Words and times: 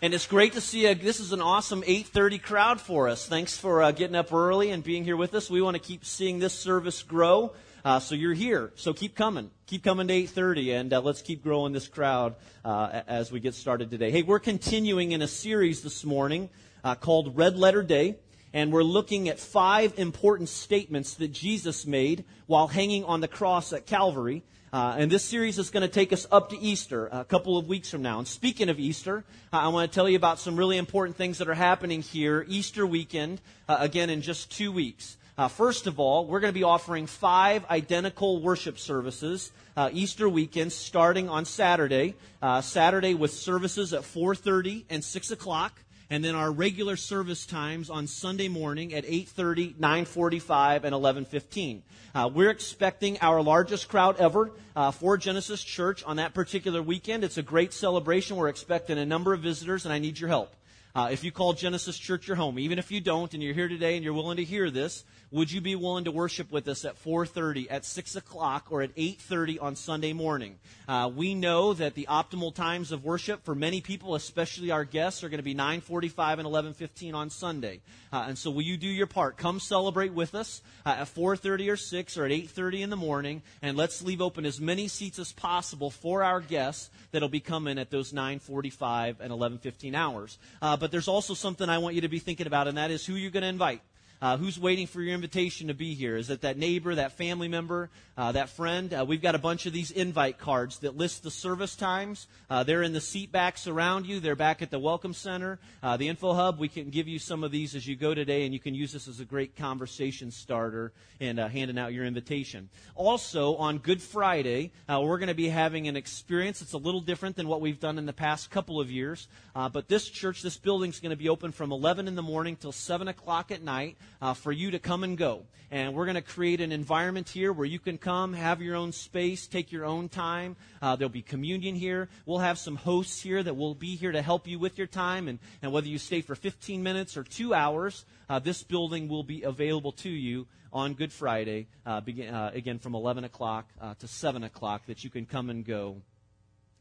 And 0.00 0.14
it's 0.14 0.28
great 0.28 0.52
to 0.52 0.60
see 0.60 0.94
this 0.94 1.18
is 1.18 1.32
an 1.32 1.40
awesome 1.40 1.82
8:30 1.82 2.40
crowd 2.40 2.80
for 2.80 3.08
us. 3.08 3.26
Thanks 3.26 3.56
for 3.56 3.82
uh, 3.82 3.90
getting 3.90 4.14
up 4.14 4.32
early 4.32 4.70
and 4.70 4.84
being 4.84 5.02
here 5.02 5.16
with 5.16 5.34
us. 5.34 5.50
We 5.50 5.60
want 5.60 5.74
to 5.74 5.82
keep 5.82 6.04
seeing 6.04 6.38
this 6.38 6.54
service 6.54 7.02
grow. 7.02 7.52
Uh, 7.84 7.98
so 7.98 8.14
you're 8.14 8.32
here. 8.32 8.70
So 8.76 8.92
keep 8.92 9.16
coming. 9.16 9.50
Keep 9.66 9.82
coming 9.82 10.06
to 10.06 10.14
8:30, 10.14 10.78
and 10.78 10.92
uh, 10.92 11.00
let's 11.00 11.20
keep 11.20 11.42
growing 11.42 11.72
this 11.72 11.88
crowd 11.88 12.36
uh, 12.64 13.02
as 13.08 13.32
we 13.32 13.40
get 13.40 13.54
started 13.54 13.90
today. 13.90 14.12
Hey, 14.12 14.22
we're 14.22 14.38
continuing 14.38 15.10
in 15.10 15.20
a 15.20 15.26
series 15.26 15.82
this 15.82 16.04
morning 16.04 16.48
uh, 16.84 16.94
called 16.94 17.36
Red 17.36 17.56
Letter 17.56 17.82
Day, 17.82 18.18
and 18.52 18.72
we're 18.72 18.84
looking 18.84 19.28
at 19.28 19.40
five 19.40 19.98
important 19.98 20.48
statements 20.48 21.14
that 21.14 21.32
Jesus 21.32 21.86
made 21.86 22.24
while 22.46 22.68
hanging 22.68 23.02
on 23.02 23.20
the 23.20 23.26
cross 23.26 23.72
at 23.72 23.84
Calvary. 23.84 24.44
Uh, 24.72 24.96
and 24.98 25.10
this 25.10 25.24
series 25.24 25.58
is 25.58 25.70
going 25.70 25.82
to 25.82 25.88
take 25.88 26.12
us 26.12 26.26
up 26.30 26.50
to 26.50 26.58
Easter 26.58 27.08
a 27.10 27.24
couple 27.24 27.56
of 27.56 27.66
weeks 27.68 27.90
from 27.90 28.02
now. 28.02 28.18
And 28.18 28.28
speaking 28.28 28.68
of 28.68 28.78
Easter, 28.78 29.24
I 29.52 29.68
want 29.68 29.90
to 29.90 29.94
tell 29.94 30.08
you 30.08 30.16
about 30.16 30.38
some 30.38 30.56
really 30.56 30.76
important 30.76 31.16
things 31.16 31.38
that 31.38 31.48
are 31.48 31.54
happening 31.54 32.02
here 32.02 32.44
Easter 32.48 32.86
weekend, 32.86 33.40
uh, 33.68 33.78
again 33.80 34.10
in 34.10 34.20
just 34.20 34.52
two 34.52 34.70
weeks. 34.70 35.16
Uh, 35.38 35.48
first 35.48 35.86
of 35.86 36.00
all, 36.00 36.26
we're 36.26 36.40
going 36.40 36.52
to 36.52 36.58
be 36.58 36.64
offering 36.64 37.06
five 37.06 37.64
identical 37.70 38.42
worship 38.42 38.78
services 38.78 39.52
uh, 39.76 39.88
Easter 39.92 40.28
weekend, 40.28 40.72
starting 40.72 41.28
on 41.28 41.44
Saturday. 41.44 42.16
Uh, 42.42 42.60
Saturday 42.60 43.14
with 43.14 43.32
services 43.32 43.94
at 43.94 44.02
4:30 44.02 44.84
and 44.90 45.02
6 45.02 45.30
o'clock 45.30 45.80
and 46.10 46.24
then 46.24 46.34
our 46.34 46.50
regular 46.50 46.96
service 46.96 47.46
times 47.46 47.90
on 47.90 48.06
Sunday 48.06 48.48
morning 48.48 48.94
at 48.94 49.04
8:30, 49.04 49.74
9:45, 49.78 50.84
and 50.84 50.94
11:15. 50.94 51.82
Uh, 52.14 52.30
we're 52.32 52.50
expecting 52.50 53.18
our 53.20 53.42
largest 53.42 53.88
crowd 53.88 54.16
ever 54.18 54.50
uh, 54.74 54.90
for 54.90 55.16
Genesis 55.16 55.62
Church 55.62 56.02
on 56.04 56.16
that 56.16 56.34
particular 56.34 56.82
weekend. 56.82 57.24
It's 57.24 57.38
a 57.38 57.42
great 57.42 57.72
celebration. 57.72 58.36
We're 58.36 58.48
expecting 58.48 58.98
a 58.98 59.06
number 59.06 59.32
of 59.32 59.40
visitors, 59.40 59.84
and 59.84 59.92
I 59.92 59.98
need 59.98 60.18
your 60.18 60.28
help. 60.28 60.54
Uh, 60.94 61.08
if 61.12 61.22
you 61.22 61.30
call 61.30 61.52
Genesis 61.52 61.98
Church 61.98 62.26
your 62.26 62.36
home, 62.36 62.58
even 62.58 62.78
if 62.78 62.90
you 62.90 63.00
don't, 63.00 63.32
and 63.34 63.42
you're 63.42 63.54
here 63.54 63.68
today 63.68 63.96
and 63.96 64.04
you're 64.04 64.14
willing 64.14 64.38
to 64.38 64.44
hear 64.44 64.70
this, 64.70 65.04
would 65.30 65.52
you 65.52 65.60
be 65.60 65.76
willing 65.76 66.04
to 66.04 66.10
worship 66.10 66.50
with 66.50 66.66
us 66.68 66.86
at 66.86 67.02
4.30 67.04 67.66
at 67.68 67.84
6 67.84 68.16
o'clock 68.16 68.68
or 68.70 68.80
at 68.80 68.96
8.30 68.96 69.62
on 69.62 69.76
sunday 69.76 70.14
morning? 70.14 70.58
Uh, 70.88 71.10
we 71.14 71.34
know 71.34 71.74
that 71.74 71.94
the 71.94 72.06
optimal 72.08 72.54
times 72.54 72.92
of 72.92 73.04
worship 73.04 73.44
for 73.44 73.54
many 73.54 73.82
people 73.82 74.14
especially 74.14 74.70
our 74.70 74.84
guests 74.84 75.22
are 75.22 75.28
going 75.28 75.38
to 75.38 75.44
be 75.44 75.54
9.45 75.54 76.38
and 76.38 76.48
11.15 76.48 77.14
on 77.14 77.28
sunday. 77.28 77.80
Uh, 78.10 78.24
and 78.28 78.38
so 78.38 78.50
will 78.50 78.62
you 78.62 78.78
do 78.78 78.86
your 78.86 79.06
part? 79.06 79.36
Come 79.36 79.60
celebrate 79.60 80.14
with 80.14 80.34
us 80.34 80.62
uh, 80.86 80.96
at 81.00 81.14
4.30 81.14 81.72
or 81.72 81.76
6 81.76 82.16
or 82.16 82.24
at 82.24 82.30
8.30 82.30 82.80
in 82.80 82.90
the 82.90 82.96
morning 82.96 83.42
and 83.60 83.76
let's 83.76 84.00
leave 84.00 84.22
open 84.22 84.46
as 84.46 84.62
many 84.62 84.88
seats 84.88 85.18
as 85.18 85.32
possible 85.32 85.90
for 85.90 86.24
our 86.24 86.40
guests 86.40 86.88
that'll 87.10 87.28
be 87.28 87.40
coming 87.40 87.78
at 87.78 87.90
those 87.90 88.12
9.45 88.12 89.20
and 89.20 89.30
11.15 89.30 89.94
hours. 89.94 90.38
Uh, 90.62 90.76
but 90.78 90.90
there's 90.90 91.08
also 91.08 91.34
something 91.34 91.68
i 91.68 91.78
want 91.78 91.94
you 91.94 92.00
to 92.00 92.08
be 92.08 92.18
thinking 92.18 92.46
about 92.46 92.68
and 92.68 92.78
that 92.78 92.90
is 92.90 93.04
who 93.04 93.14
you're 93.14 93.30
going 93.30 93.42
to 93.42 93.48
invite 93.48 93.82
uh, 94.20 94.36
who's 94.36 94.58
waiting 94.58 94.86
for 94.86 95.00
your 95.00 95.14
invitation 95.14 95.68
to 95.68 95.74
be 95.74 95.94
here? 95.94 96.16
Is 96.16 96.30
it 96.30 96.40
that 96.40 96.58
neighbor, 96.58 96.94
that 96.94 97.12
family 97.12 97.48
member, 97.48 97.88
uh, 98.16 98.32
that 98.32 98.48
friend? 98.48 98.92
Uh, 98.92 99.04
we've 99.06 99.22
got 99.22 99.34
a 99.34 99.38
bunch 99.38 99.66
of 99.66 99.72
these 99.72 99.90
invite 99.90 100.38
cards 100.38 100.78
that 100.80 100.96
list 100.96 101.22
the 101.22 101.30
service 101.30 101.76
times. 101.76 102.26
Uh, 102.50 102.64
they're 102.64 102.82
in 102.82 102.92
the 102.92 103.00
seat 103.00 103.30
backs 103.30 103.66
around 103.66 104.06
you. 104.06 104.18
They're 104.18 104.34
back 104.34 104.60
at 104.60 104.70
the 104.70 104.78
Welcome 104.78 105.14
Center, 105.14 105.58
uh, 105.82 105.96
the 105.96 106.08
Info 106.08 106.32
Hub. 106.34 106.58
We 106.58 106.68
can 106.68 106.90
give 106.90 107.06
you 107.06 107.18
some 107.18 107.44
of 107.44 107.52
these 107.52 107.76
as 107.76 107.86
you 107.86 107.94
go 107.94 108.12
today, 108.12 108.44
and 108.44 108.52
you 108.52 108.60
can 108.60 108.74
use 108.74 108.92
this 108.92 109.06
as 109.06 109.20
a 109.20 109.24
great 109.24 109.56
conversation 109.56 110.30
starter 110.30 110.92
and 111.20 111.38
uh, 111.38 111.48
handing 111.48 111.78
out 111.78 111.92
your 111.92 112.04
invitation. 112.04 112.68
Also, 112.96 113.54
on 113.56 113.78
Good 113.78 114.02
Friday, 114.02 114.72
we're 114.88 115.18
going 115.18 115.28
to 115.28 115.34
be 115.34 115.48
having 115.48 115.86
an 115.86 115.96
experience. 115.96 116.60
It's 116.60 116.72
a 116.72 116.78
little 116.78 117.00
different 117.00 117.36
than 117.36 117.46
what 117.46 117.60
we've 117.60 117.80
done 117.80 117.98
in 117.98 118.06
the 118.06 118.12
past 118.12 118.50
couple 118.50 118.80
of 118.80 118.90
years, 118.90 119.28
but 119.54 119.88
this 119.88 120.08
church, 120.08 120.42
this 120.42 120.56
building 120.56 120.90
is 120.90 121.00
going 121.00 121.10
to 121.10 121.16
be 121.16 121.28
open 121.28 121.52
from 121.52 121.72
11 121.72 122.08
in 122.08 122.14
the 122.14 122.22
morning 122.22 122.56
till 122.56 122.72
7 122.72 123.08
o'clock 123.08 123.50
at 123.50 123.62
night 123.62 123.96
uh, 124.20 124.34
for 124.34 124.52
you 124.52 124.70
to 124.70 124.78
come 124.78 125.04
and 125.04 125.16
go. 125.16 125.44
And 125.70 125.94
we're 125.94 126.06
going 126.06 126.14
to 126.14 126.22
create 126.22 126.62
an 126.62 126.72
environment 126.72 127.28
here 127.28 127.52
where 127.52 127.66
you 127.66 127.78
can 127.78 127.98
come, 127.98 128.32
have 128.32 128.62
your 128.62 128.74
own 128.74 128.92
space, 128.92 129.46
take 129.46 129.70
your 129.70 129.84
own 129.84 130.08
time. 130.08 130.56
Uh, 130.80 130.96
there'll 130.96 131.10
be 131.10 131.22
communion 131.22 131.74
here. 131.74 132.08
We'll 132.24 132.38
have 132.38 132.58
some 132.58 132.76
hosts 132.76 133.20
here 133.20 133.42
that 133.42 133.54
will 133.54 133.74
be 133.74 133.94
here 133.94 134.12
to 134.12 134.22
help 134.22 134.46
you 134.46 134.58
with 134.58 134.78
your 134.78 134.86
time. 134.86 135.28
And, 135.28 135.38
and 135.60 135.70
whether 135.70 135.86
you 135.86 135.98
stay 135.98 136.22
for 136.22 136.34
15 136.34 136.82
minutes 136.82 137.18
or 137.18 137.22
two 137.22 137.52
hours, 137.52 138.06
uh, 138.30 138.38
this 138.38 138.62
building 138.62 139.08
will 139.08 139.24
be 139.24 139.42
available 139.42 139.92
to 139.92 140.08
you 140.08 140.46
on 140.72 140.94
Good 140.94 141.12
Friday, 141.12 141.66
uh, 141.84 142.00
begin, 142.00 142.34
uh, 142.34 142.50
again 142.54 142.78
from 142.78 142.94
11 142.94 143.24
o'clock 143.24 143.68
uh, 143.80 143.94
to 144.00 144.08
7 144.08 144.44
o'clock, 144.44 144.86
that 144.86 145.04
you 145.04 145.10
can 145.10 145.26
come 145.26 145.50
and 145.50 145.64
go 145.64 146.02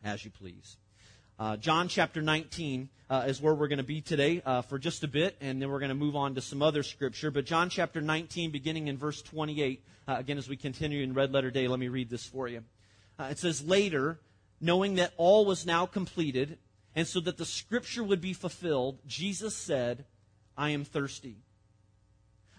as 0.03 0.23
you 0.23 0.31
please. 0.31 0.77
Uh, 1.39 1.55
John 1.55 1.87
chapter 1.87 2.19
19 2.19 2.89
uh, 3.11 3.25
is 3.27 3.39
where 3.39 3.53
we're 3.53 3.67
going 3.67 3.77
to 3.77 3.83
be 3.83 4.01
today 4.01 4.41
uh, 4.43 4.63
for 4.63 4.79
just 4.79 5.03
a 5.03 5.07
bit, 5.07 5.37
and 5.39 5.61
then 5.61 5.69
we're 5.69 5.77
going 5.77 5.89
to 5.89 5.95
move 5.95 6.15
on 6.15 6.33
to 6.33 6.41
some 6.41 6.63
other 6.63 6.81
scripture. 6.81 7.29
But 7.29 7.45
John 7.45 7.69
chapter 7.69 8.01
19, 8.01 8.49
beginning 8.49 8.87
in 8.87 8.97
verse 8.97 9.21
28, 9.21 9.83
uh, 10.07 10.15
again, 10.17 10.39
as 10.39 10.49
we 10.49 10.57
continue 10.57 11.03
in 11.03 11.13
red 11.13 11.31
letter 11.31 11.51
day, 11.51 11.67
let 11.67 11.77
me 11.77 11.89
read 11.89 12.09
this 12.09 12.25
for 12.25 12.47
you. 12.47 12.63
Uh, 13.19 13.25
it 13.25 13.37
says, 13.37 13.63
Later, 13.63 14.19
knowing 14.59 14.95
that 14.95 15.13
all 15.17 15.45
was 15.45 15.63
now 15.63 15.85
completed, 15.85 16.57
and 16.95 17.07
so 17.07 17.19
that 17.19 17.37
the 17.37 17.45
scripture 17.45 18.03
would 18.03 18.21
be 18.21 18.33
fulfilled, 18.33 18.97
Jesus 19.05 19.55
said, 19.55 20.05
I 20.57 20.71
am 20.71 20.85
thirsty. 20.85 21.37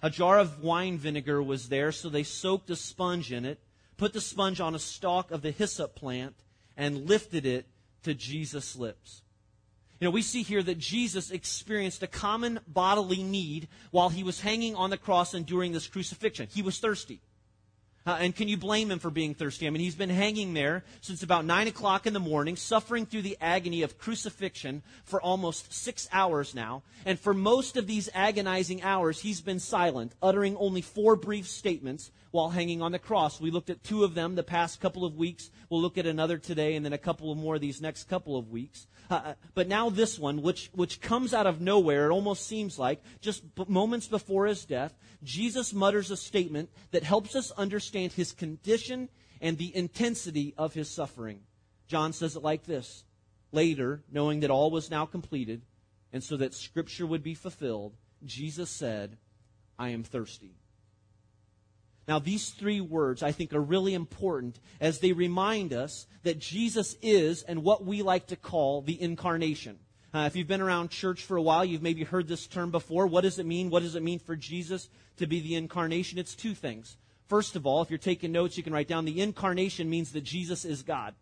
A 0.03 0.11
jar 0.11 0.39
of 0.39 0.63
wine 0.63 0.99
vinegar 0.99 1.43
was 1.43 1.69
there, 1.69 1.91
so 1.91 2.09
they 2.09 2.23
soaked 2.23 2.71
a 2.71 2.77
sponge 2.77 3.33
in 3.33 3.45
it, 3.45 3.59
put 3.97 4.13
the 4.13 4.21
sponge 4.21 4.61
on 4.61 4.77
a 4.77 4.79
stalk 4.79 5.33
of 5.33 5.43
the 5.43 5.51
hyssop 5.51 5.97
plant, 5.97 6.37
and 6.77 7.09
lifted 7.09 7.45
it 7.45 7.67
to 8.09 8.15
Jesus' 8.15 8.75
lips. 8.75 9.23
You 10.01 10.07
know, 10.07 10.11
we 10.11 10.23
see 10.23 10.43
here 10.43 10.63
that 10.63 10.79
Jesus 10.79 11.31
experienced 11.31 12.03
a 12.03 12.07
common 12.07 12.61
bodily 12.67 13.23
need 13.23 13.69
while 13.91 14.09
he 14.09 14.23
was 14.23 14.41
hanging 14.41 14.75
on 14.75 14.91
the 14.91 14.97
cross 14.97 15.35
and 15.35 15.45
during 15.45 15.73
this 15.73 15.87
crucifixion. 15.87 16.49
He 16.51 16.63
was 16.63 16.79
thirsty. 16.79 17.21
Uh, 18.09 18.17
and 18.21 18.35
can 18.35 18.49
you 18.49 18.57
blame 18.57 18.91
him 18.91 18.99
for 18.99 19.11
being 19.11 19.35
thirsty? 19.35 19.67
I 19.67 19.71
mean, 19.71 19.83
he's 19.83 19.95
been 19.95 20.09
hanging 20.09 20.55
there 20.55 20.83
since 21.03 21.23
about 21.23 21.45
9 21.45 21.69
o'clock 21.69 22.07
in 22.07 22.15
the 22.15 22.19
morning, 22.19 22.57
suffering 22.57 23.05
through 23.05 23.21
the 23.21 23.37
agony 23.39 23.83
of 23.83 23.99
crucifixion 23.99 24.83
for 25.05 25.21
almost 25.21 25.75
six 25.75 26.09
hours 26.11 26.55
now. 26.55 26.83
And 27.05 27.21
for 27.21 27.35
most 27.35 27.77
of 27.77 27.87
these 27.87 28.09
agonizing 28.15 28.83
hours, 28.83 29.21
he's 29.21 29.43
been 29.43 29.61
silent, 29.61 30.15
uttering 30.23 30.57
only 30.57 30.81
four 30.81 31.17
brief 31.17 31.47
statements 31.47 32.11
while 32.31 32.49
hanging 32.49 32.81
on 32.81 32.93
the 32.93 32.99
cross. 32.99 33.43
We 33.43 33.51
looked 33.51 33.69
at 33.69 33.85
two 33.85 34.05
of 34.05 34.15
them 34.15 34.37
the 34.37 34.43
past 34.43 34.81
couple 34.81 35.05
of 35.05 35.17
weeks. 35.17 35.51
We'll 35.69 35.83
look 35.83 35.99
at 35.99 36.07
another 36.07 36.39
today 36.39 36.77
and 36.77 36.87
then 36.87 36.95
a 36.95 36.99
couple 36.99 37.31
of 37.31 37.37
more 37.37 37.59
these 37.59 37.83
next 37.83 38.05
couple 38.05 38.39
of 38.39 38.49
weeks. 38.49 38.87
Uh, 39.11 39.15
uh 39.15 39.35
but 39.55 39.69
now 39.69 39.91
this 39.91 40.19
one, 40.19 40.41
which, 40.41 40.71
which 40.73 41.03
comes 41.03 41.35
out 41.35 41.47
of 41.47 41.61
nowhere, 41.61 42.07
it 42.07 42.13
almost 42.13 42.47
seems 42.47 42.79
like, 42.79 43.03
just 43.21 43.43
moments 43.69 44.07
before 44.07 44.47
his 44.47 44.65
death, 44.65 44.95
Jesus 45.23 45.75
mutters 45.75 46.11
a 46.11 46.17
statement 46.17 46.71
that 46.93 47.03
helps 47.03 47.35
us 47.35 47.51
understand 47.53 47.98
his 48.07 48.33
condition 48.33 49.09
and 49.41 49.59
the 49.59 49.75
intensity 49.75 50.55
of 50.57 50.75
his 50.75 50.91
suffering. 50.91 51.41
John 51.87 52.13
says 52.13 52.37
it 52.37 52.43
like 52.43 52.65
this 52.65 53.05
Later, 53.51 54.03
knowing 54.11 54.41
that 54.41 54.51
all 54.51 54.71
was 54.71 54.91
now 54.91 55.07
completed, 55.07 55.63
and 56.13 56.23
so 56.23 56.37
that 56.37 56.55
Scripture 56.55 57.07
would 57.07 57.23
be 57.23 57.35
fulfilled, 57.35 57.95
Jesus 58.25 58.71
said, 58.71 59.17
I 59.79 59.91
am 59.91 60.03
thirsty. 60.03 60.55
Now, 62.07 62.19
these 62.19 62.51
three 62.51 62.81
words 62.81 63.23
I 63.23 63.33
think 63.33 63.53
are 63.53 63.61
really 63.61 63.93
important 63.95 64.59
as 64.81 64.99
they 64.99 65.13
remind 65.13 65.75
us 65.75 66.07
that 66.23 66.39
Jesus 66.39 66.97
is 67.03 67.43
and 67.43 67.63
what 67.63 67.85
we 67.85 68.03
like 68.03 68.29
to 68.29 68.37
call 68.37 68.81
the 68.81 69.01
incarnation. 69.01 69.79
Uh, 70.15 70.21
if 70.21 70.35
you've 70.35 70.49
been 70.49 70.63
around 70.63 70.91
church 70.91 71.23
for 71.25 71.37
a 71.37 71.43
while, 71.43 71.67
you've 71.67 71.83
maybe 71.83 72.05
heard 72.05 72.27
this 72.27 72.47
term 72.47 72.71
before. 72.71 73.07
What 73.07 73.23
does 73.23 73.39
it 73.39 73.45
mean? 73.45 73.69
What 73.69 73.83
does 73.83 73.95
it 73.95 74.03
mean 74.03 74.19
for 74.19 74.37
Jesus 74.37 74.89
to 75.19 75.27
be 75.27 75.41
the 75.41 75.55
incarnation? 75.55 76.19
It's 76.19 76.35
two 76.35 76.55
things. 76.55 76.97
First 77.29 77.57
of 77.57 77.67
all, 77.67 77.83
if 77.83 77.91
you're 77.91 77.99
taking 77.99 78.33
notes, 78.33 78.57
you 78.57 78.63
can 78.63 78.73
write 78.73 78.89
down 78.89 79.05
the 79.05 79.21
incarnation 79.21 79.91
means 79.91 80.13
that 80.13 80.25
Jesus 80.25 80.65
is 80.65 80.83
God. 80.83 81.15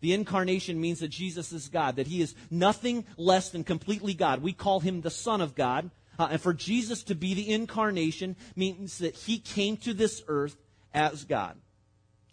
The 0.00 0.12
incarnation 0.12 0.80
means 0.80 1.00
that 1.00 1.08
Jesus 1.08 1.52
is 1.52 1.68
God, 1.68 1.96
that 1.96 2.06
he 2.06 2.20
is 2.20 2.34
nothing 2.50 3.04
less 3.16 3.50
than 3.50 3.64
completely 3.64 4.14
God. 4.14 4.42
We 4.42 4.52
call 4.52 4.80
him 4.80 5.00
the 5.00 5.10
Son 5.10 5.40
of 5.40 5.54
God. 5.54 5.90
Uh, 6.18 6.28
and 6.32 6.40
for 6.40 6.52
Jesus 6.52 7.02
to 7.04 7.14
be 7.14 7.34
the 7.34 7.50
incarnation 7.50 8.36
means 8.54 8.98
that 8.98 9.16
he 9.16 9.38
came 9.38 9.76
to 9.78 9.94
this 9.94 10.22
earth 10.28 10.56
as 10.92 11.24
God. 11.24 11.56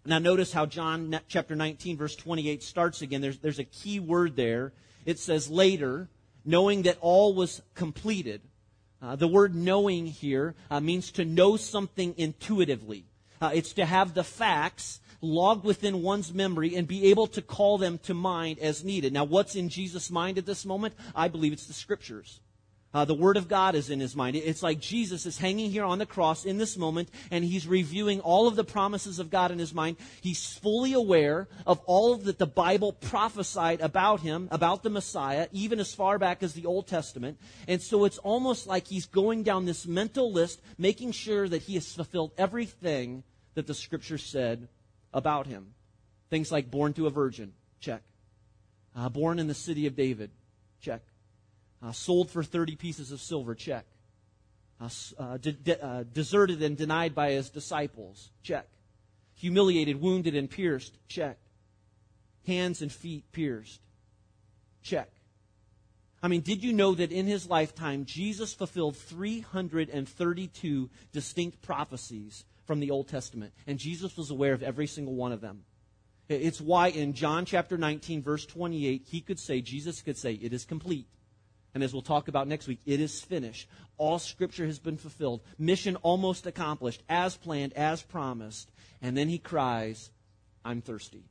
Now, 0.06 0.20
notice 0.20 0.52
how 0.52 0.66
John 0.66 1.20
chapter 1.28 1.56
19, 1.56 1.98
verse 1.98 2.16
28 2.16 2.62
starts 2.62 3.02
again. 3.02 3.22
There's, 3.22 3.40
there's 3.40 3.60
a 3.60 3.64
key 3.64 4.00
word 4.00 4.36
there. 4.36 4.74
It 5.06 5.18
says, 5.18 5.50
later, 5.50 6.10
knowing 6.44 6.84
that 6.84 6.98
all 7.02 7.34
was 7.34 7.62
completed. 7.74 8.42
Uh, 9.02 9.16
the 9.16 9.28
word 9.28 9.56
knowing 9.56 10.06
here 10.06 10.54
uh, 10.70 10.80
means 10.80 11.12
to 11.12 11.26
know 11.26 11.58
something 11.58 12.14
intuitively. 12.18 13.06
Uh, 13.42 13.50
it's 13.54 13.74
to 13.74 13.86
have 13.86 14.14
the 14.14 14.24
facts 14.24 15.00
logged 15.22 15.64
within 15.64 16.04
one's 16.04 16.34
memory 16.34 16.76
and 16.76 16.88
be 16.88 17.06
able 17.06 17.28
to 17.28 17.42
call 17.42 17.78
them 17.78 17.98
to 18.00 18.14
mind 18.14 18.60
as 18.60 18.84
needed. 18.84 19.12
Now, 19.12 19.24
what's 19.24 19.56
in 19.56 19.70
Jesus' 19.70 20.12
mind 20.12 20.38
at 20.38 20.46
this 20.46 20.66
moment? 20.66 20.94
I 21.16 21.28
believe 21.28 21.54
it's 21.54 21.66
the 21.66 21.74
scriptures. 21.74 22.40
Uh, 22.94 23.06
the 23.06 23.14
Word 23.14 23.38
of 23.38 23.48
God 23.48 23.76
is 23.76 23.90
in 23.90 24.02
his 24.02 24.18
mind. 24.18 24.36
It's 24.36 24.62
like 24.62 24.82
Jesus 24.82 25.26
is 25.26 25.38
hanging 25.38 25.72
here 25.72 25.86
on 25.86 25.98
the 25.98 26.06
cross 26.06 26.44
in 26.44 26.58
this 26.58 26.76
moment, 26.76 27.10
and 27.30 27.44
he's 27.44 27.66
reviewing 27.66 28.20
all 28.20 28.48
of 28.50 28.58
the 28.58 28.66
promises 28.66 29.18
of 29.18 29.30
God 29.30 29.50
in 29.52 29.60
his 29.60 29.74
mind. 29.74 29.96
He's 30.20 30.46
fully 30.46 30.92
aware 30.92 31.48
of 31.66 31.80
all 31.86 32.18
that 32.18 32.38
the 32.38 32.48
Bible 32.48 32.92
prophesied 32.92 33.80
about 33.80 34.20
him, 34.20 34.50
about 34.52 34.84
the 34.84 34.90
Messiah, 34.90 35.48
even 35.54 35.80
as 35.80 35.96
far 35.96 36.20
back 36.20 36.44
as 36.44 36.54
the 36.54 36.66
Old 36.66 36.88
Testament. 36.88 37.38
And 37.66 37.82
so 37.82 38.04
it's 38.04 38.18
almost 38.18 38.68
like 38.68 38.88
he's 38.88 39.06
going 39.06 39.44
down 39.44 39.66
this 39.66 39.88
mental 39.88 40.32
list, 40.32 40.62
making 40.78 41.14
sure 41.14 41.48
that 41.48 41.62
he 41.62 41.76
has 41.76 41.94
fulfilled 41.94 42.34
everything 42.38 43.24
that 43.54 43.68
the 43.68 43.74
Scripture 43.74 44.18
said 44.18 44.68
about 45.14 45.48
him. 45.48 45.68
Things 46.30 46.52
like 46.52 46.70
born 46.70 46.92
to 46.94 47.08
a 47.08 47.10
virgin, 47.10 47.54
check. 47.80 48.02
Uh, 48.94 49.08
born 49.08 49.40
in 49.40 49.48
the 49.48 49.54
city 49.54 49.88
of 49.88 49.96
David, 49.96 50.32
check 50.82 51.02
uh, 51.84 51.92
sold 51.92 52.30
for 52.30 52.44
30 52.44 52.76
pieces 52.76 53.12
of 53.12 53.20
silver, 53.20 53.56
check. 53.56 53.86
Uh, 54.80 54.90
uh, 55.20 55.38
de- 55.38 55.52
de- 55.52 55.86
uh, 55.86 56.04
deserted 56.12 56.62
and 56.62 56.78
denied 56.78 57.14
by 57.14 57.32
his 57.32 57.50
disciples, 57.50 58.32
check. 58.44 58.68
Humiliated, 59.36 60.02
wounded, 60.02 60.36
and 60.36 60.50
pierced, 60.50 60.98
check. 61.08 61.38
Hands 62.46 62.82
and 62.82 62.92
feet 62.92 63.32
pierced, 63.32 63.80
check. 64.82 65.10
I 66.24 66.28
mean, 66.28 66.42
did 66.42 66.64
you 66.64 66.74
know 66.74 66.94
that 66.96 67.12
in 67.12 67.26
his 67.26 67.48
lifetime, 67.50 68.06
Jesus 68.06 68.54
fulfilled 68.54 68.96
332 68.96 70.90
distinct 71.12 71.62
prophecies 71.62 72.46
from 72.66 72.80
the 72.80 72.92
Old 72.92 73.08
Testament? 73.08 73.54
And 73.66 73.80
Jesus 73.80 74.16
was 74.16 74.30
aware 74.30 74.54
of 74.54 74.62
every 74.62 74.86
single 74.86 75.16
one 75.16 75.32
of 75.32 75.42
them. 75.42 75.64
It's 76.30 76.62
why 76.62 76.90
in 76.90 77.14
John 77.14 77.46
chapter 77.46 77.78
19, 77.78 78.22
verse 78.22 78.46
28, 78.46 79.06
he 79.08 79.22
could 79.22 79.40
say, 79.40 79.62
Jesus 79.62 80.02
could 80.02 80.18
say, 80.18 80.34
it 80.34 80.54
is 80.54 80.64
complete. 80.64 81.08
And 81.74 81.84
as 81.84 81.94
we'll 81.94 82.02
talk 82.02 82.28
about 82.28 82.48
next 82.48 82.68
week, 82.68 82.80
it 82.86 83.00
is 83.00 83.22
finished. 83.22 83.68
All 83.98 84.20
scripture 84.20 84.66
has 84.66 84.80
been 84.80 84.98
fulfilled. 84.98 85.42
Mission 85.58 85.96
almost 85.98 86.46
accomplished, 86.46 87.04
as 87.08 87.38
planned, 87.38 87.74
as 87.74 88.02
promised. 88.02 88.70
And 89.02 89.16
then 89.16 89.30
he 89.30 89.38
cries, 89.38 90.10
I'm 90.66 90.82
thirsty. 90.82 91.24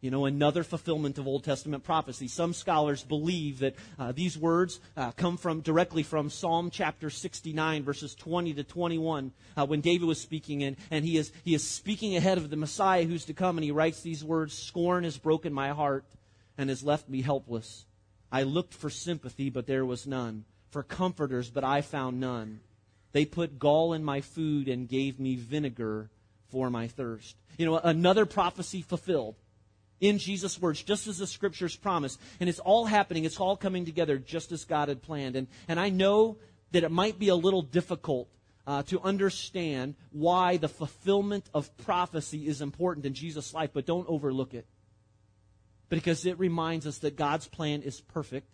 You 0.00 0.10
know, 0.10 0.26
another 0.26 0.62
fulfillment 0.62 1.18
of 1.18 1.26
Old 1.26 1.44
Testament 1.44 1.82
prophecy. 1.82 2.28
Some 2.28 2.52
scholars 2.52 3.02
believe 3.02 3.60
that 3.60 3.74
uh, 3.98 4.12
these 4.12 4.36
words 4.36 4.78
uh, 4.96 5.10
come 5.12 5.36
from 5.36 5.62
directly 5.62 6.02
from 6.02 6.28
Psalm 6.28 6.70
chapter 6.70 7.08
69, 7.08 7.82
verses 7.82 8.14
20 8.14 8.54
to 8.54 8.64
21, 8.64 9.32
uh, 9.56 9.66
when 9.66 9.80
David 9.80 10.06
was 10.06 10.20
speaking, 10.20 10.62
and, 10.62 10.76
and 10.90 11.04
he, 11.04 11.16
is, 11.16 11.32
he 11.44 11.54
is 11.54 11.66
speaking 11.66 12.14
ahead 12.14 12.36
of 12.36 12.50
the 12.50 12.56
Messiah 12.56 13.04
who's 13.04 13.24
to 13.24 13.34
come, 13.34 13.56
and 13.56 13.64
he 13.64 13.70
writes 13.70 14.02
these 14.02 14.22
words 14.22 14.56
Scorn 14.56 15.04
has 15.04 15.16
broken 15.16 15.52
my 15.52 15.70
heart 15.70 16.04
and 16.58 16.68
has 16.68 16.84
left 16.84 17.08
me 17.08 17.22
helpless. 17.22 17.86
I 18.36 18.42
looked 18.42 18.74
for 18.74 18.90
sympathy, 18.90 19.48
but 19.48 19.66
there 19.66 19.86
was 19.86 20.06
none, 20.06 20.44
for 20.68 20.82
comforters, 20.82 21.48
but 21.48 21.64
I 21.64 21.80
found 21.80 22.20
none. 22.20 22.60
They 23.12 23.24
put 23.24 23.58
gall 23.58 23.94
in 23.94 24.04
my 24.04 24.20
food 24.20 24.68
and 24.68 24.86
gave 24.86 25.18
me 25.18 25.36
vinegar 25.36 26.10
for 26.50 26.68
my 26.68 26.86
thirst. 26.86 27.34
You 27.56 27.64
know, 27.64 27.78
another 27.78 28.26
prophecy 28.26 28.82
fulfilled 28.82 29.36
in 30.02 30.18
Jesus' 30.18 30.60
words, 30.60 30.82
just 30.82 31.06
as 31.06 31.16
the 31.16 31.26
scriptures 31.26 31.76
promise. 31.76 32.18
And 32.38 32.46
it's 32.46 32.58
all 32.58 32.84
happening, 32.84 33.24
it's 33.24 33.40
all 33.40 33.56
coming 33.56 33.86
together 33.86 34.18
just 34.18 34.52
as 34.52 34.66
God 34.66 34.90
had 34.90 35.00
planned. 35.00 35.34
And, 35.34 35.46
and 35.66 35.80
I 35.80 35.88
know 35.88 36.36
that 36.72 36.84
it 36.84 36.90
might 36.90 37.18
be 37.18 37.28
a 37.28 37.34
little 37.34 37.62
difficult 37.62 38.28
uh, 38.66 38.82
to 38.82 39.00
understand 39.00 39.94
why 40.12 40.58
the 40.58 40.68
fulfillment 40.68 41.48
of 41.54 41.74
prophecy 41.78 42.46
is 42.46 42.60
important 42.60 43.06
in 43.06 43.14
Jesus' 43.14 43.54
life, 43.54 43.70
but 43.72 43.86
don't 43.86 44.06
overlook 44.10 44.52
it 44.52 44.66
because 45.88 46.26
it 46.26 46.38
reminds 46.38 46.86
us 46.86 46.98
that 46.98 47.16
God's 47.16 47.46
plan 47.46 47.82
is 47.82 48.00
perfect. 48.00 48.48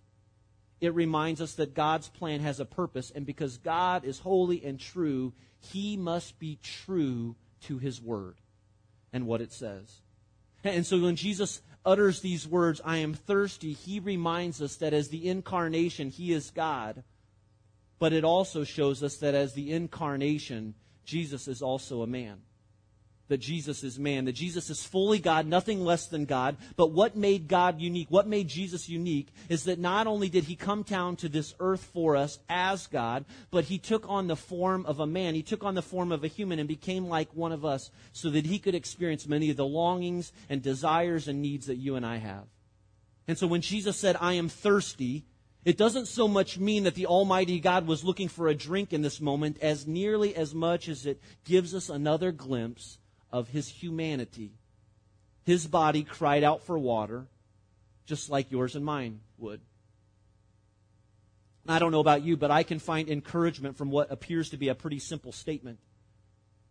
It 0.81 0.94
reminds 0.94 1.40
us 1.40 1.55
that 1.55 1.75
God's 1.75 2.08
plan 2.08 2.40
has 2.40 2.61
a 2.61 2.64
purpose, 2.64 3.11
and 3.14 3.25
because 3.25 3.58
God 3.58 4.05
is 4.05 4.19
holy 4.19 4.64
and 4.64 4.79
true, 4.79 5.32
he 5.61 5.96
must 5.96 6.38
be 6.38 6.58
true 6.62 7.37
to 7.62 7.79
his 7.79 8.00
word 8.00 8.37
and 9.12 9.26
what 9.26 9.40
it 9.40 9.52
says. 9.52 10.00
And 10.64 10.84
so 10.84 10.99
when 11.00 11.17
Jesus 11.17 11.61
utters 11.84 12.20
these 12.20 12.46
words, 12.46 12.81
I 12.84 12.99
am 12.99 13.14
thirsty, 13.14 13.73
he 13.73 14.00
reminds 14.00 14.61
us 14.61 14.76
that 14.76 14.93
as 14.93 15.08
the 15.08 15.28
incarnation, 15.28 16.11
he 16.11 16.32
is 16.32 16.50
God. 16.50 17.05
But 17.99 18.12
it 18.12 18.25
also 18.25 18.64
shows 18.64 19.02
us 19.02 19.19
that 19.19 19.35
as 19.35 19.55
the 19.55 19.73
incarnation, 19.73 20.75
Jesus 21.05 21.46
is 21.46 21.62
also 21.62 22.02
a 22.02 22.06
man 22.06 22.43
that 23.32 23.38
Jesus 23.38 23.82
is 23.82 23.99
man, 23.99 24.26
that 24.26 24.34
Jesus 24.34 24.69
is 24.69 24.84
fully 24.84 25.19
God, 25.19 25.46
nothing 25.46 25.82
less 25.82 26.06
than 26.06 26.26
God. 26.26 26.58
But 26.76 26.93
what 26.93 27.17
made 27.17 27.49
God 27.49 27.81
unique, 27.81 28.11
what 28.11 28.26
made 28.26 28.46
Jesus 28.46 28.90
unique, 28.90 29.29
is 29.49 29.64
that 29.64 29.79
not 29.79 30.06
only 30.06 30.29
did 30.29 30.44
he 30.44 30.55
come 30.55 30.82
down 30.82 31.17
to 31.17 31.31
this 31.31 31.55
earth 31.58 31.82
for 31.94 32.14
us 32.14 32.38
as 32.50 32.87
God, 32.88 33.25
but 33.50 33.64
he 33.64 33.79
took 33.79 34.06
on 34.06 34.26
the 34.26 34.37
form 34.37 34.84
of 34.84 35.00
a 35.00 35.06
man. 35.06 35.34
He 35.34 35.43
took 35.43 35.64
on 35.64 35.75
the 35.75 35.81
form 35.81 36.12
of 36.12 36.25
a 36.25 36.29
human 36.29 36.58
and 36.58 36.69
became 36.69 37.06
like 37.08 37.34
one 37.34 37.52
of 37.52 37.64
us 37.64 37.90
so 38.12 38.29
that 38.29 38.44
he 38.44 38.58
could 38.58 38.75
experience 38.75 39.26
many 39.26 39.49
of 39.49 39.56
the 39.56 39.64
longings 39.64 40.31
and 40.50 40.61
desires 40.61 41.26
and 41.26 41.40
needs 41.40 41.69
that 41.69 41.76
you 41.76 41.96
and 41.96 42.05
I 42.05 42.19
have. 42.19 42.44
And 43.26 43.38
so 43.38 43.46
when 43.46 43.62
Jesus 43.62 43.96
said, 43.96 44.14
I 44.20 44.35
am 44.35 44.50
thirsty, 44.50 45.25
it 45.64 45.78
doesn't 45.78 46.08
so 46.08 46.28
much 46.28 46.58
mean 46.58 46.85
that 46.85 46.96
the 46.96 47.06
Almighty 47.06 47.61
God 47.61 47.87
was 47.87 48.05
looking 48.05 48.28
for 48.28 48.49
a 48.49 48.55
drink 48.55 48.93
in 48.93 49.00
this 49.00 49.23
moment 49.23 49.56
as 49.62 49.87
nearly 49.87 50.37
as 50.37 50.55
much 50.55 50.87
as 50.87 51.06
it 51.06 51.23
gives 51.46 51.75
us 51.75 51.88
another 51.88 52.31
glimpse 52.31 52.99
of 53.32 53.49
his 53.49 53.69
humanity. 53.69 54.52
His 55.44 55.67
body 55.67 56.05
cried 56.05 56.44
out 56.44 56.64
for 56.64 56.79
water, 56.79 57.26
just 58.06 58.31
like 58.31 58.50
yours 58.50 58.76
and 58.76 58.84
mine 58.84 59.20
would. 59.38 59.61
I 61.67 61.79
don't 61.79 61.93
know 61.93 62.00
about 62.00 62.23
you, 62.23 62.37
but 62.37 62.50
I 62.50 62.64
can 62.64 62.79
find 62.79 63.08
encouragement 63.08 63.76
from 63.76 63.90
what 63.90 64.11
appears 64.11 64.50
to 64.50 64.56
be 64.56 64.69
a 64.69 64.75
pretty 64.75 64.99
simple 64.99 65.32
statement. 65.32 65.79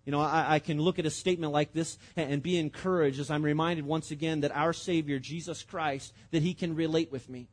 You 0.06 0.12
know, 0.12 0.20
I, 0.20 0.56
I, 0.56 0.60
can 0.60 0.82
look 0.82 1.00
at 1.00 1.06
a 1.06 1.12
statement 1.12 1.54
like 1.54 1.74
this 1.74 1.98
and, 2.16 2.34
and 2.34 2.44
be 2.44 2.58
encouraged 2.58 3.20
as 3.20 3.30
I'm 3.30 3.44
reminded 3.44 3.86
once 3.86 4.12
again 4.12 4.42
that 4.42 4.56
our 4.56 4.74
Savior, 4.74 5.20
Jesus 5.20 5.64
Christ, 5.64 6.14
that 6.32 6.42
He 6.42 6.54
can 6.54 6.76
relate 6.76 7.12
with 7.12 7.30
me. 7.30 7.48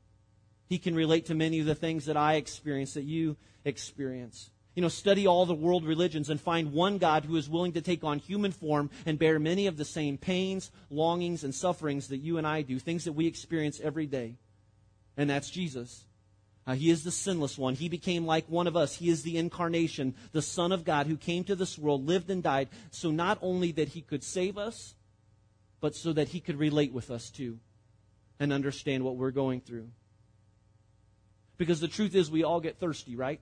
He 0.66 0.78
can 0.78 0.94
relate 0.94 1.26
to 1.26 1.34
many 1.34 1.60
of 1.60 1.66
the 1.66 1.74
things 1.74 2.06
that 2.06 2.16
I 2.16 2.34
experience, 2.34 2.94
that 2.94 3.04
you 3.04 3.36
experience 3.64 4.50
you 4.78 4.82
know, 4.82 4.88
study 4.88 5.26
all 5.26 5.44
the 5.44 5.54
world 5.54 5.84
religions 5.84 6.30
and 6.30 6.40
find 6.40 6.72
one 6.72 6.98
God 6.98 7.24
who 7.24 7.34
is 7.34 7.50
willing 7.50 7.72
to 7.72 7.80
take 7.80 8.04
on 8.04 8.20
human 8.20 8.52
form 8.52 8.90
and 9.06 9.18
bear 9.18 9.40
many 9.40 9.66
of 9.66 9.76
the 9.76 9.84
same 9.84 10.16
pains, 10.16 10.70
longings, 10.88 11.42
and 11.42 11.52
sufferings 11.52 12.06
that 12.06 12.18
you 12.18 12.38
and 12.38 12.46
I 12.46 12.62
do, 12.62 12.78
things 12.78 13.02
that 13.02 13.14
we 13.14 13.26
experience 13.26 13.80
every 13.80 14.06
day. 14.06 14.36
And 15.16 15.28
that's 15.28 15.50
Jesus. 15.50 16.04
Uh, 16.64 16.74
he 16.74 16.90
is 16.90 17.02
the 17.02 17.10
sinless 17.10 17.58
one. 17.58 17.74
He 17.74 17.88
became 17.88 18.24
like 18.24 18.48
one 18.48 18.68
of 18.68 18.76
us. 18.76 18.94
He 18.94 19.08
is 19.08 19.24
the 19.24 19.36
incarnation, 19.36 20.14
the 20.30 20.42
Son 20.42 20.70
of 20.70 20.84
God 20.84 21.08
who 21.08 21.16
came 21.16 21.42
to 21.42 21.56
this 21.56 21.76
world, 21.76 22.06
lived 22.06 22.30
and 22.30 22.40
died, 22.40 22.68
so 22.92 23.10
not 23.10 23.36
only 23.42 23.72
that 23.72 23.88
he 23.88 24.00
could 24.00 24.22
save 24.22 24.56
us, 24.56 24.94
but 25.80 25.96
so 25.96 26.12
that 26.12 26.28
he 26.28 26.38
could 26.38 26.56
relate 26.56 26.92
with 26.92 27.10
us 27.10 27.30
too 27.30 27.58
and 28.38 28.52
understand 28.52 29.02
what 29.02 29.16
we're 29.16 29.32
going 29.32 29.60
through. 29.60 29.88
Because 31.56 31.80
the 31.80 31.88
truth 31.88 32.14
is, 32.14 32.30
we 32.30 32.44
all 32.44 32.60
get 32.60 32.78
thirsty, 32.78 33.16
right? 33.16 33.40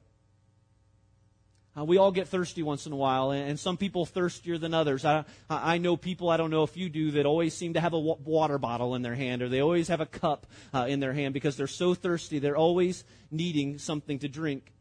Uh, 1.79 1.85
we 1.85 1.99
all 1.99 2.11
get 2.11 2.29
thirsty 2.29 2.63
once 2.63 2.87
in 2.87 2.93
a 2.93 2.97
while, 2.97 3.33
and, 3.33 3.61
some 3.61 3.77
people 3.77 4.07
thirstier 4.07 4.57
than 4.57 4.73
others. 4.73 5.05
I, 5.05 5.25
I 5.51 5.79
know 5.79 5.97
people, 5.97 6.31
I 6.31 6.37
don't 6.37 6.51
know 6.51 6.63
if 6.63 6.77
you 6.77 6.89
do, 6.89 7.11
that 7.13 7.27
always 7.27 7.53
seem 7.53 7.75
to 7.75 7.81
have 7.81 7.93
a 7.93 7.99
water 7.99 8.59
bottle 8.59 8.95
in 8.95 9.03
their 9.03 9.15
hand, 9.15 9.43
or 9.43 9.49
they 9.49 9.61
always 9.61 9.89
have 9.89 10.01
a 10.01 10.07
cup 10.07 10.47
uh, 10.73 10.87
in 10.89 11.01
their 11.01 11.13
hand 11.13 11.35
because 11.35 11.57
they're 11.57 11.67
so 11.67 11.95
thirsty. 11.95 12.39
They're 12.39 12.57
always 12.57 13.05
needing 13.31 13.79
something 13.79 14.19
to 14.21 14.29
drink. 14.29 14.73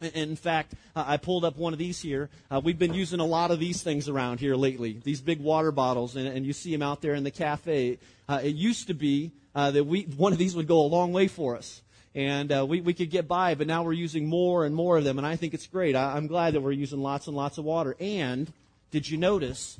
In 0.00 0.36
fact, 0.36 0.74
uh, 0.94 1.04
I 1.06 1.16
pulled 1.16 1.44
up 1.44 1.56
one 1.56 1.72
of 1.72 1.78
these 1.78 2.00
here. 2.00 2.30
Uh, 2.50 2.60
we've 2.62 2.78
been 2.78 2.94
using 2.94 3.20
a 3.20 3.26
lot 3.26 3.50
of 3.50 3.58
these 3.58 3.82
things 3.82 4.08
around 4.08 4.38
here 4.38 4.54
lately, 4.54 5.00
these 5.02 5.20
big 5.20 5.40
water 5.40 5.72
bottles, 5.72 6.14
and, 6.14 6.28
and 6.28 6.46
you 6.46 6.52
see 6.52 6.70
them 6.70 6.82
out 6.82 7.00
there 7.00 7.14
in 7.14 7.24
the 7.24 7.30
cafe. 7.30 7.98
Uh, 8.28 8.40
it 8.42 8.54
used 8.54 8.86
to 8.88 8.94
be 8.94 9.32
uh, 9.54 9.70
that 9.70 9.84
we, 9.84 10.02
one 10.02 10.32
of 10.32 10.38
these 10.38 10.54
would 10.54 10.68
go 10.68 10.80
a 10.80 10.86
long 10.86 11.12
way 11.12 11.26
for 11.26 11.56
us 11.56 11.82
and 12.18 12.50
uh, 12.50 12.66
we, 12.66 12.80
we 12.80 12.94
could 12.94 13.10
get 13.10 13.28
by, 13.28 13.54
but 13.54 13.68
now 13.68 13.84
we're 13.84 13.92
using 13.92 14.26
more 14.26 14.64
and 14.64 14.74
more 14.74 14.98
of 14.98 15.04
them, 15.04 15.18
and 15.18 15.26
I 15.26 15.36
think 15.36 15.54
it's 15.54 15.68
great. 15.68 15.94
I, 15.94 16.16
I'm 16.16 16.26
glad 16.26 16.54
that 16.54 16.60
we're 16.60 16.72
using 16.72 16.98
lots 16.98 17.28
and 17.28 17.36
lots 17.36 17.58
of 17.58 17.64
water. 17.64 17.94
And 18.00 18.52
did 18.90 19.08
you 19.08 19.16
notice 19.16 19.78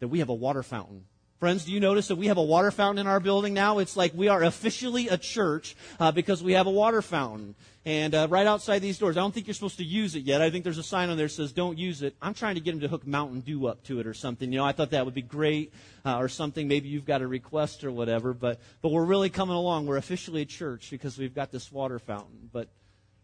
that 0.00 0.08
we 0.08 0.18
have 0.18 0.28
a 0.28 0.34
water 0.34 0.64
fountain? 0.64 1.04
Friends, 1.42 1.64
do 1.64 1.72
you 1.72 1.80
notice 1.80 2.06
that 2.06 2.14
we 2.14 2.28
have 2.28 2.36
a 2.36 2.42
water 2.42 2.70
fountain 2.70 3.00
in 3.00 3.08
our 3.08 3.18
building 3.18 3.52
now? 3.52 3.78
It's 3.78 3.96
like 3.96 4.14
we 4.14 4.28
are 4.28 4.44
officially 4.44 5.08
a 5.08 5.18
church 5.18 5.74
uh, 5.98 6.12
because 6.12 6.40
we 6.40 6.52
have 6.52 6.68
a 6.68 6.70
water 6.70 7.02
fountain. 7.02 7.56
And 7.84 8.14
uh, 8.14 8.28
right 8.30 8.46
outside 8.46 8.78
these 8.78 8.96
doors, 8.96 9.16
I 9.16 9.22
don't 9.22 9.34
think 9.34 9.48
you're 9.48 9.54
supposed 9.54 9.78
to 9.78 9.84
use 9.84 10.14
it 10.14 10.22
yet. 10.22 10.40
I 10.40 10.50
think 10.50 10.62
there's 10.62 10.78
a 10.78 10.84
sign 10.84 11.10
on 11.10 11.16
there 11.16 11.26
that 11.26 11.32
says 11.32 11.50
don't 11.50 11.76
use 11.76 12.02
it. 12.02 12.14
I'm 12.22 12.32
trying 12.32 12.54
to 12.54 12.60
get 12.60 12.70
them 12.70 12.80
to 12.82 12.86
hook 12.86 13.04
Mountain 13.08 13.40
Dew 13.40 13.66
up 13.66 13.82
to 13.86 13.98
it 13.98 14.06
or 14.06 14.14
something. 14.14 14.52
You 14.52 14.58
know, 14.58 14.64
I 14.64 14.70
thought 14.70 14.90
that 14.90 15.04
would 15.04 15.14
be 15.14 15.22
great 15.22 15.72
uh, 16.04 16.16
or 16.16 16.28
something. 16.28 16.68
Maybe 16.68 16.88
you've 16.90 17.06
got 17.06 17.22
a 17.22 17.26
request 17.26 17.82
or 17.82 17.90
whatever. 17.90 18.34
But 18.34 18.60
but 18.80 18.92
we're 18.92 19.04
really 19.04 19.28
coming 19.28 19.56
along. 19.56 19.86
We're 19.86 19.96
officially 19.96 20.42
a 20.42 20.46
church 20.46 20.92
because 20.92 21.18
we've 21.18 21.34
got 21.34 21.50
this 21.50 21.72
water 21.72 21.98
fountain. 21.98 22.50
But 22.52 22.68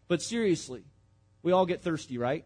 but 0.09 0.23
seriously, 0.23 0.83
we 1.45 1.53
all 1.53 1.67
get 1.67 1.83
thirsty, 1.83 2.19
right? 2.19 2.45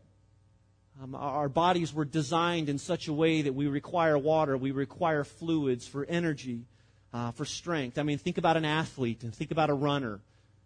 Um, 1.01 1.15
our 1.15 1.49
bodies 1.49 1.95
were 1.95 2.05
designed 2.05 2.69
in 2.69 2.79
such 2.79 3.09
a 3.09 3.13
way 3.13 3.43
that 3.43 3.55
we 3.55 3.67
require 3.67 4.19
water, 4.19 4.57
we 4.57 4.73
require 4.73 5.25
fluids 5.25 5.87
for 5.87 6.05
energy, 6.05 6.67
uh, 7.13 7.31
for 7.31 7.45
strength. 7.45 7.99
I 7.99 8.03
mean, 8.03 8.19
think 8.19 8.39
about 8.39 8.57
an 8.57 8.65
athlete 8.65 9.23
and 9.23 9.35
think 9.35 9.51
about 9.51 9.71
a 9.71 9.75
runner. 9.75 10.21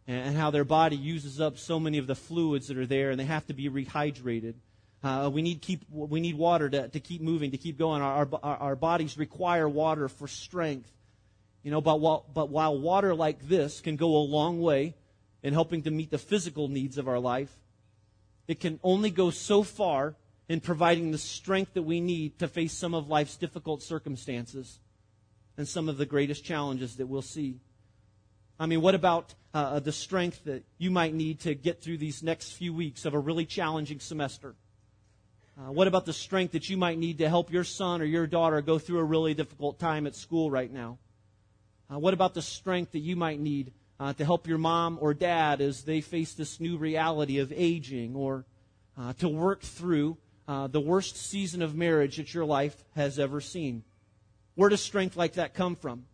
and 0.07 0.37
how 0.37 0.51
their 0.51 0.65
body 0.65 0.97
uses 0.97 1.41
up 1.41 1.59
so 1.59 1.81
many 1.81 1.99
of 1.99 2.07
the 2.07 2.15
fluids 2.15 2.69
that 2.69 2.79
are 2.79 2.87
there 2.87 3.11
and 3.11 3.19
they 3.19 3.25
have 3.25 3.47
to 3.47 3.55
be 3.55 3.69
rehydrated. 3.69 4.55
Uh, 5.03 5.31
we 5.33 5.43
need 5.43 5.61
keep 5.61 5.85
we 5.91 6.21
need 6.21 6.37
water 6.37 6.69
to, 6.71 6.89
to 6.89 7.01
keep 7.01 7.21
moving, 7.21 7.51
to 7.51 7.59
keep 7.59 7.79
going. 7.79 8.03
Our, 8.03 8.29
our, 8.43 8.57
our 8.57 8.77
bodies 8.77 9.19
require 9.19 9.69
water 9.69 10.09
for 10.09 10.29
strength. 10.29 10.91
You 11.63 11.71
know, 11.73 11.81
but 11.81 12.01
while, 12.01 12.25
but 12.33 12.49
while 12.49 12.79
water 12.79 13.15
like 13.15 13.49
this 13.49 13.81
can 13.81 13.97
go 13.97 14.17
a 14.17 14.25
long 14.25 14.61
way 14.61 14.95
in 15.43 15.53
helping 15.53 15.83
to 15.83 15.91
meet 15.91 16.11
the 16.11 16.19
physical 16.19 16.69
needs 16.69 16.97
of 16.99 17.09
our 17.09 17.19
life, 17.19 17.51
it 18.49 18.61
can 18.61 18.79
only 18.83 19.11
go 19.11 19.31
so 19.31 19.63
far 19.63 20.15
in 20.49 20.61
providing 20.61 21.11
the 21.11 21.19
strength 21.19 21.75
that 21.75 21.83
we 21.83 22.01
need 22.01 22.39
to 22.39 22.49
face 22.49 22.73
some 22.73 22.95
of 22.95 23.09
life's 23.09 23.37
difficult 23.37 23.83
circumstances 23.83 24.79
and 25.57 25.67
some 25.67 25.89
of 25.89 25.97
the 25.99 26.07
greatest 26.07 26.45
challenges 26.45 26.97
that 26.97 27.07
we'll 27.07 27.23
see. 27.23 27.59
I 28.59 28.67
mean, 28.67 28.81
what 28.81 28.95
about 28.95 29.35
uh, 29.53 29.81
the 29.81 29.93
strength 29.93 30.45
that 30.45 30.65
you 30.79 30.91
might 30.91 31.15
need 31.15 31.41
to 31.41 31.55
get 31.55 31.83
through 31.83 31.99
these 31.99 32.23
next 32.23 32.53
few 32.53 32.73
weeks 32.73 33.05
of 33.05 33.15
a 33.15 33.19
really 33.19 33.45
challenging 33.45 34.01
semester? 34.01 34.55
Uh, 35.59 35.73
what 35.73 35.89
about 35.89 36.05
the 36.05 36.13
strength 36.13 36.53
that 36.53 36.69
you 36.69 36.77
might 36.77 36.99
need 36.99 37.19
to 37.19 37.29
help 37.29 37.51
your 37.51 37.65
son 37.65 38.03
or 38.03 38.05
your 38.05 38.27
daughter 38.27 38.61
go 38.61 38.79
through 38.79 38.99
a 38.99 39.05
really 39.05 39.35
difficult 39.35 39.79
time 39.79 40.07
at 40.07 40.15
school 40.15 40.51
right 40.51 40.71
now? 40.71 40.99
Uh, 41.91 41.99
what 41.99 42.15
about 42.15 42.35
the 42.35 42.43
strength 42.43 42.93
that 42.93 42.99
you 42.99 43.17
might 43.17 43.41
need 43.41 43.73
uh, 43.99 44.13
to 44.15 44.25
help 44.25 44.47
your 44.47 44.59
mom 44.59 44.99
or 45.01 45.15
dad 45.15 45.61
as 45.61 45.83
they 45.85 46.01
face 46.01 46.35
this 46.35 46.61
new 46.61 46.77
reality 46.77 47.39
of 47.39 47.53
aging 47.55 48.15
or 48.15 48.45
uh, 48.99 49.13
to 49.15 49.29
work 49.29 49.63
through 49.63 50.17
uh, 50.49 50.67
the 50.67 50.81
worst 50.81 51.17
season 51.17 51.63
of 51.63 51.75
marriage 51.75 52.17
that 52.17 52.33
your 52.33 52.45
life 52.45 52.85
has 52.95 53.19
ever 53.19 53.41
seen? 53.41 53.83
Where 54.55 54.69
does 54.69 54.81
strength 54.81 55.17
like 55.17 55.35
that 55.35 55.55
come 55.55 55.77
from? 55.77 56.05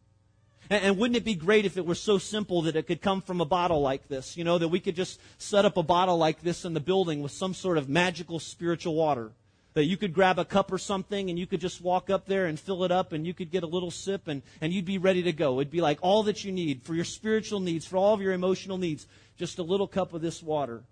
And, 0.71 0.85
and, 0.85 0.99
wouldn't 0.99 1.17
it 1.17 1.25
be 1.25 1.35
great 1.35 1.65
if 1.65 1.77
it 1.77 1.87
were 1.87 1.95
so 1.95 2.19
simple 2.19 2.63
that 2.63 2.77
it 2.77 2.87
could 2.87 3.03
come 3.03 3.21
from 3.21 3.41
a 3.41 3.45
bottle 3.45 3.81
like 3.81 4.09
this? 4.09 4.37
You 4.37 4.45
know, 4.45 4.59
that 4.59 4.69
we 4.69 4.81
could 4.81 4.97
just 4.97 5.21
set 5.39 5.65
up 5.65 5.77
a 5.77 5.83
bottle 5.83 6.17
like 6.17 6.43
this 6.43 6.65
in 6.65 6.75
the 6.75 6.81
building 6.81 7.23
with 7.23 7.33
some 7.33 7.55
sort 7.55 7.79
of 7.79 7.89
magical 7.89 8.39
spiritual 8.39 8.95
water. 8.95 9.33
That 9.75 9.85
you 9.85 9.97
could 9.97 10.13
grab 10.13 10.39
a 10.39 10.45
cup 10.45 10.71
or 10.71 10.79
something 10.79 11.31
and 11.31 11.39
you 11.39 11.47
could 11.47 11.61
just 11.61 11.81
walk 11.81 12.11
up 12.11 12.27
there 12.27 12.45
and 12.47 12.61
fill 12.61 12.85
it 12.85 12.93
up 12.93 13.13
and 13.13 13.27
you 13.27 13.33
could 13.33 13.51
get 13.51 13.63
a 13.63 13.67
little 13.67 13.91
sip 13.91 14.29
and, 14.29 14.43
and 14.61 14.73
you'd 14.73 14.85
be 14.85 14.99
ready 14.99 15.23
to 15.23 15.33
go. 15.33 15.61
It'd 15.61 15.71
be 15.71 15.81
like 15.81 15.99
all 16.03 16.23
that 16.25 16.45
you 16.45 16.53
need 16.53 16.83
for 16.83 16.95
your 16.95 17.07
spiritual 17.07 17.61
needs, 17.61 17.87
for 17.87 17.97
all 17.97 18.13
of 18.13 18.21
your 18.21 18.33
emotional 18.33 18.77
needs, 18.77 19.07
just 19.39 19.59
a 19.59 19.63
little 19.63 19.89
cup 19.89 20.13
of 20.13 20.21
this 20.21 20.43
water. 20.43 20.83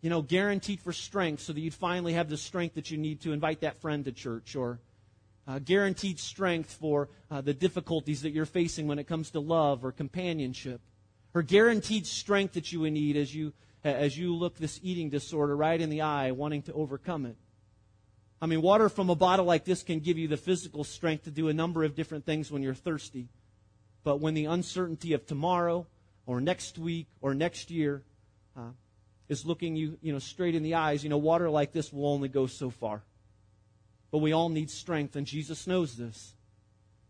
You 0.00 0.10
know, 0.10 0.20
guaranteed 0.20 0.80
for 0.80 0.92
strength 0.92 1.42
so 1.42 1.52
that 1.52 1.60
you'd 1.60 1.74
finally 1.74 2.14
have 2.14 2.28
the 2.28 2.36
strength 2.36 2.74
that 2.74 2.90
you 2.90 2.98
need 2.98 3.20
to 3.20 3.32
invite 3.32 3.60
that 3.60 3.80
friend 3.80 4.04
to 4.04 4.12
church 4.12 4.56
or 4.56 4.80
uh, 5.46 5.60
guaranteed 5.60 6.18
strength 6.18 6.72
for 6.72 7.08
uh, 7.30 7.40
the 7.40 7.54
difficulties 7.54 8.22
that 8.22 8.30
you're 8.30 8.46
facing 8.46 8.88
when 8.88 8.98
it 8.98 9.06
comes 9.06 9.30
to 9.30 9.40
love 9.40 9.84
or 9.84 9.92
companionship, 9.92 10.80
or 11.34 11.42
guaranteed 11.42 12.06
strength 12.06 12.54
that 12.54 12.72
you 12.72 12.80
would 12.80 12.92
need 12.92 13.16
as 13.16 13.34
you 13.34 13.52
as 13.84 14.18
you 14.18 14.34
look 14.34 14.56
this 14.56 14.80
eating 14.82 15.10
disorder 15.10 15.56
right 15.56 15.80
in 15.80 15.90
the 15.90 16.00
eye, 16.00 16.32
wanting 16.32 16.62
to 16.62 16.72
overcome 16.72 17.24
it. 17.24 17.36
I 18.40 18.46
mean, 18.46 18.60
water 18.60 18.88
from 18.88 19.08
a 19.08 19.14
bottle 19.14 19.46
like 19.46 19.64
this 19.64 19.82
can 19.82 20.00
give 20.00 20.18
you 20.18 20.28
the 20.28 20.36
physical 20.36 20.84
strength 20.84 21.24
to 21.24 21.30
do 21.30 21.48
a 21.48 21.54
number 21.54 21.84
of 21.84 21.94
different 21.94 22.26
things 22.26 22.50
when 22.50 22.62
you're 22.62 22.74
thirsty. 22.74 23.28
But 24.04 24.20
when 24.20 24.34
the 24.34 24.44
uncertainty 24.44 25.14
of 25.14 25.26
tomorrow 25.26 25.86
or 26.26 26.40
next 26.40 26.78
week 26.78 27.06
or 27.20 27.34
next 27.34 27.70
year 27.70 28.02
uh, 28.56 28.70
is 29.28 29.46
looking 29.46 29.74
you, 29.74 29.98
you 30.02 30.12
know, 30.12 30.18
straight 30.18 30.54
in 30.54 30.62
the 30.62 30.74
eyes, 30.74 31.02
you 31.02 31.10
know, 31.10 31.16
water 31.16 31.48
like 31.48 31.72
this 31.72 31.92
will 31.92 32.06
only 32.06 32.28
go 32.28 32.46
so 32.46 32.70
far. 32.70 33.02
But 34.10 34.18
we 34.18 34.32
all 34.32 34.48
need 34.48 34.70
strength, 34.70 35.16
and 35.16 35.26
Jesus 35.26 35.66
knows 35.66 35.96
this. 35.96 36.34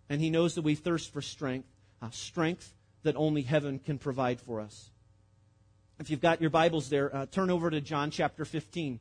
And 0.09 0.21
He 0.21 0.31
knows 0.31 0.55
that 0.55 0.63
we 0.63 0.75
thirst 0.75 1.13
for 1.13 1.21
strength, 1.21 1.69
uh, 2.01 2.11
strength 2.11 2.73
that 3.03 3.17
only 3.17 3.43
heaven 3.43 3.79
can 3.79 3.99
provide 3.99 4.41
for 4.41 4.61
us. 4.61 4.91
If 5.99 6.11
you've 6.11 6.21
got 6.21 6.41
your 6.41 6.51
Bibles 6.51 6.89
there, 6.89 7.15
uh, 7.15 7.27
turn 7.27 7.51
over 7.51 7.71
to 7.71 7.81
John 7.81 8.11
chapter 8.11 8.45
15. 8.45 9.01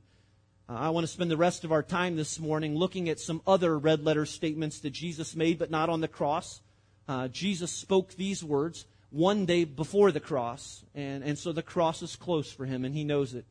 Uh, 0.67 0.73
I 0.73 0.89
want 0.89 1.03
to 1.03 1.13
spend 1.13 1.29
the 1.29 1.37
rest 1.37 1.63
of 1.63 1.71
our 1.71 1.83
time 1.83 2.15
this 2.15 2.39
morning 2.39 2.75
looking 2.75 3.07
at 3.07 3.19
some 3.19 3.39
other 3.45 3.77
red 3.77 4.03
letter 4.03 4.25
statements 4.25 4.79
that 4.79 4.89
Jesus 4.89 5.35
made, 5.35 5.59
but 5.59 5.69
not 5.69 5.89
on 5.89 6.01
the 6.01 6.07
cross. 6.07 6.61
Uh, 7.07 7.27
Jesus 7.27 7.71
spoke 7.71 8.15
these 8.15 8.43
words 8.43 8.87
one 9.11 9.45
day 9.45 9.63
before 9.63 10.11
the 10.11 10.19
cross, 10.19 10.83
and, 10.95 11.23
and 11.23 11.37
so 11.37 11.51
the 11.51 11.61
cross 11.61 12.01
is 12.01 12.15
close 12.15 12.51
for 12.51 12.65
him, 12.65 12.83
and 12.83 12.95
he 12.95 13.03
knows 13.03 13.35
it. 13.35 13.45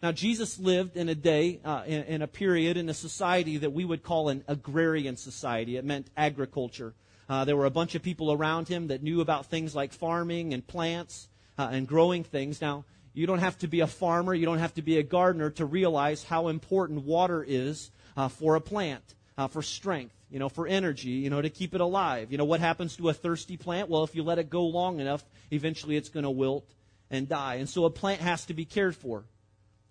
Now, 0.00 0.12
Jesus 0.12 0.60
lived 0.60 0.96
in 0.96 1.08
a 1.08 1.16
day, 1.16 1.58
uh, 1.64 1.82
in, 1.84 2.04
in, 2.04 2.22
a 2.22 2.28
period, 2.28 2.76
in 2.76 2.88
a 2.88 2.94
society 2.94 3.56
that 3.56 3.72
we 3.72 3.84
would 3.84 4.04
call 4.04 4.28
an 4.28 4.44
agrarian 4.46 5.16
society. 5.16 5.76
It 5.76 5.84
meant 5.84 6.10
agriculture. 6.16 6.94
Uh, 7.28 7.44
there 7.44 7.56
were 7.56 7.66
a 7.66 7.70
bunch 7.70 7.96
of 7.96 8.02
people 8.02 8.30
around 8.30 8.68
him 8.68 8.86
that 8.86 9.02
knew 9.02 9.20
about 9.20 9.46
things 9.46 9.74
like 9.74 9.92
farming 9.92 10.54
and 10.54 10.64
plants 10.64 11.28
uh, 11.58 11.70
and 11.72 11.88
growing 11.88 12.22
things. 12.22 12.60
Now, 12.60 12.84
you 13.16 13.26
don't 13.26 13.38
have 13.38 13.56
to 13.58 13.66
be 13.66 13.80
a 13.80 13.86
farmer, 13.86 14.34
you 14.34 14.44
don't 14.44 14.58
have 14.58 14.74
to 14.74 14.82
be 14.82 14.98
a 14.98 15.02
gardener 15.02 15.48
to 15.48 15.64
realize 15.64 16.22
how 16.22 16.48
important 16.48 17.04
water 17.04 17.42
is 17.42 17.90
uh, 18.14 18.28
for 18.28 18.56
a 18.56 18.60
plant, 18.60 19.14
uh, 19.38 19.48
for 19.48 19.62
strength, 19.62 20.14
you 20.30 20.38
know, 20.38 20.50
for 20.50 20.66
energy, 20.66 21.08
you 21.08 21.30
know, 21.30 21.40
to 21.40 21.48
keep 21.48 21.74
it 21.74 21.80
alive. 21.80 22.30
You 22.30 22.36
know, 22.36 22.44
what 22.44 22.60
happens 22.60 22.94
to 22.98 23.08
a 23.08 23.14
thirsty 23.14 23.56
plant? 23.56 23.88
Well, 23.88 24.04
if 24.04 24.14
you 24.14 24.22
let 24.22 24.38
it 24.38 24.50
go 24.50 24.66
long 24.66 25.00
enough, 25.00 25.24
eventually 25.50 25.96
it's 25.96 26.10
going 26.10 26.24
to 26.24 26.30
wilt 26.30 26.70
and 27.10 27.26
die. 27.26 27.54
And 27.54 27.66
so 27.66 27.86
a 27.86 27.90
plant 27.90 28.20
has 28.20 28.44
to 28.46 28.54
be 28.54 28.66
cared 28.66 28.94
for. 28.94 29.24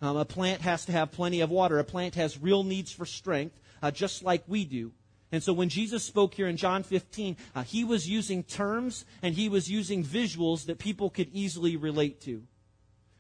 Um, 0.04 0.18
a 0.18 0.26
plant 0.26 0.62
has 0.62 0.86
to 0.86 0.92
have 0.92 1.12
plenty 1.12 1.42
of 1.42 1.50
water. 1.50 1.80
A 1.80 1.84
plant 1.84 2.14
has 2.14 2.40
real 2.40 2.64
needs 2.64 2.92
for 2.92 3.08
strength, 3.08 3.60
uh, 3.82 3.90
just 3.90 4.24
like 4.24 4.44
we 4.48 4.66
do. 4.66 4.92
And 5.32 5.42
so 5.42 5.52
when 5.52 5.70
Jesus 5.70 6.04
spoke 6.04 6.36
here 6.36 6.48
in 6.48 6.58
John 6.58 6.84
15, 6.84 7.38
uh, 7.56 7.64
he 7.64 7.84
was 7.84 8.08
using 8.08 8.44
terms 8.44 9.04
and 9.24 9.34
he 9.34 9.50
was 9.50 9.68
using 9.68 10.04
visuals 10.04 10.68
that 10.68 10.78
people 10.78 11.10
could 11.10 11.30
easily 11.34 11.76
relate 11.76 12.22
to. 12.22 12.44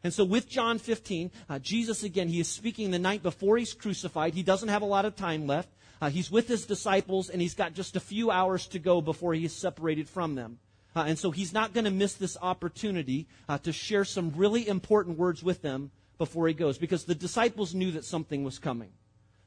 And 0.05 0.13
so 0.13 0.23
with 0.23 0.47
John 0.47 0.77
15, 0.77 1.31
uh, 1.49 1.57
Jesus 1.57 2.03
again, 2.03 2.27
he 2.27 2.39
is 2.39 2.47
speaking 2.47 2.91
the 2.91 2.99
night 2.99 3.23
before 3.23 3.57
he's 3.57 3.73
crucified. 3.73 4.35
He 4.35 4.43
doesn't 4.43 4.69
have 4.69 4.83
a 4.83 4.85
lot 4.85 5.03
of 5.03 5.15
time 5.15 5.47
left. 5.47 5.67
Uh, 5.99 6.11
he's 6.11 6.29
with 6.29 6.47
his 6.47 6.67
disciples 6.67 7.31
and 7.31 7.41
he's 7.41 7.55
got 7.55 7.73
just 7.73 7.95
a 7.95 7.99
few 7.99 8.29
hours 8.29 8.67
to 8.67 8.77
go 8.77 9.01
before 9.01 9.33
he 9.33 9.45
is 9.45 9.55
separated 9.55 10.07
from 10.07 10.35
them. 10.35 10.59
Uh, 10.95 11.05
and 11.07 11.17
so 11.17 11.31
he's 11.31 11.53
not 11.53 11.73
going 11.73 11.85
to 11.85 11.91
miss 11.91 12.13
this 12.13 12.37
opportunity 12.39 13.25
uh, 13.49 13.57
to 13.57 13.73
share 13.73 14.05
some 14.05 14.31
really 14.35 14.67
important 14.67 15.17
words 15.17 15.41
with 15.41 15.63
them 15.63 15.89
before 16.19 16.47
he 16.47 16.53
goes 16.53 16.77
because 16.77 17.05
the 17.05 17.15
disciples 17.15 17.73
knew 17.73 17.89
that 17.89 18.05
something 18.05 18.43
was 18.43 18.59
coming. 18.59 18.91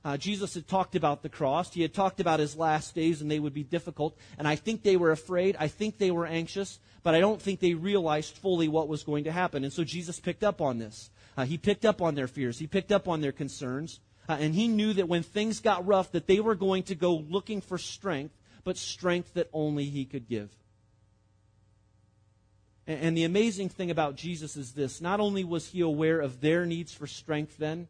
Uh, 0.08 0.16
Jesus 0.16 0.54
had 0.54 0.66
talked 0.66 0.94
about 0.94 1.22
the 1.22 1.28
cross. 1.28 1.74
He 1.74 1.82
had 1.82 1.92
talked 1.92 2.18
about 2.18 2.40
his 2.40 2.56
last 2.56 2.94
days 2.94 3.20
and 3.20 3.30
they 3.30 3.38
would 3.38 3.52
be 3.52 3.62
difficult. 3.62 4.16
And 4.38 4.48
I 4.48 4.56
think 4.56 4.82
they 4.82 4.96
were 4.96 5.10
afraid. 5.10 5.54
I 5.60 5.68
think 5.68 5.98
they 5.98 6.10
were 6.10 6.24
anxious. 6.24 6.80
But 7.02 7.14
I 7.14 7.20
don't 7.20 7.42
think 7.42 7.60
they 7.60 7.74
realized 7.74 8.38
fully 8.38 8.68
what 8.68 8.88
was 8.88 9.02
going 9.02 9.24
to 9.24 9.32
happen. 9.32 9.64
And 9.64 9.72
so 9.72 9.84
Jesus 9.84 10.18
picked 10.18 10.42
up 10.42 10.62
on 10.62 10.78
this. 10.78 11.10
Uh, 11.36 11.44
he 11.44 11.58
picked 11.58 11.84
up 11.84 12.00
on 12.00 12.14
their 12.14 12.26
fears. 12.26 12.58
He 12.58 12.66
picked 12.66 12.90
up 12.90 13.06
on 13.06 13.20
their 13.20 13.32
concerns. 13.32 14.00
Uh, 14.26 14.38
and 14.40 14.54
he 14.54 14.66
knew 14.66 14.94
that 14.94 15.10
when 15.10 15.22
things 15.22 15.60
got 15.60 15.86
rough, 15.86 16.10
that 16.12 16.26
they 16.26 16.40
were 16.40 16.54
going 16.54 16.84
to 16.84 16.94
go 16.94 17.14
looking 17.28 17.60
for 17.60 17.76
strength, 17.76 18.34
but 18.64 18.78
strength 18.78 19.34
that 19.34 19.50
only 19.52 19.84
he 19.90 20.06
could 20.06 20.26
give. 20.26 20.48
And 22.86 23.14
the 23.14 23.24
amazing 23.24 23.68
thing 23.68 23.90
about 23.90 24.16
Jesus 24.16 24.56
is 24.56 24.72
this 24.72 25.02
not 25.02 25.20
only 25.20 25.44
was 25.44 25.68
he 25.68 25.82
aware 25.82 26.18
of 26.18 26.40
their 26.40 26.64
needs 26.64 26.94
for 26.94 27.06
strength 27.06 27.58
then, 27.58 27.88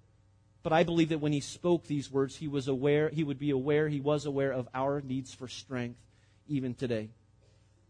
but 0.63 0.73
I 0.73 0.83
believe 0.83 1.11
that 1.11 1.21
when 1.21 1.33
he 1.33 1.41
spoke 1.41 1.87
these 1.87 2.11
words, 2.11 2.37
he 2.37 2.49
was 2.49 2.69
aware, 2.69 3.09
he 3.09 3.25
would 3.25 3.39
be 3.39 3.51
aware, 3.51 3.89
he 3.89 4.01
was 4.01 4.27
aware 4.27 4.53
of 4.53 4.69
our 4.75 5.01
needs 5.01 5.33
for 5.33 5.49
strength 5.49 6.01
even 6.49 6.75
today. 6.75 7.11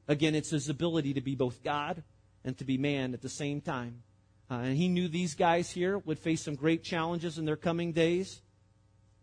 Again, 0.07 0.35
it's 0.35 0.51
his 0.51 0.69
ability 0.69 1.15
to 1.15 1.21
be 1.21 1.35
both 1.35 1.63
God 1.63 2.03
and 2.45 2.57
to 2.59 2.65
be 2.65 2.79
man 2.79 3.15
at 3.15 3.23
the 3.23 3.29
same 3.29 3.61
time. 3.61 4.03
Uh, 4.51 4.55
and 4.55 4.77
he 4.77 4.89
knew 4.89 5.09
these 5.09 5.35
guys 5.35 5.71
here 5.71 5.99
would 5.99 6.19
face 6.19 6.43
some 6.43 6.55
great 6.55 6.83
challenges 6.83 7.39
in 7.39 7.45
their 7.45 7.57
coming 7.57 7.93
days, 7.93 8.41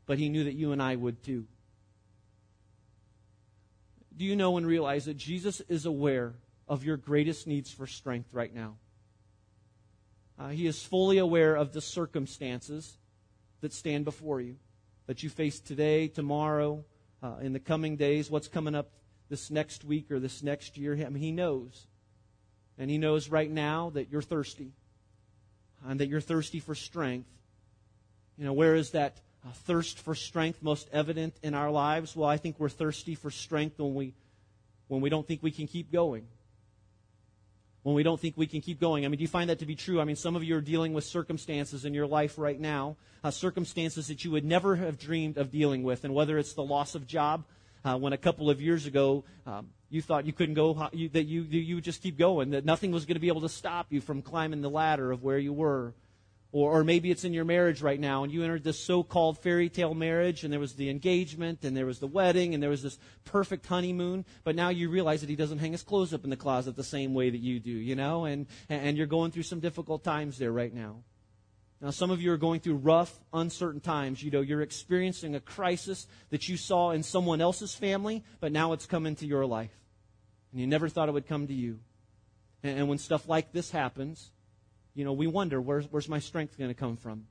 but 0.06 0.20
he 0.20 0.30
knew 0.30 0.44
that 0.44 0.54
you 0.54 0.72
and 0.72 0.82
I 0.82 0.96
would 0.96 1.24
too. 1.24 1.46
Do 4.16 4.24
you 4.24 4.36
know 4.36 4.58
and 4.58 4.66
realize 4.66 5.06
that 5.06 5.18
Jesus 5.18 5.62
is 5.68 5.86
aware 5.86 6.36
of 6.68 6.84
your 6.84 6.98
greatest 6.98 7.48
needs 7.48 7.72
for 7.72 7.88
strength 7.88 8.30
right 8.34 8.54
now. 8.54 8.76
Uh, 10.38 10.50
he 10.50 10.68
is 10.68 10.82
fully 10.82 11.18
aware 11.18 11.56
of 11.56 11.74
the 11.74 11.82
circumstances 11.82 12.98
that 13.62 13.74
stand 13.74 14.06
before 14.06 14.42
you, 14.42 14.56
that 15.08 15.24
you 15.24 15.30
face 15.30 15.60
today, 15.60 16.08
tomorrow, 16.08 16.84
uh, 17.22 17.36
in 17.42 17.54
the 17.54 17.60
coming 17.60 17.96
days, 17.96 18.30
what's 18.30 18.48
coming 18.48 18.76
up 18.76 18.90
this 19.30 19.50
next 19.50 19.84
week 19.84 20.12
or 20.12 20.20
this 20.20 20.44
next 20.44 20.78
year. 20.78 20.94
I 20.94 21.10
mean, 21.10 21.24
he 21.24 21.32
knows. 21.32 21.88
And 22.78 22.90
he 22.90 22.98
knows 22.98 23.30
right 23.30 23.50
now 23.50 23.92
that 23.92 24.12
you're 24.12 24.22
thirsty 24.22 24.74
and 25.88 26.00
that 26.00 26.08
you're 26.08 26.22
thirsty 26.22 26.60
for 26.60 26.76
strength. 26.76 27.30
You 28.38 28.46
know, 28.46 28.54
where 28.54 28.76
is 28.76 28.92
that 28.92 29.22
uh, 29.46 29.52
thirst 29.64 30.00
for 30.00 30.14
strength 30.14 30.62
most 30.62 30.90
evident 30.92 31.36
in 31.42 31.54
our 31.54 31.72
lives? 31.72 32.16
Well, 32.16 32.28
I 32.28 32.38
think 32.38 32.60
we're 32.60 32.70
thirsty 32.70 33.16
for 33.16 33.32
strength 33.32 33.80
when 33.80 33.96
we 33.96 34.14
when 34.88 35.02
we 35.02 35.10
don't 35.10 35.28
think 35.28 35.42
we 35.42 35.52
can 35.52 35.66
keep 35.68 35.92
going 35.92 36.28
when 37.86 37.94
we 37.94 38.02
don't 38.02 38.20
think 38.20 38.36
we 38.36 38.48
can 38.48 38.62
keep 38.62 38.80
going. 38.80 39.06
I 39.06 39.10
mean, 39.10 39.20
do 39.20 39.22
you 39.22 39.28
find 39.28 39.52
that 39.52 39.60
to 39.60 39.66
be 39.68 39.76
true? 39.76 40.02
I 40.02 40.06
mean, 40.06 40.16
some 40.16 40.36
of 40.36 40.44
you 40.44 40.58
are 40.58 40.62
dealing 40.62 40.94
with 40.94 41.04
circumstances 41.04 41.86
in 41.86 41.94
your 41.94 42.08
life 42.08 42.40
right 42.40 42.60
now, 42.60 42.98
uh, 43.24 43.30
circumstances 43.30 44.08
that 44.08 44.26
you 44.26 44.32
would 44.32 44.44
never 44.44 44.76
have 44.76 44.98
dreamed 44.98 45.38
of 45.38 45.52
dealing 45.52 45.84
with, 45.84 46.04
and 46.04 46.12
whether 46.12 46.40
it's 46.40 46.54
the 46.54 46.64
loss 46.64 46.96
of 46.96 47.06
job, 47.06 47.44
uh, 47.84 47.96
when 47.96 48.12
a 48.12 48.18
couple 48.18 48.50
of 48.50 48.60
years 48.60 48.88
ago 48.88 49.24
um, 49.46 49.68
you 49.92 50.02
thought 50.02 50.26
you 50.26 50.34
couldn't 50.34 50.56
go, 50.56 50.90
you, 50.94 51.10
that 51.10 51.26
you, 51.26 51.44
you 51.44 51.76
would 51.76 51.84
just 51.84 52.02
keep 52.02 52.18
going, 52.18 52.50
that 52.50 52.66
nothing 52.66 52.92
was 52.92 53.06
going 53.06 53.18
to 53.18 53.22
be 53.22 53.28
able 53.28 53.42
to 53.42 53.50
stop 53.50 53.86
you 53.92 54.02
from 54.02 54.24
climbing 54.24 54.62
the 54.62 54.70
ladder 54.70 55.12
of 55.12 55.22
where 55.22 55.38
you 55.38 55.54
were. 55.54 55.94
Or, 56.56 56.80
or 56.80 56.84
maybe 56.86 57.12
it's 57.12 57.26
in 57.26 57.34
your 57.34 57.44
marriage 57.44 57.82
right 57.82 58.00
now, 58.00 58.24
and 58.24 58.32
you 58.32 58.42
entered 58.42 58.64
this 58.64 58.80
so 58.80 59.04
called 59.04 59.38
fairy 59.40 59.68
tale 59.68 59.94
marriage, 59.94 60.46
and 60.46 60.54
there 60.54 60.60
was 60.62 60.76
the 60.76 60.90
engagement, 60.90 61.66
and 61.66 61.76
there 61.76 61.86
was 61.86 62.00
the 62.00 62.08
wedding, 62.08 62.54
and 62.54 62.64
there 62.64 62.70
was 62.70 62.82
this 62.82 62.98
perfect 63.26 63.66
honeymoon, 63.66 64.24
but 64.46 64.56
now 64.56 64.70
you 64.70 64.90
realize 64.90 65.20
that 65.20 65.30
he 65.30 65.36
doesn't 65.36 65.58
hang 65.58 65.74
his 65.74 65.84
clothes 65.84 66.14
up 66.14 66.24
in 66.24 66.30
the 66.30 66.38
closet 66.38 66.78
the 66.78 66.82
same 66.82 67.14
way 67.14 67.30
that 67.30 67.42
you 67.42 67.60
do, 67.60 67.72
you 67.72 67.94
know? 67.94 68.24
And, 68.24 68.48
and 68.70 68.96
you're 68.96 69.06
going 69.06 69.32
through 69.32 69.44
some 69.44 69.60
difficult 69.60 70.06
times 70.06 70.38
there 70.38 70.54
right 70.54 70.74
now. 70.74 71.04
Now, 71.82 71.90
some 71.90 72.10
of 72.10 72.22
you 72.22 72.32
are 72.32 72.38
going 72.38 72.62
through 72.62 72.76
rough, 72.76 73.20
uncertain 73.34 73.82
times. 73.82 74.24
You 74.24 74.32
know, 74.32 74.40
you're 74.40 74.62
experiencing 74.62 75.36
a 75.36 75.42
crisis 75.42 76.08
that 76.30 76.48
you 76.48 76.56
saw 76.56 76.92
in 76.92 77.04
someone 77.04 77.42
else's 77.42 77.76
family, 77.76 78.24
but 78.40 78.54
now 78.54 78.72
it's 78.72 78.86
come 78.86 79.06
into 79.06 79.28
your 79.28 79.46
life. 79.46 79.78
And 80.54 80.62
you 80.62 80.68
never 80.68 80.88
thought 80.88 81.10
it 81.10 81.12
would 81.12 81.28
come 81.28 81.48
to 81.48 81.54
you. 81.54 81.82
And, 82.64 82.80
and 82.80 82.88
when 82.88 82.98
stuff 82.98 83.28
like 83.28 83.52
this 83.52 83.72
happens, 83.72 84.32
you 84.96 85.04
know, 85.04 85.14
we 85.14 85.28
wonder 85.28 85.62
where's, 85.62 85.86
where's 85.92 86.10
my 86.10 86.20
strength 86.20 86.58
going 86.58 86.70
to 86.70 86.76
come 86.76 86.98
from? 86.98 87.28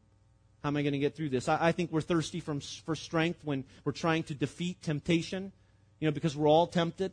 How 0.62 0.68
am 0.68 0.76
I 0.76 0.83
going 0.83 0.92
to 0.92 0.99
get 0.99 1.16
through 1.16 1.30
this? 1.30 1.49
I, 1.49 1.59
I 1.68 1.73
think 1.73 1.90
we're 1.90 2.02
thirsty 2.02 2.40
from, 2.40 2.61
for 2.61 2.94
strength 2.94 3.40
when 3.42 3.64
we're 3.85 3.92
trying 3.92 4.23
to 4.25 4.35
defeat 4.35 4.83
temptation, 4.83 5.50
you 5.99 6.06
know, 6.06 6.12
because 6.12 6.37
we're 6.37 6.49
all 6.49 6.66
tempted. 6.66 7.12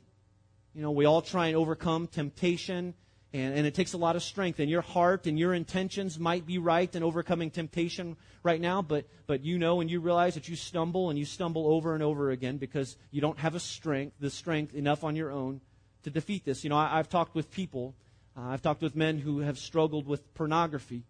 You 0.74 0.82
know, 0.82 0.92
we 0.92 1.06
all 1.06 1.22
try 1.22 1.48
and 1.48 1.58
overcome 1.58 2.08
temptation, 2.08 2.94
and, 3.34 3.54
and 3.54 3.66
it 3.66 3.74
takes 3.74 3.94
a 3.94 3.98
lot 3.98 4.16
of 4.16 4.24
strength. 4.24 4.60
And 4.60 4.70
your 4.70 4.82
heart 4.82 5.26
and 5.26 5.40
your 5.40 5.54
intentions 5.54 6.20
might 6.20 6.46
be 6.46 6.60
right 6.60 6.94
in 6.96 7.04
overcoming 7.04 7.50
temptation 7.50 8.16
right 8.44 8.60
now, 8.60 8.82
but, 8.82 9.06
but 9.28 9.44
you 9.44 9.58
know 9.58 9.82
and 9.82 9.90
you 9.90 10.00
realize 10.00 10.36
that 10.36 10.48
you 10.48 10.56
stumble 10.56 11.10
and 11.10 11.20
you 11.20 11.26
stumble 11.26 11.68
over 11.68 11.94
and 11.94 12.04
over 12.04 12.32
again 12.32 12.58
because 12.58 12.96
you 13.12 13.22
don't 13.22 13.40
have 13.40 13.56
a 13.56 13.60
strength, 13.60 14.16
the 14.20 14.30
strength 14.30 14.74
enough 14.74 15.04
on 15.04 15.16
your 15.16 15.32
own 15.32 15.62
to 16.04 16.10
defeat 16.10 16.46
this. 16.46 16.64
You 16.64 16.70
know, 16.70 16.78
I, 16.78 17.00
I've 17.00 17.10
talked 17.10 17.36
with 17.36 17.52
people 17.52 17.96
uh, 18.38 18.50
I've 18.50 18.62
talked 18.62 18.82
with 18.82 18.96
men 18.96 19.20
who 19.20 19.40
have 19.40 19.58
struggled 19.58 20.08
with 20.08 20.34
pornography. 20.34 21.04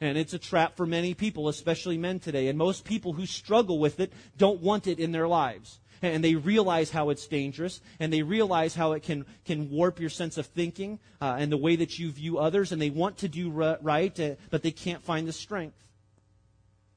And 0.00 0.16
it's 0.16 0.32
a 0.32 0.38
trap 0.38 0.76
for 0.76 0.86
many 0.86 1.12
people, 1.12 1.48
especially 1.48 1.98
men 1.98 2.20
today. 2.20 2.48
And 2.48 2.56
most 2.56 2.84
people 2.84 3.12
who 3.12 3.26
struggle 3.26 3.78
with 3.78 4.00
it 4.00 4.12
don't 4.38 4.60
want 4.60 4.86
it 4.86 4.98
in 4.98 5.12
their 5.12 5.28
lives. 5.28 5.78
And 6.00 6.24
they 6.24 6.34
realize 6.34 6.90
how 6.90 7.10
it's 7.10 7.26
dangerous, 7.26 7.82
and 7.98 8.10
they 8.10 8.22
realize 8.22 8.74
how 8.74 8.92
it 8.92 9.02
can, 9.02 9.26
can 9.44 9.68
warp 9.68 10.00
your 10.00 10.08
sense 10.08 10.38
of 10.38 10.46
thinking 10.46 10.98
uh, 11.20 11.36
and 11.38 11.52
the 11.52 11.58
way 11.58 11.76
that 11.76 11.98
you 11.98 12.10
view 12.10 12.38
others, 12.38 12.72
and 12.72 12.80
they 12.80 12.88
want 12.88 13.18
to 13.18 13.28
do 13.28 13.50
right, 13.50 14.18
uh, 14.18 14.36
but 14.48 14.62
they 14.62 14.70
can't 14.70 15.04
find 15.04 15.28
the 15.28 15.32
strength. 15.32 15.76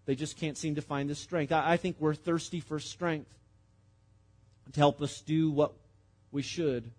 They 0.05 0.15
just 0.15 0.37
can't 0.37 0.57
seem 0.57 0.75
to 0.75 0.81
find 0.81 1.09
the 1.09 1.15
strength. 1.15 1.51
I, 1.51 1.73
I 1.73 1.77
think 1.77 1.97
we're 1.99 2.13
thirsty 2.13 2.61
for 2.61 2.79
strength 2.79 3.35
to 4.71 4.79
help 4.79 5.01
us 5.01 5.19
do 5.19 5.51
what 5.51 5.73
we 6.31 6.41
should 6.41 6.89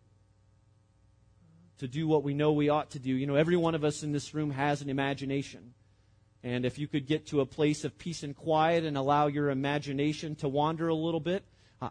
to 1.79 1.89
do 1.89 2.07
what 2.07 2.23
we 2.23 2.35
know 2.35 2.53
we 2.53 2.69
ought 2.69 2.91
to 2.91 2.99
do. 2.99 3.15
You 3.15 3.27
know, 3.27 3.35
every 3.35 3.57
one 3.57 3.75
of 3.75 3.85
us 3.85 4.03
in 4.03 4.13
this 4.13 4.35
room 4.35 4.51
has 4.51 4.83
an 4.83 4.89
imagination. 4.89 5.75
And 6.43 6.65
if 6.65 6.79
you 6.79 6.87
could 6.87 7.07
get 7.07 7.27
to 7.29 7.41
a 7.41 7.47
place 7.47 7.85
of 7.85 7.99
peace 7.99 8.23
and 8.23 8.37
quiet 8.37 8.85
and 8.85 8.97
allow 8.97 9.29
your 9.29 9.51
imagination 9.51 10.35
to 10.37 10.49
wander 10.49 10.89
a 10.89 10.95
little 10.95 11.21
bit, 11.21 11.43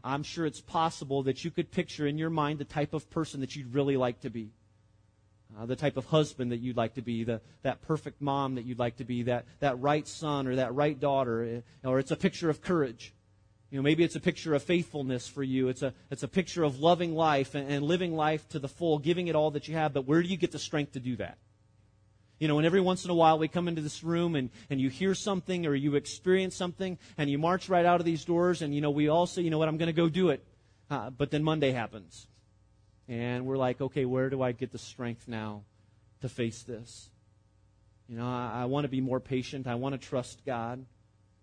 I'm 0.03 0.23
sure 0.23 0.45
it's 0.45 0.61
possible 0.61 1.23
that 1.23 1.43
you 1.43 1.51
could 1.51 1.71
picture 1.71 2.07
in 2.07 2.17
your 2.17 2.29
mind 2.29 2.59
the 2.59 2.65
type 2.65 2.93
of 2.93 3.09
person 3.09 3.41
that 3.41 3.55
you'd 3.55 3.73
really 3.73 3.97
like 3.97 4.21
to 4.21 4.29
be. 4.29 4.51
Uh, 5.59 5.67
the 5.67 5.75
type 5.75 5.97
of 5.97 6.05
husband 6.05 6.51
that 6.51 6.61
you'd 6.61 6.77
like 6.77 6.95
to 6.95 7.01
be, 7.01 7.23
the, 7.23 7.39
that 7.61 7.81
perfect 7.81 8.19
mom 8.21 8.55
that 8.55 8.65
you'd 8.65 8.79
like 8.79 8.97
to 8.97 9.03
be, 9.03 9.23
that, 9.23 9.45
that 9.59 9.79
right 9.79 10.07
son 10.07 10.47
or 10.47 10.55
that 10.55 10.73
right 10.73 10.99
daughter, 10.99 11.43
eh, 11.43 11.87
or 11.87 11.99
it's 11.99 12.09
a 12.09 12.15
picture 12.15 12.49
of 12.49 12.61
courage. 12.61 13.13
You 13.73 13.79
know, 13.79 13.83
maybe 13.83 14.03
it's 14.03 14.15
a 14.15 14.19
picture 14.19 14.53
of 14.53 14.61
faithfulness 14.61 15.27
for 15.27 15.41
you. 15.41 15.67
It's 15.67 15.81
a, 15.81 15.95
it's 16.11 16.21
a 16.21 16.27
picture 16.27 16.63
of 16.63 16.79
loving 16.79 17.15
life 17.15 17.55
and, 17.55 17.67
and 17.71 17.83
living 17.83 18.15
life 18.15 18.47
to 18.49 18.59
the 18.59 18.67
full, 18.67 18.99
giving 18.99 19.29
it 19.29 19.35
all 19.35 19.49
that 19.49 19.67
you 19.67 19.73
have. 19.73 19.93
But 19.93 20.05
where 20.05 20.21
do 20.21 20.29
you 20.29 20.37
get 20.37 20.51
the 20.51 20.59
strength 20.59 20.91
to 20.91 20.99
do 20.99 21.15
that? 21.15 21.39
You 22.37 22.47
know, 22.47 22.59
and 22.59 22.67
every 22.67 22.81
once 22.81 23.03
in 23.03 23.09
a 23.09 23.15
while 23.15 23.39
we 23.39 23.47
come 23.47 23.67
into 23.67 23.81
this 23.81 24.03
room 24.03 24.35
and, 24.35 24.51
and 24.69 24.79
you 24.79 24.89
hear 24.89 25.15
something 25.15 25.65
or 25.65 25.73
you 25.73 25.95
experience 25.95 26.55
something 26.55 26.99
and 27.17 27.31
you 27.31 27.39
march 27.39 27.67
right 27.67 27.83
out 27.83 27.99
of 27.99 28.05
these 28.05 28.23
doors 28.25 28.61
and, 28.61 28.75
you 28.75 28.81
know, 28.81 28.91
we 28.91 29.07
all 29.07 29.25
say, 29.25 29.41
you 29.41 29.49
know 29.49 29.57
what, 29.57 29.67
I'm 29.67 29.77
going 29.77 29.87
to 29.87 29.91
go 29.91 30.07
do 30.07 30.29
it. 30.29 30.45
Uh, 30.91 31.09
but 31.09 31.31
then 31.31 31.43
Monday 31.43 31.71
happens. 31.71 32.27
And 33.07 33.47
we're 33.47 33.57
like, 33.57 33.81
okay, 33.81 34.05
where 34.05 34.29
do 34.29 34.43
I 34.43 34.51
get 34.51 34.71
the 34.71 34.77
strength 34.77 35.27
now 35.27 35.63
to 36.21 36.29
face 36.29 36.61
this? 36.61 37.09
You 38.07 38.17
know, 38.17 38.27
I, 38.27 38.51
I 38.53 38.65
want 38.65 38.83
to 38.83 38.89
be 38.89 39.01
more 39.01 39.19
patient. 39.19 39.65
I 39.65 39.73
want 39.73 39.99
to 39.99 40.07
trust 40.07 40.45
God. 40.45 40.85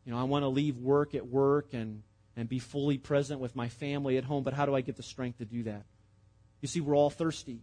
You 0.05 0.13
know, 0.13 0.19
I 0.21 0.23
want 0.23 0.45
to 0.45 0.49
leave 0.49 0.77
work 0.77 1.17
at 1.17 1.27
work 1.27 1.75
and 1.75 2.05
and 2.41 2.49
be 2.49 2.59
fully 2.59 2.97
present 2.97 3.39
with 3.39 3.55
my 3.55 3.69
family 3.69 4.17
at 4.17 4.25
home, 4.25 4.43
but 4.43 4.55
how 4.55 4.65
do 4.65 4.75
I 4.75 4.81
get 4.81 4.97
the 4.97 5.03
strength 5.03 5.39
to 5.39 5.45
do 5.45 5.65
that? 5.65 5.85
You 6.63 6.69
see, 6.69 6.81
we're 6.81 6.97
all 6.97 7.11
thirsty. 7.11 7.61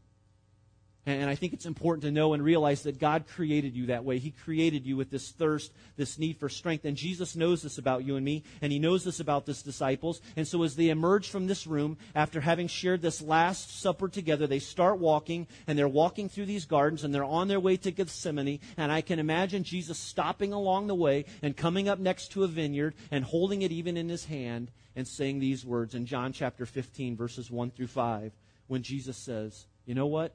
And 1.08 1.30
I 1.30 1.36
think 1.36 1.54
it's 1.54 1.66
important 1.66 2.04
to 2.04 2.12
know 2.12 2.34
and 2.34 2.44
realize 2.44 2.84
that 2.84 3.00
God 3.00 3.28
created 3.28 3.78
you 3.78 3.86
that 3.86 4.04
way. 4.04 4.18
He 4.18 4.32
created 4.32 4.86
you 4.86 4.98
with 4.98 5.10
this 5.10 5.32
thirst, 5.32 5.72
this 5.96 6.20
need 6.20 6.38
for 6.38 6.50
strength. 6.50 6.84
And 6.84 6.98
Jesus 6.98 7.34
knows 7.34 7.62
this 7.62 7.78
about 7.78 8.04
you 8.04 8.18
and 8.18 8.26
me, 8.26 8.44
and 8.62 8.74
He 8.74 8.78
knows 8.78 9.06
this 9.06 9.22
about 9.22 9.48
His 9.48 9.64
disciples. 9.64 10.20
And 10.36 10.46
so 10.46 10.64
as 10.64 10.76
they 10.76 10.90
emerge 10.90 11.30
from 11.30 11.48
this 11.48 11.66
room, 11.66 11.98
after 12.14 12.42
having 12.42 12.68
shared 12.68 13.02
this 13.02 13.22
Last 13.22 13.80
Supper 13.80 14.10
together, 14.10 14.48
they 14.48 14.60
start 14.60 15.00
walking, 15.00 15.48
and 15.66 15.80
they're 15.80 15.88
walking 15.88 16.28
through 16.28 16.48
these 16.48 16.66
gardens, 16.66 17.06
and 17.06 17.16
they're 17.16 17.24
on 17.24 17.48
their 17.48 17.62
way 17.62 17.78
to 17.78 17.92
Gethsemane. 17.92 18.60
And 18.76 18.92
I 18.92 19.00
can 19.00 19.18
imagine 19.18 19.64
Jesus 19.64 19.98
stopping 19.98 20.52
along 20.52 20.88
the 20.88 20.96
way 20.96 21.24
and 21.42 21.56
coming 21.56 21.88
up 21.88 22.00
next 22.00 22.34
to 22.34 22.44
a 22.44 22.48
vineyard 22.48 22.96
and 23.12 23.24
holding 23.24 23.62
it 23.62 23.72
even 23.72 23.96
in 23.96 24.10
His 24.10 24.26
hand 24.26 24.72
and 24.94 25.08
saying 25.08 25.40
these 25.40 25.66
words 25.66 25.96
in 25.96 26.06
John 26.06 26.34
chapter 26.34 26.66
15, 26.66 27.16
verses 27.16 27.50
1 27.50 27.72
through 27.72 27.88
5, 27.88 28.34
when 28.68 28.84
Jesus 28.84 29.16
says, 29.16 29.68
You 29.86 29.96
know 29.96 30.08
what? 30.08 30.34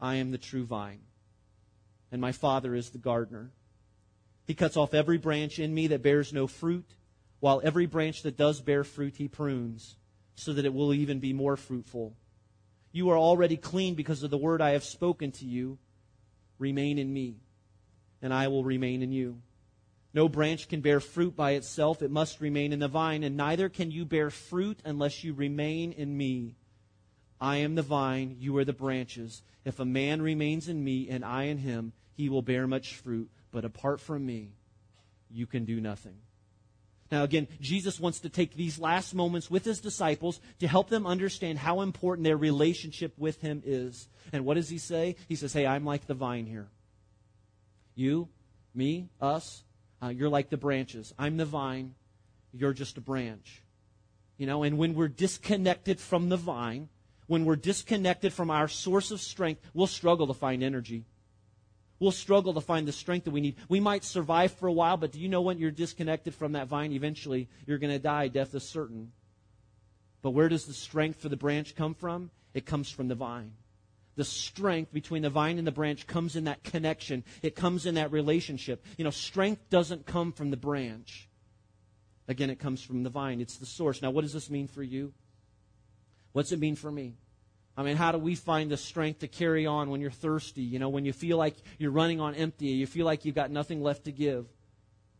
I 0.00 0.16
am 0.16 0.30
the 0.30 0.38
true 0.38 0.64
vine, 0.64 1.00
and 2.12 2.20
my 2.20 2.32
Father 2.32 2.74
is 2.74 2.90
the 2.90 2.98
gardener. 2.98 3.50
He 4.46 4.54
cuts 4.54 4.76
off 4.76 4.94
every 4.94 5.18
branch 5.18 5.58
in 5.58 5.74
me 5.74 5.88
that 5.88 6.02
bears 6.02 6.32
no 6.32 6.46
fruit, 6.46 6.86
while 7.40 7.60
every 7.64 7.86
branch 7.86 8.22
that 8.22 8.36
does 8.36 8.60
bear 8.60 8.84
fruit 8.84 9.16
he 9.16 9.28
prunes, 9.28 9.96
so 10.34 10.52
that 10.52 10.64
it 10.64 10.74
will 10.74 10.92
even 10.92 11.18
be 11.18 11.32
more 11.32 11.56
fruitful. 11.56 12.14
You 12.92 13.10
are 13.10 13.18
already 13.18 13.56
clean 13.56 13.94
because 13.94 14.22
of 14.22 14.30
the 14.30 14.38
word 14.38 14.60
I 14.62 14.70
have 14.70 14.84
spoken 14.84 15.32
to 15.32 15.44
you. 15.44 15.78
Remain 16.58 16.98
in 16.98 17.12
me, 17.12 17.36
and 18.22 18.32
I 18.32 18.48
will 18.48 18.64
remain 18.64 19.02
in 19.02 19.12
you. 19.12 19.40
No 20.14 20.28
branch 20.28 20.68
can 20.68 20.80
bear 20.80 21.00
fruit 21.00 21.36
by 21.36 21.52
itself, 21.52 22.00
it 22.00 22.10
must 22.10 22.40
remain 22.40 22.72
in 22.72 22.78
the 22.78 22.88
vine, 22.88 23.22
and 23.22 23.36
neither 23.36 23.68
can 23.68 23.90
you 23.90 24.04
bear 24.04 24.30
fruit 24.30 24.80
unless 24.84 25.24
you 25.24 25.34
remain 25.34 25.92
in 25.92 26.16
me. 26.16 26.54
I 27.40 27.58
am 27.58 27.74
the 27.74 27.82
vine, 27.82 28.36
you 28.38 28.56
are 28.56 28.64
the 28.64 28.72
branches. 28.72 29.42
If 29.64 29.80
a 29.80 29.84
man 29.84 30.22
remains 30.22 30.68
in 30.68 30.82
me 30.82 31.08
and 31.10 31.24
I 31.24 31.44
in 31.44 31.58
him, 31.58 31.92
he 32.14 32.28
will 32.28 32.42
bear 32.42 32.66
much 32.66 32.94
fruit. 32.94 33.30
But 33.50 33.64
apart 33.64 34.00
from 34.00 34.24
me, 34.24 34.52
you 35.30 35.46
can 35.46 35.64
do 35.64 35.80
nothing. 35.80 36.16
Now, 37.10 37.22
again, 37.22 37.46
Jesus 37.60 38.00
wants 38.00 38.20
to 38.20 38.28
take 38.28 38.54
these 38.54 38.78
last 38.78 39.14
moments 39.14 39.50
with 39.50 39.64
his 39.64 39.80
disciples 39.80 40.40
to 40.58 40.66
help 40.66 40.88
them 40.88 41.06
understand 41.06 41.58
how 41.58 41.82
important 41.82 42.24
their 42.24 42.36
relationship 42.36 43.14
with 43.16 43.40
him 43.40 43.62
is. 43.64 44.08
And 44.32 44.44
what 44.44 44.54
does 44.54 44.68
he 44.68 44.78
say? 44.78 45.16
He 45.28 45.36
says, 45.36 45.52
Hey, 45.52 45.66
I'm 45.66 45.84
like 45.84 46.06
the 46.06 46.14
vine 46.14 46.46
here. 46.46 46.68
You, 47.94 48.28
me, 48.74 49.08
us, 49.20 49.62
uh, 50.02 50.08
you're 50.08 50.28
like 50.28 50.50
the 50.50 50.56
branches. 50.56 51.14
I'm 51.18 51.36
the 51.36 51.44
vine. 51.44 51.94
You're 52.52 52.72
just 52.72 52.98
a 52.98 53.00
branch. 53.00 53.62
You 54.36 54.46
know, 54.46 54.64
and 54.64 54.76
when 54.76 54.94
we're 54.94 55.08
disconnected 55.08 56.00
from 56.00 56.28
the 56.28 56.36
vine, 56.36 56.88
when 57.26 57.44
we're 57.44 57.56
disconnected 57.56 58.32
from 58.32 58.50
our 58.50 58.68
source 58.68 59.10
of 59.10 59.20
strength, 59.20 59.60
we'll 59.74 59.86
struggle 59.86 60.26
to 60.26 60.34
find 60.34 60.62
energy. 60.62 61.04
We'll 61.98 62.12
struggle 62.12 62.52
to 62.54 62.60
find 62.60 62.86
the 62.86 62.92
strength 62.92 63.24
that 63.24 63.30
we 63.30 63.40
need. 63.40 63.56
We 63.68 63.80
might 63.80 64.04
survive 64.04 64.52
for 64.52 64.66
a 64.66 64.72
while, 64.72 64.96
but 64.96 65.12
do 65.12 65.20
you 65.20 65.28
know 65.28 65.40
when 65.40 65.58
you're 65.58 65.70
disconnected 65.70 66.34
from 66.34 66.52
that 66.52 66.68
vine, 66.68 66.92
eventually 66.92 67.48
you're 67.66 67.78
going 67.78 67.92
to 67.92 67.98
die. 67.98 68.28
Death 68.28 68.54
is 68.54 68.68
certain. 68.68 69.12
But 70.20 70.30
where 70.30 70.48
does 70.48 70.66
the 70.66 70.74
strength 70.74 71.20
for 71.20 71.28
the 71.28 71.36
branch 71.36 71.74
come 71.74 71.94
from? 71.94 72.30
It 72.52 72.66
comes 72.66 72.90
from 72.90 73.08
the 73.08 73.14
vine. 73.14 73.52
The 74.16 74.24
strength 74.24 74.92
between 74.92 75.22
the 75.22 75.30
vine 75.30 75.58
and 75.58 75.66
the 75.66 75.72
branch 75.72 76.06
comes 76.06 76.36
in 76.36 76.44
that 76.44 76.62
connection. 76.64 77.22
It 77.42 77.54
comes 77.54 77.86
in 77.86 77.96
that 77.96 78.12
relationship. 78.12 78.84
You 78.96 79.04
know, 79.04 79.10
strength 79.10 79.68
doesn't 79.70 80.06
come 80.06 80.32
from 80.32 80.50
the 80.50 80.56
branch. 80.56 81.28
Again, 82.28 82.50
it 82.50 82.58
comes 82.58 82.82
from 82.82 83.02
the 83.02 83.10
vine. 83.10 83.40
It's 83.40 83.56
the 83.56 83.66
source. 83.66 84.02
Now, 84.02 84.10
what 84.10 84.22
does 84.22 84.32
this 84.32 84.50
mean 84.50 84.68
for 84.68 84.82
you? 84.82 85.12
What's 86.36 86.52
it 86.52 86.58
mean 86.58 86.76
for 86.76 86.92
me? 86.92 87.14
I 87.78 87.82
mean, 87.82 87.96
how 87.96 88.12
do 88.12 88.18
we 88.18 88.34
find 88.34 88.70
the 88.70 88.76
strength 88.76 89.20
to 89.20 89.26
carry 89.26 89.64
on 89.64 89.88
when 89.88 90.02
you're 90.02 90.10
thirsty? 90.10 90.60
You 90.60 90.78
know, 90.78 90.90
when 90.90 91.06
you 91.06 91.14
feel 91.14 91.38
like 91.38 91.56
you're 91.78 91.90
running 91.90 92.20
on 92.20 92.34
empty, 92.34 92.66
you 92.66 92.86
feel 92.86 93.06
like 93.06 93.24
you've 93.24 93.34
got 93.34 93.50
nothing 93.50 93.82
left 93.82 94.04
to 94.04 94.12
give. 94.12 94.44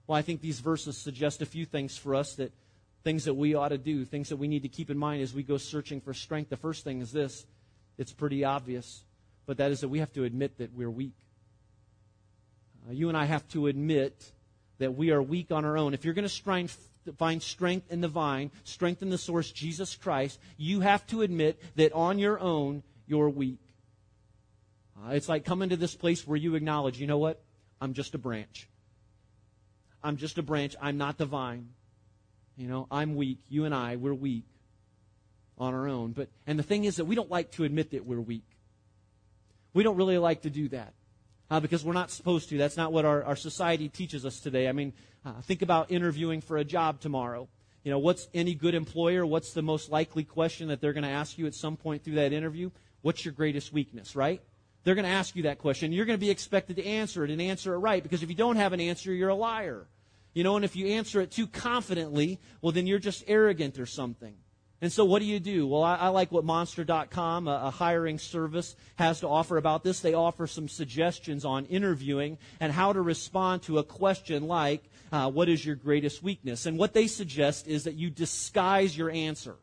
Well, 0.06 0.18
I 0.18 0.20
think 0.20 0.42
these 0.42 0.60
verses 0.60 0.98
suggest 0.98 1.40
a 1.40 1.46
few 1.46 1.64
things 1.64 1.96
for 1.96 2.14
us 2.14 2.34
that 2.34 2.52
things 3.02 3.24
that 3.24 3.32
we 3.32 3.54
ought 3.54 3.70
to 3.70 3.78
do, 3.78 4.04
things 4.04 4.28
that 4.28 4.36
we 4.36 4.46
need 4.46 4.64
to 4.64 4.68
keep 4.68 4.90
in 4.90 4.98
mind 4.98 5.22
as 5.22 5.32
we 5.32 5.42
go 5.42 5.56
searching 5.56 6.02
for 6.02 6.12
strength. 6.12 6.50
The 6.50 6.58
first 6.58 6.84
thing 6.84 7.00
is 7.00 7.12
this 7.12 7.46
it's 7.96 8.12
pretty 8.12 8.44
obvious, 8.44 9.02
but 9.46 9.56
that 9.56 9.70
is 9.70 9.80
that 9.80 9.88
we 9.88 10.00
have 10.00 10.12
to 10.12 10.24
admit 10.24 10.58
that 10.58 10.74
we're 10.74 10.90
weak. 10.90 11.16
Uh, 12.86 12.92
you 12.92 13.08
and 13.08 13.16
I 13.16 13.24
have 13.24 13.48
to 13.52 13.68
admit 13.68 14.32
that 14.76 14.94
we 14.94 15.12
are 15.12 15.22
weak 15.22 15.50
on 15.50 15.64
our 15.64 15.78
own. 15.78 15.94
If 15.94 16.04
you're 16.04 16.12
going 16.12 16.24
to 16.24 16.28
find 17.12 17.42
strength 17.42 17.90
in 17.90 18.00
the 18.00 18.08
vine, 18.08 18.50
strength 18.64 19.02
in 19.02 19.10
the 19.10 19.18
source, 19.18 19.50
Jesus 19.50 19.96
Christ, 19.96 20.38
you 20.56 20.80
have 20.80 21.06
to 21.08 21.22
admit 21.22 21.60
that 21.76 21.92
on 21.92 22.18
your 22.18 22.38
own, 22.38 22.82
you're 23.06 23.28
weak. 23.28 23.60
Uh, 24.96 25.10
it's 25.10 25.28
like 25.28 25.44
coming 25.44 25.68
to 25.68 25.76
this 25.76 25.94
place 25.94 26.26
where 26.26 26.36
you 26.36 26.54
acknowledge, 26.54 26.98
you 26.98 27.06
know 27.06 27.18
what? 27.18 27.42
I'm 27.80 27.92
just 27.92 28.14
a 28.14 28.18
branch. 28.18 28.68
I'm 30.02 30.16
just 30.16 30.38
a 30.38 30.42
branch. 30.42 30.74
I'm 30.80 30.98
not 30.98 31.18
the 31.18 31.26
vine. 31.26 31.68
You 32.56 32.68
know, 32.68 32.86
I'm 32.90 33.16
weak. 33.16 33.38
You 33.48 33.64
and 33.64 33.74
I, 33.74 33.96
we're 33.96 34.14
weak 34.14 34.44
on 35.58 35.74
our 35.74 35.88
own. 35.88 36.12
But 36.12 36.28
and 36.46 36.58
the 36.58 36.62
thing 36.62 36.84
is 36.84 36.96
that 36.96 37.04
we 37.04 37.14
don't 37.14 37.30
like 37.30 37.50
to 37.52 37.64
admit 37.64 37.90
that 37.90 38.06
we're 38.06 38.20
weak. 38.20 38.46
We 39.74 39.82
don't 39.82 39.96
really 39.96 40.18
like 40.18 40.42
to 40.42 40.50
do 40.50 40.68
that. 40.68 40.94
Uh, 41.48 41.60
because 41.60 41.84
we're 41.84 41.92
not 41.92 42.10
supposed 42.10 42.48
to. 42.48 42.58
That's 42.58 42.76
not 42.76 42.92
what 42.92 43.04
our, 43.04 43.22
our 43.22 43.36
society 43.36 43.88
teaches 43.88 44.26
us 44.26 44.40
today. 44.40 44.68
I 44.68 44.72
mean, 44.72 44.92
uh, 45.24 45.40
think 45.42 45.62
about 45.62 45.92
interviewing 45.92 46.40
for 46.40 46.56
a 46.56 46.64
job 46.64 47.00
tomorrow. 47.00 47.48
You 47.84 47.92
know, 47.92 48.00
what's 48.00 48.26
any 48.34 48.54
good 48.54 48.74
employer? 48.74 49.24
What's 49.24 49.52
the 49.52 49.62
most 49.62 49.90
likely 49.90 50.24
question 50.24 50.68
that 50.68 50.80
they're 50.80 50.92
going 50.92 51.04
to 51.04 51.08
ask 51.08 51.38
you 51.38 51.46
at 51.46 51.54
some 51.54 51.76
point 51.76 52.02
through 52.02 52.16
that 52.16 52.32
interview? 52.32 52.70
What's 53.02 53.24
your 53.24 53.32
greatest 53.32 53.72
weakness, 53.72 54.16
right? 54.16 54.42
They're 54.82 54.96
going 54.96 55.04
to 55.04 55.10
ask 55.10 55.36
you 55.36 55.44
that 55.44 55.58
question. 55.58 55.92
You're 55.92 56.04
going 56.04 56.18
to 56.18 56.24
be 56.24 56.30
expected 56.30 56.76
to 56.76 56.84
answer 56.84 57.24
it 57.24 57.30
and 57.30 57.40
answer 57.40 57.74
it 57.74 57.78
right 57.78 58.02
because 58.02 58.24
if 58.24 58.28
you 58.28 58.34
don't 58.34 58.56
have 58.56 58.72
an 58.72 58.80
answer, 58.80 59.12
you're 59.12 59.28
a 59.28 59.34
liar. 59.36 59.86
You 60.34 60.44
know, 60.44 60.56
and 60.56 60.64
if 60.64 60.76
you 60.76 60.88
answer 60.88 61.20
it 61.20 61.30
too 61.30 61.46
confidently, 61.46 62.40
well, 62.60 62.72
then 62.72 62.86
you're 62.86 62.98
just 62.98 63.24
arrogant 63.26 63.78
or 63.78 63.86
something. 63.86 64.34
And 64.82 64.92
so, 64.92 65.06
what 65.06 65.20
do 65.20 65.24
you 65.24 65.40
do? 65.40 65.66
Well, 65.66 65.82
I, 65.82 65.96
I 65.96 66.08
like 66.08 66.30
what 66.30 66.44
Monster.com, 66.44 67.48
a, 67.48 67.62
a, 67.64 67.70
hiring 67.70 68.18
service, 68.18 68.76
has 68.96 69.20
to 69.20 69.28
offer 69.28 69.56
about 69.56 69.82
this. 69.82 70.00
They 70.00 70.12
offer 70.12 70.46
some 70.46 70.68
suggestions 70.68 71.46
on 71.46 71.64
interviewing 71.66 72.36
and 72.60 72.72
how 72.72 72.92
to 72.92 73.00
respond 73.00 73.62
to 73.62 73.78
a 73.78 73.84
question 73.84 74.46
like, 74.46 74.84
uh, 75.12 75.30
What 75.30 75.48
is 75.48 75.64
your 75.64 75.76
greatest 75.76 76.22
weakness? 76.22 76.66
And 76.66 76.78
what 76.78 76.92
they 76.92 77.06
suggest 77.06 77.66
is 77.66 77.84
that 77.84 77.94
you 77.94 78.10
disguise 78.10 78.96
your 78.96 79.10
answer. 79.10 79.56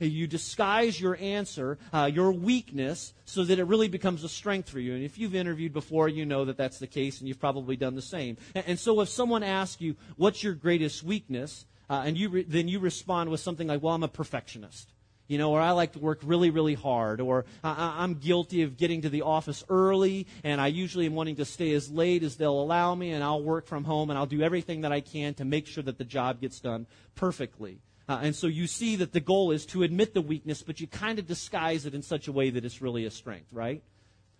You 0.00 0.26
disguise 0.26 1.00
your 1.00 1.16
answer, 1.16 1.78
uh, 1.92 2.10
your 2.12 2.32
weakness, 2.32 3.14
so 3.26 3.44
that 3.44 3.58
it 3.58 3.64
really 3.64 3.88
becomes 3.88 4.24
a 4.24 4.28
strength 4.28 4.68
for 4.68 4.80
you. 4.80 4.94
And 4.94 5.04
if 5.04 5.18
you've 5.18 5.34
interviewed 5.34 5.72
before, 5.72 6.08
you 6.08 6.24
know 6.24 6.46
that 6.46 6.56
that's 6.56 6.78
the 6.78 6.86
case, 6.86 7.20
and 7.20 7.28
you've 7.28 7.38
probably 7.38 7.76
done 7.76 7.94
the 7.94 8.02
same. 8.02 8.36
And, 8.54 8.64
and 8.66 8.78
so, 8.78 9.00
if 9.02 9.08
someone 9.10 9.42
asks 9.42 9.80
you, 9.80 9.96
What's 10.16 10.42
your 10.42 10.54
greatest 10.54 11.02
weakness? 11.02 11.66
Uh, 11.88 12.02
and 12.06 12.16
you 12.16 12.28
re- 12.28 12.44
then 12.44 12.68
you 12.68 12.78
respond 12.78 13.30
with 13.30 13.40
something 13.40 13.68
like, 13.68 13.82
Well, 13.82 13.94
I'm 13.94 14.02
a 14.02 14.08
perfectionist. 14.08 14.90
You 15.26 15.38
know, 15.38 15.52
or 15.52 15.60
I 15.60 15.70
like 15.70 15.94
to 15.94 15.98
work 15.98 16.20
really, 16.22 16.50
really 16.50 16.74
hard, 16.74 17.18
or 17.18 17.46
I, 17.62 18.04
am 18.04 18.16
guilty 18.16 18.60
of 18.60 18.76
getting 18.76 19.02
to 19.02 19.08
the 19.08 19.22
office 19.22 19.64
early, 19.70 20.26
and 20.42 20.60
I 20.60 20.66
usually 20.66 21.06
am 21.06 21.14
wanting 21.14 21.36
to 21.36 21.46
stay 21.46 21.72
as 21.72 21.90
late 21.90 22.22
as 22.22 22.36
they'll 22.36 22.60
allow 22.60 22.94
me, 22.94 23.10
and 23.10 23.24
I'll 23.24 23.42
work 23.42 23.66
from 23.66 23.84
home, 23.84 24.10
and 24.10 24.18
I'll 24.18 24.26
do 24.26 24.42
everything 24.42 24.82
that 24.82 24.92
I 24.92 25.00
can 25.00 25.32
to 25.34 25.46
make 25.46 25.66
sure 25.66 25.82
that 25.82 25.96
the 25.96 26.04
job 26.04 26.42
gets 26.42 26.60
done 26.60 26.86
perfectly. 27.14 27.80
Uh, 28.06 28.20
and 28.22 28.36
so 28.36 28.46
you 28.46 28.66
see 28.66 28.96
that 28.96 29.12
the 29.12 29.20
goal 29.20 29.50
is 29.50 29.64
to 29.66 29.82
admit 29.82 30.12
the 30.12 30.20
weakness, 30.20 30.62
but 30.62 30.78
you 30.78 30.86
kind 30.86 31.18
of 31.18 31.26
disguise 31.26 31.86
it 31.86 31.94
in 31.94 32.02
such 32.02 32.28
a 32.28 32.32
way 32.32 32.50
that 32.50 32.62
it's 32.62 32.82
really 32.82 33.06
a 33.06 33.10
strength, 33.10 33.48
right? 33.50 33.82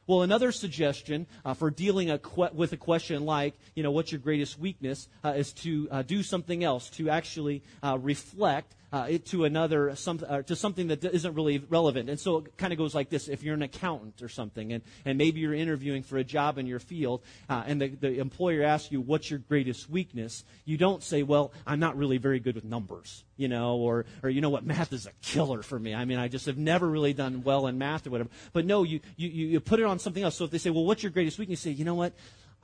Well, 0.06 0.20
another 0.20 0.52
suggestion 0.52 1.26
uh, 1.46 1.54
for 1.54 1.70
dealing 1.70 2.10
a 2.10 2.18
que- 2.18 2.50
with 2.52 2.72
a 2.72 2.76
question 2.76 3.24
like, 3.24 3.54
you 3.74 3.82
know, 3.82 3.90
what's 3.90 4.12
your 4.12 4.18
greatest 4.20 4.58
weakness, 4.58 5.08
uh, 5.24 5.30
is 5.30 5.52
to 5.64 5.88
uh, 5.90 6.02
do 6.02 6.22
something 6.22 6.62
else, 6.62 6.90
to 6.90 7.08
actually 7.08 7.62
uh, 7.82 7.98
reflect 7.98 8.74
uh, 8.94 9.06
it 9.08 9.26
to 9.26 9.44
another, 9.44 9.96
some, 9.96 10.20
uh, 10.28 10.42
to 10.42 10.54
something 10.54 10.86
that 10.86 11.02
isn't 11.04 11.34
really 11.34 11.58
relevant. 11.58 12.08
And 12.08 12.20
so 12.20 12.38
it 12.38 12.56
kind 12.56 12.72
of 12.72 12.78
goes 12.78 12.94
like 12.94 13.10
this. 13.10 13.26
If 13.26 13.42
you're 13.42 13.56
an 13.56 13.62
accountant 13.62 14.22
or 14.22 14.28
something, 14.28 14.72
and, 14.72 14.84
and 15.04 15.18
maybe 15.18 15.40
you're 15.40 15.52
interviewing 15.52 16.04
for 16.04 16.16
a 16.16 16.22
job 16.22 16.58
in 16.58 16.66
your 16.68 16.78
field, 16.78 17.20
uh, 17.50 17.64
and 17.66 17.82
the, 17.82 17.88
the 17.88 18.20
employer 18.20 18.62
asks 18.62 18.92
you, 18.92 19.00
what's 19.00 19.28
your 19.28 19.40
greatest 19.40 19.90
weakness? 19.90 20.44
You 20.64 20.76
don't 20.76 21.02
say, 21.02 21.24
well, 21.24 21.50
I'm 21.66 21.80
not 21.80 21.96
really 21.96 22.18
very 22.18 22.38
good 22.38 22.54
with 22.54 22.64
numbers, 22.64 23.24
you 23.36 23.48
know, 23.48 23.78
or, 23.78 24.06
or 24.22 24.30
you 24.30 24.40
know 24.40 24.50
what, 24.50 24.64
math 24.64 24.92
is 24.92 25.06
a 25.06 25.12
killer 25.22 25.62
for 25.62 25.76
me. 25.76 25.92
I 25.92 26.04
mean, 26.04 26.20
I 26.20 26.28
just 26.28 26.46
have 26.46 26.56
never 26.56 26.88
really 26.88 27.14
done 27.14 27.42
well 27.42 27.66
in 27.66 27.78
math 27.78 28.06
or 28.06 28.10
whatever. 28.10 28.30
But 28.52 28.64
no, 28.64 28.84
you, 28.84 29.00
you, 29.16 29.28
you 29.28 29.58
put 29.58 29.80
it 29.80 29.86
on 29.86 29.98
something 29.98 30.22
else. 30.22 30.36
So 30.36 30.44
if 30.44 30.52
they 30.52 30.58
say, 30.58 30.70
well, 30.70 30.84
what's 30.84 31.02
your 31.02 31.10
greatest 31.10 31.36
weakness? 31.36 31.66
You 31.66 31.72
say, 31.72 31.76
you 31.76 31.84
know 31.84 31.96
what? 31.96 32.12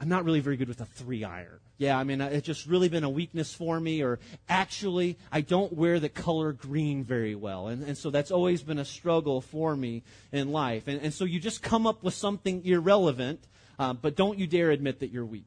I'm 0.00 0.08
not 0.08 0.24
really 0.24 0.40
very 0.40 0.56
good 0.56 0.68
with 0.68 0.80
a 0.80 0.86
three 0.86 1.24
iron. 1.24 1.60
Yeah, 1.76 1.98
I 1.98 2.04
mean, 2.04 2.22
it's 2.22 2.46
just 2.46 2.66
really 2.66 2.88
been 2.88 3.04
a 3.04 3.10
weakness 3.10 3.52
for 3.52 3.78
me. 3.78 4.02
Or 4.02 4.18
actually, 4.48 5.18
I 5.30 5.42
don't 5.42 5.72
wear 5.74 6.00
the 6.00 6.08
color 6.08 6.52
green 6.52 7.04
very 7.04 7.34
well. 7.34 7.68
And, 7.68 7.82
and 7.82 7.98
so 7.98 8.08
that's 8.08 8.30
always 8.30 8.62
been 8.62 8.78
a 8.78 8.84
struggle 8.84 9.42
for 9.42 9.76
me 9.76 10.02
in 10.32 10.52
life. 10.52 10.88
And, 10.88 11.02
and 11.02 11.12
so 11.12 11.24
you 11.24 11.38
just 11.38 11.62
come 11.62 11.86
up 11.86 12.02
with 12.02 12.14
something 12.14 12.64
irrelevant, 12.64 13.46
uh, 13.78 13.92
but 13.92 14.16
don't 14.16 14.38
you 14.38 14.46
dare 14.46 14.70
admit 14.70 15.00
that 15.00 15.10
you're 15.10 15.24
weak. 15.24 15.46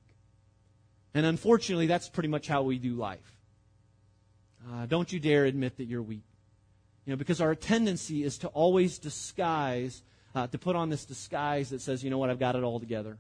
And 1.16 1.26
unfortunately, 1.26 1.88
that's 1.88 2.10
pretty 2.10 2.30
much 2.30 2.48
how 2.48 2.62
we 2.62 2.78
do 2.78 2.94
life. 2.94 3.40
Uh, 4.72 4.86
don't 4.86 5.12
you 5.12 5.20
dare 5.20 5.46
admit 5.46 5.78
that 5.78 5.86
you're 5.86 6.02
weak. 6.02 6.24
You 7.06 7.14
know, 7.14 7.18
because 7.18 7.42
our 7.42 7.56
tendency 7.56 8.24
is 8.24 8.38
to 8.40 8.48
always 8.50 8.98
disguise, 8.98 10.04
uh, 10.36 10.48
to 10.48 10.58
put 10.58 10.76
on 10.76 10.90
this 10.90 11.06
disguise 11.06 11.72
that 11.72 11.82
says, 11.82 12.04
you 12.04 12.10
know 12.10 12.18
what, 12.18 12.30
I've 12.30 12.40
got 12.40 12.56
it 12.56 12.64
all 12.64 12.80
together. 12.80 13.18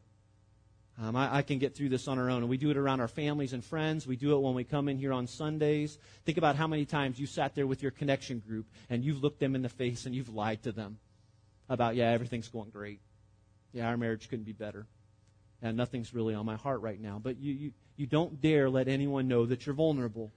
Um, 1.02 1.16
I, 1.16 1.38
I, 1.38 1.42
can 1.42 1.58
get 1.58 1.76
through 1.76 1.90
this 1.90 2.08
on 2.08 2.20
our 2.20 2.30
own. 2.30 2.44
And 2.44 2.50
we 2.50 2.58
do 2.58 2.70
it 2.70 2.78
around 2.78 3.02
our 3.02 3.08
families 3.08 3.54
and 3.54 3.66
friends. 3.66 4.06
We 4.06 4.16
do 4.16 4.36
it 4.36 4.40
when 4.40 4.54
we 4.54 4.64
come 4.64 4.88
in 4.88 4.98
here 4.98 5.12
on 5.12 5.26
Sundays. 5.26 5.98
Think 6.24 6.38
about 6.38 6.56
how 6.56 6.68
many 6.68 6.86
times 6.86 7.20
you 7.20 7.26
sat 7.26 7.56
there 7.56 7.66
with 7.66 7.82
your 7.82 7.92
connection 7.92 8.40
group 8.40 8.68
and 8.90 9.04
you've 9.04 9.24
looked 9.24 9.40
them 9.40 9.56
in 9.56 9.64
the 9.64 9.70
face 9.70 10.06
and 10.06 10.14
you've 10.14 10.30
lied 10.30 10.62
to 10.64 10.72
them 10.72 11.00
about, 11.68 11.96
yeah, 11.96 12.12
everything's 12.12 12.48
going 12.48 12.70
great. 12.70 13.00
Yeah, 13.72 13.88
our 13.88 13.98
marriage 13.98 14.30
couldn't 14.30 14.46
be 14.46 14.54
better. 14.54 14.86
And 15.64 15.76
nothing's 15.78 16.14
really 16.14 16.36
on 16.36 16.46
my 16.46 16.58
heart 16.58 16.82
right 16.82 17.00
now. 17.00 17.20
But 17.24 17.40
you, 17.40 17.54
you, 17.54 17.72
you 17.96 18.06
don't 18.06 18.40
dare 18.40 18.70
let 18.70 18.88
anyone 18.88 19.28
know 19.28 19.48
that 19.48 19.66
you're 19.66 19.74
vulnerable. 19.74 20.32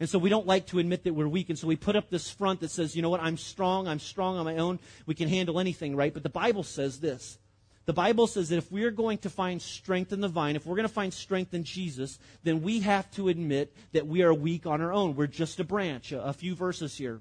And 0.00 0.08
so 0.08 0.18
we 0.18 0.28
don't 0.28 0.46
like 0.46 0.66
to 0.66 0.80
admit 0.80 1.04
that 1.04 1.14
we're 1.14 1.28
weak. 1.28 1.48
And 1.48 1.58
so 1.58 1.66
we 1.66 1.76
put 1.76 1.96
up 1.96 2.10
this 2.10 2.28
front 2.28 2.60
that 2.60 2.70
says, 2.70 2.94
you 2.94 3.00
know 3.00 3.08
what, 3.08 3.22
I'm 3.22 3.38
strong. 3.38 3.88
I'm 3.88 4.00
strong 4.00 4.36
on 4.36 4.44
my 4.44 4.56
own. 4.56 4.80
We 5.06 5.14
can 5.14 5.28
handle 5.30 5.60
anything, 5.60 5.96
right? 5.96 6.12
But 6.12 6.24
the 6.24 6.28
Bible 6.28 6.62
says 6.62 7.00
this 7.00 7.38
the 7.86 7.92
Bible 7.92 8.26
says 8.26 8.48
that 8.48 8.56
if 8.56 8.72
we 8.72 8.84
are 8.84 8.90
going 8.90 9.18
to 9.18 9.30
find 9.30 9.60
strength 9.60 10.12
in 10.12 10.20
the 10.20 10.28
vine, 10.28 10.56
if 10.56 10.64
we're 10.64 10.76
going 10.76 10.88
to 10.88 10.92
find 10.94 11.12
strength 11.12 11.52
in 11.52 11.64
Jesus, 11.64 12.18
then 12.42 12.62
we 12.62 12.80
have 12.80 13.10
to 13.12 13.28
admit 13.28 13.74
that 13.92 14.06
we 14.06 14.22
are 14.22 14.32
weak 14.32 14.66
on 14.66 14.80
our 14.80 14.92
own. 14.92 15.16
We're 15.16 15.26
just 15.26 15.60
a 15.60 15.64
branch. 15.64 16.12
A, 16.12 16.22
a 16.24 16.32
few 16.32 16.54
verses 16.54 16.96
here. 16.96 17.20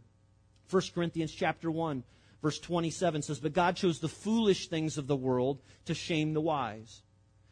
1 0.69 0.81
Corinthians 0.95 1.33
chapter 1.33 1.69
1, 1.69 2.03
verse 2.41 2.59
27 2.59 3.21
says, 3.23 3.39
But 3.39 3.53
God 3.53 3.75
chose 3.75 3.99
the 3.99 4.07
foolish 4.07 4.67
things 4.67 4.97
of 4.97 5.07
the 5.07 5.15
world 5.15 5.61
to 5.85 5.93
shame 5.93 6.33
the 6.33 6.41
wise. 6.41 7.01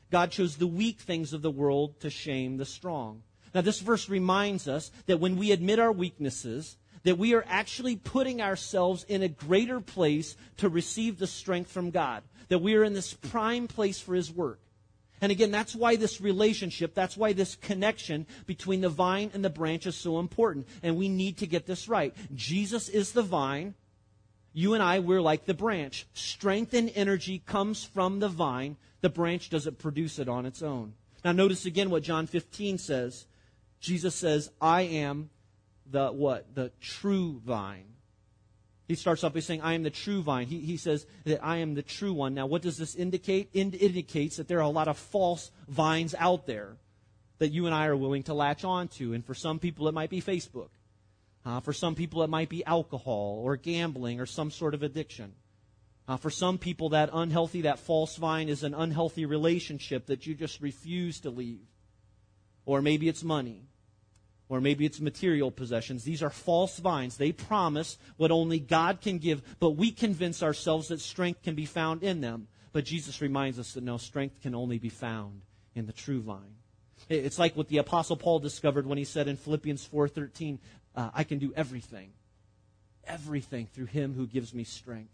God 0.10 0.32
chose 0.32 0.56
the 0.56 0.67
weak 0.67 1.00
things 1.00 1.34
of 1.34 1.41
the 1.41 1.52
world 1.52 2.00
to 2.02 2.10
shame 2.10 2.58
the 2.58 2.65
strong. 2.65 3.24
Now, 3.54 3.62
this 3.62 3.82
verse 3.82 4.08
reminds 4.08 4.67
us 4.67 4.91
that 5.08 5.19
when 5.19 5.38
we 5.38 5.52
admit 5.52 5.80
our 5.80 5.91
weaknesses, 5.91 6.78
that 7.04 7.18
we 7.18 7.34
are 7.34 7.46
actually 7.48 7.96
putting 7.96 8.42
ourselves 8.42 9.04
in 9.08 9.24
a 9.24 9.28
greater 9.28 9.80
place 9.80 10.36
to 10.58 10.70
receive 10.70 11.18
the 11.18 11.28
strength 11.28 11.72
from 11.72 11.92
God 11.92 12.24
that 12.52 12.60
we 12.60 12.76
are 12.76 12.84
in 12.84 12.94
this 12.94 13.14
prime 13.14 13.66
place 13.66 14.02
for 14.02 14.14
His 14.14 14.30
work. 14.30 14.60
And 15.22 15.32
again, 15.32 15.52
that's 15.52 15.74
why 15.74 15.96
this 15.96 16.20
relationship, 16.20 16.94
that's 16.94 17.16
why 17.16 17.32
this 17.32 17.56
connection 17.56 18.26
between 18.46 18.82
the 18.82 18.90
vine 18.90 19.32
and 19.34 19.46
the 19.46 19.50
branch 19.50 19.86
is 19.86 19.96
so 19.96 20.20
important. 20.20 20.68
And 20.84 20.98
we 20.98 21.08
need 21.08 21.38
to 21.38 21.48
get 21.48 21.66
this 21.66 21.88
right. 21.88 22.14
Jesus 22.36 22.90
is 22.90 23.14
the 23.14 23.22
vine. 23.22 23.76
You 24.52 24.74
and 24.74 24.84
I, 24.84 25.00
we're 25.00 25.22
like 25.22 25.46
the 25.46 25.54
branch. 25.54 26.08
Strength 26.14 26.74
and 26.74 26.92
energy 26.94 27.42
comes 27.46 27.86
from 27.86 28.20
the 28.20 28.28
vine. 28.28 28.76
The 29.00 29.10
branch 29.10 29.50
doesn't 29.50 29.80
produce 29.80 30.20
it 30.20 30.28
on 30.28 30.46
its 30.46 30.62
own. 30.62 30.94
Now 31.24 31.32
notice 31.32 31.66
again 31.66 31.90
what 31.90 32.04
John 32.04 32.28
15 32.28 32.80
says. 32.80 33.28
Jesus 33.80 34.14
says, 34.14 34.52
I 34.60 34.82
am 34.82 35.30
the 35.91 36.12
what? 36.12 36.56
The 36.56 36.71
true 36.80 37.41
vine. 37.45 37.86
He 38.88 38.95
starts 38.95 39.23
off 39.23 39.34
by 39.34 39.39
saying, 39.39 39.62
I 39.62 39.73
am 39.73 39.84
the 39.84 39.89
true 39.89 40.21
vine. 40.21 40.47
He, 40.47 40.60
he 40.60 40.75
says 40.75 41.06
that 41.23 41.43
I 41.43 41.58
am 41.58 41.75
the 41.75 41.82
true 41.82 42.12
one. 42.13 42.34
Now, 42.34 42.45
what 42.45 42.62
does 42.62 42.77
this 42.77 42.93
indicate? 42.95 43.49
It 43.54 43.82
indicates 43.82 44.36
that 44.36 44.49
there 44.49 44.58
are 44.58 44.62
a 44.62 44.69
lot 44.69 44.89
of 44.89 44.97
false 44.97 45.49
vines 45.69 46.13
out 46.17 46.45
there 46.45 46.75
that 47.38 47.54
you 47.54 47.67
and 47.67 47.73
I 47.73 47.86
are 47.86 47.95
willing 47.95 48.23
to 48.23 48.34
latch 48.34 48.65
onto. 48.65 49.13
And 49.13 49.25
for 49.25 49.34
some 49.34 49.60
people, 49.60 49.88
it 49.88 49.93
might 49.93 50.10
be 50.10 50.21
Facebook. 50.21 50.69
Uh, 51.45 51.62
for 51.62 51.73
some 51.73 51.95
people, 51.95 52.21
it 52.21 52.30
might 52.30 52.49
be 52.49 52.65
alcohol 52.65 53.41
or 53.43 53.56
gambling 53.56 54.19
or 54.19 54.25
some 54.25 54.51
sort 54.51 54.73
of 54.73 54.84
addiction. 54.84 55.34
Uh, 56.08 56.17
for 56.17 56.30
some 56.30 56.58
people, 56.58 56.89
that 56.89 57.10
unhealthy, 57.13 57.62
that 57.62 57.80
false 57.80 58.17
vine 58.17 58.49
is 58.49 58.63
an 58.63 58.73
unhealthy 58.73 59.25
relationship 59.25 60.08
that 60.08 60.27
you 60.27 60.36
just 60.36 60.60
refuse 60.60 61.21
to 61.21 61.30
leave. 61.30 61.65
Or 62.65 62.82
maybe 62.82 63.08
it's 63.08 63.23
money 63.23 63.63
or 64.52 64.60
maybe 64.60 64.86
it's 64.86 65.00
material 65.00 65.50
possessions. 65.50 66.04
These 66.04 66.22
are 66.22 66.30
false 66.30 66.78
vines. 66.78 67.16
They 67.16 67.32
promise 67.32 67.98
what 68.18 68.32
only 68.32 68.60
God 68.60 69.00
can 69.00 69.18
give, 69.18 69.42
but 69.62 69.72
we 69.72 69.92
convince 69.92 70.44
ourselves 70.44 70.90
that 70.90 71.00
strength 71.00 71.42
can 71.42 71.56
be 71.56 71.66
found 71.66 72.04
in 72.04 72.20
them. 72.20 72.50
But 72.74 72.84
Jesus 72.84 73.22
reminds 73.22 73.60
us 73.60 73.74
that 73.76 73.84
no, 73.86 73.96
strength 73.96 74.42
can 74.42 74.54
only 74.54 74.78
be 74.78 74.90
found 74.90 75.44
in 75.74 75.86
the 75.86 75.94
true 75.94 76.20
vine. 76.20 76.58
It's 77.08 77.40
like 77.40 77.56
what 77.56 77.70
the 77.70 77.78
apostle 77.78 78.18
Paul 78.18 78.40
discovered 78.40 78.86
when 78.86 78.98
he 78.98 79.06
said 79.06 79.30
in 79.30 79.38
Philippians 79.38 79.88
4:13, 79.88 80.60
uh, 80.98 81.12
"I 81.14 81.24
can 81.24 81.40
do 81.40 81.54
everything, 81.56 82.12
everything 83.06 83.68
through 83.68 83.86
Him 83.86 84.16
who 84.16 84.28
gives 84.28 84.54
me 84.54 84.66
strength." 84.66 85.14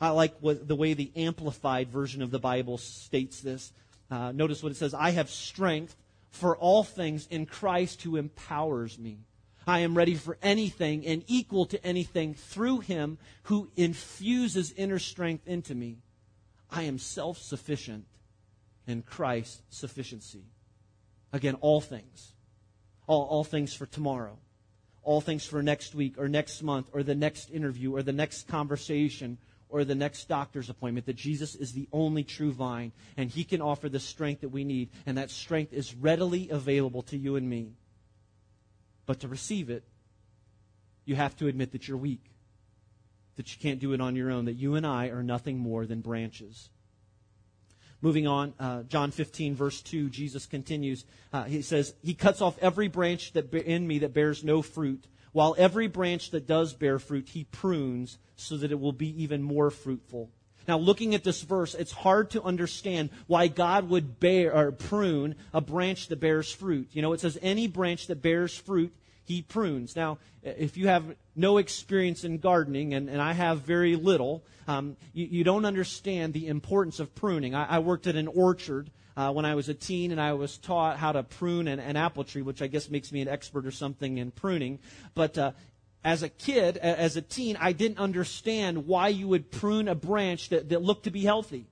I 0.00 0.10
like 0.10 0.34
what, 0.40 0.66
the 0.66 0.74
way 0.74 0.94
the 0.94 1.12
amplified 1.14 1.90
version 1.90 2.22
of 2.22 2.32
the 2.32 2.40
Bible 2.40 2.76
states 2.76 3.40
this. 3.40 3.72
Uh, 4.10 4.32
notice 4.32 4.64
what 4.64 4.72
it 4.72 4.76
says: 4.76 4.94
"I 4.94 5.10
have 5.10 5.30
strength 5.30 5.96
for 6.32 6.56
all 6.56 6.82
things 6.82 7.28
in 7.30 7.46
Christ 7.46 8.02
who 8.02 8.16
empowers 8.16 8.98
me. 8.98 9.18
I 9.66 9.80
am 9.80 9.96
ready 9.96 10.14
for 10.14 10.38
anything 10.42 11.06
and 11.06 11.22
equal 11.28 11.66
to 11.66 11.86
anything 11.86 12.34
through 12.34 12.80
him 12.80 13.18
who 13.44 13.70
infuses 13.76 14.72
inner 14.72 14.98
strength 14.98 15.46
into 15.46 15.74
me. 15.74 15.98
I 16.68 16.84
am 16.84 16.98
self 16.98 17.38
sufficient 17.38 18.06
in 18.88 19.02
Christ's 19.02 19.62
sufficiency. 19.68 20.46
Again, 21.32 21.54
all 21.60 21.80
things. 21.80 22.32
All, 23.06 23.24
all 23.24 23.44
things 23.44 23.74
for 23.74 23.86
tomorrow. 23.86 24.38
All 25.04 25.20
things 25.20 25.44
for 25.44 25.62
next 25.62 25.94
week 25.94 26.14
or 26.18 26.28
next 26.28 26.62
month 26.62 26.88
or 26.92 27.02
the 27.02 27.14
next 27.14 27.50
interview 27.50 27.94
or 27.94 28.02
the 28.02 28.12
next 28.12 28.48
conversation 28.48 29.38
or 29.72 29.84
the 29.84 29.94
next 29.94 30.28
doctor's 30.28 30.70
appointment. 30.70 31.06
That 31.06 31.16
Jesus 31.16 31.56
is 31.56 31.72
the 31.72 31.88
only 31.92 32.22
true 32.22 32.52
vine 32.52 32.92
and 33.16 33.30
he 33.30 33.42
can 33.42 33.60
offer 33.60 33.88
the 33.88 33.98
strength 33.98 34.42
that 34.42 34.50
we 34.50 34.62
need. 34.62 34.90
And 35.06 35.18
that 35.18 35.30
strength 35.30 35.72
is 35.72 35.94
readily 35.94 36.50
available 36.50 37.02
to 37.04 37.16
you 37.16 37.36
and 37.36 37.48
me. 37.48 37.72
But 39.06 39.20
to 39.20 39.28
receive 39.28 39.70
it, 39.70 39.82
you 41.04 41.16
have 41.16 41.36
to 41.38 41.48
admit 41.48 41.72
that 41.72 41.88
you're 41.88 41.96
weak, 41.96 42.24
that 43.36 43.52
you 43.52 43.60
can't 43.60 43.80
do 43.80 43.92
it 43.92 44.00
on 44.00 44.14
your 44.14 44.30
own, 44.30 44.44
that 44.44 44.52
you 44.52 44.76
and 44.76 44.86
I 44.86 45.06
are 45.08 45.22
nothing 45.22 45.58
more 45.58 45.86
than 45.86 46.00
branches. 46.00 46.70
Moving 48.00 48.26
on, 48.26 48.52
uh, 48.58 48.82
John 48.82 49.12
15, 49.12 49.54
verse 49.54 49.80
2, 49.80 50.10
Jesus 50.10 50.46
continues. 50.46 51.04
Uh, 51.32 51.44
he 51.44 51.62
says, 51.62 51.94
He 52.02 52.14
cuts 52.14 52.40
off 52.40 52.58
every 52.60 52.88
branch 52.88 53.32
that 53.32 53.52
in 53.54 53.86
me 53.86 54.00
that 54.00 54.12
bears 54.12 54.42
no 54.42 54.60
fruit, 54.60 55.04
while 55.32 55.54
every 55.58 55.88
branch 55.88 56.30
that 56.30 56.46
does 56.46 56.74
bear 56.74 56.98
fruit, 56.98 57.28
He 57.28 57.44
prunes 57.44 58.18
so 58.36 58.56
that 58.56 58.72
it 58.72 58.80
will 58.80 58.92
be 58.92 59.22
even 59.22 59.42
more 59.42 59.70
fruitful. 59.70 60.30
Now, 60.68 60.78
looking 60.78 61.14
at 61.14 61.24
this 61.24 61.42
verse, 61.42 61.74
it's 61.74 61.92
hard 61.92 62.30
to 62.30 62.42
understand 62.42 63.10
why 63.26 63.48
God 63.48 63.88
would 63.88 64.20
bear 64.20 64.54
or 64.54 64.72
prune 64.72 65.34
a 65.52 65.60
branch 65.60 66.08
that 66.08 66.20
bears 66.20 66.52
fruit. 66.52 66.88
You 66.92 67.02
know, 67.02 67.12
it 67.12 67.20
says 67.20 67.38
any 67.42 67.66
branch 67.66 68.06
that 68.06 68.22
bears 68.22 68.56
fruit, 68.56 68.94
he 69.24 69.42
prunes. 69.42 69.96
Now, 69.96 70.18
if 70.42 70.76
you 70.76 70.88
have 70.88 71.16
no 71.34 71.58
experience 71.58 72.24
in 72.24 72.38
gardening, 72.38 72.94
and, 72.94 73.08
and 73.08 73.20
I 73.20 73.32
have 73.32 73.60
very 73.60 73.96
little, 73.96 74.44
um, 74.68 74.96
you, 75.12 75.26
you, 75.26 75.44
don't 75.44 75.64
understand 75.64 76.32
the 76.32 76.46
importance 76.48 77.00
of 77.00 77.14
pruning. 77.14 77.54
I, 77.54 77.76
I 77.76 77.78
worked 77.80 78.06
at 78.06 78.16
an 78.16 78.28
orchard 78.28 78.90
uh, 79.16 79.32
when 79.32 79.44
I 79.44 79.54
was 79.54 79.68
a 79.68 79.74
teen, 79.74 80.12
and 80.12 80.20
I 80.20 80.32
was 80.32 80.58
taught 80.58 80.98
how 80.98 81.12
to 81.12 81.22
prune 81.22 81.68
an, 81.68 81.78
an, 81.78 81.96
apple 81.96 82.24
tree, 82.24 82.42
which 82.42 82.62
I 82.62 82.66
guess 82.66 82.90
makes 82.90 83.12
me 83.12 83.20
an 83.20 83.28
expert 83.28 83.66
or 83.66 83.70
something 83.70 84.18
in 84.18 84.30
pruning. 84.30 84.78
But 85.14 85.38
uh, 85.38 85.52
as 86.04 86.22
a 86.22 86.28
kid, 86.28 86.76
as 86.78 87.16
a 87.16 87.22
teen, 87.22 87.56
I 87.60 87.72
didn't 87.72 87.98
understand 87.98 88.86
why 88.86 89.08
you 89.08 89.28
would 89.28 89.50
prune 89.50 89.88
a 89.88 89.94
branch 89.94 90.48
that, 90.48 90.68
that 90.70 90.82
looked 90.82 91.04
to 91.04 91.10
be 91.10 91.22
healthy. 91.22 91.66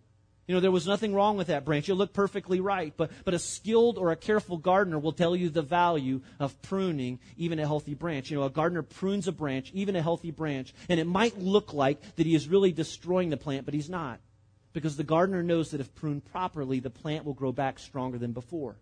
You 0.51 0.57
know, 0.57 0.61
there 0.61 0.73
was 0.73 0.87
nothing 0.87 1.15
wrong 1.15 1.37
with 1.37 1.47
that 1.47 1.65
branch. 1.65 1.89
It 1.89 1.95
looked 1.95 2.13
perfectly 2.13 2.59
right. 2.59 2.93
But, 2.97 3.13
but 3.25 3.35
a 3.35 3.39
skilled 3.39 3.99
or 3.99 4.11
a 4.11 4.17
careful 4.17 4.57
gardener 4.57 4.99
will 4.99 5.13
tell 5.13 5.37
you 5.37 5.49
the 5.49 5.63
value 5.63 6.23
of 6.41 6.61
pruning 6.63 7.21
even 7.37 7.61
a 7.61 7.67
healthy 7.67 7.95
branch. 7.95 8.33
You 8.33 8.39
know, 8.39 8.43
a 8.43 8.51
gardener 8.51 8.83
prunes 8.83 9.29
a 9.29 9.33
branch, 9.33 9.71
even 9.75 9.95
a 9.95 10.03
healthy 10.03 10.33
branch, 10.33 10.75
and 10.89 10.99
it 10.99 11.07
might 11.07 11.39
look 11.39 11.73
like 11.73 12.17
that 12.17 12.27
he 12.27 12.35
is 12.35 12.49
really 12.49 12.73
destroying 12.73 13.31
the 13.31 13.37
plant, 13.37 13.65
but 13.65 13.75
he's 13.75 13.89
not. 13.89 14.19
Because 14.73 14.97
the 14.97 15.05
gardener 15.05 15.43
knows 15.43 15.73
that 15.73 15.81
if 15.81 15.95
pruned 15.95 16.25
properly, 16.25 16.81
the 16.81 16.91
plant 16.91 17.25
will 17.25 17.35
grow 17.35 17.53
back 17.53 17.79
stronger 17.79 18.19
than 18.19 18.33
before. 18.33 18.77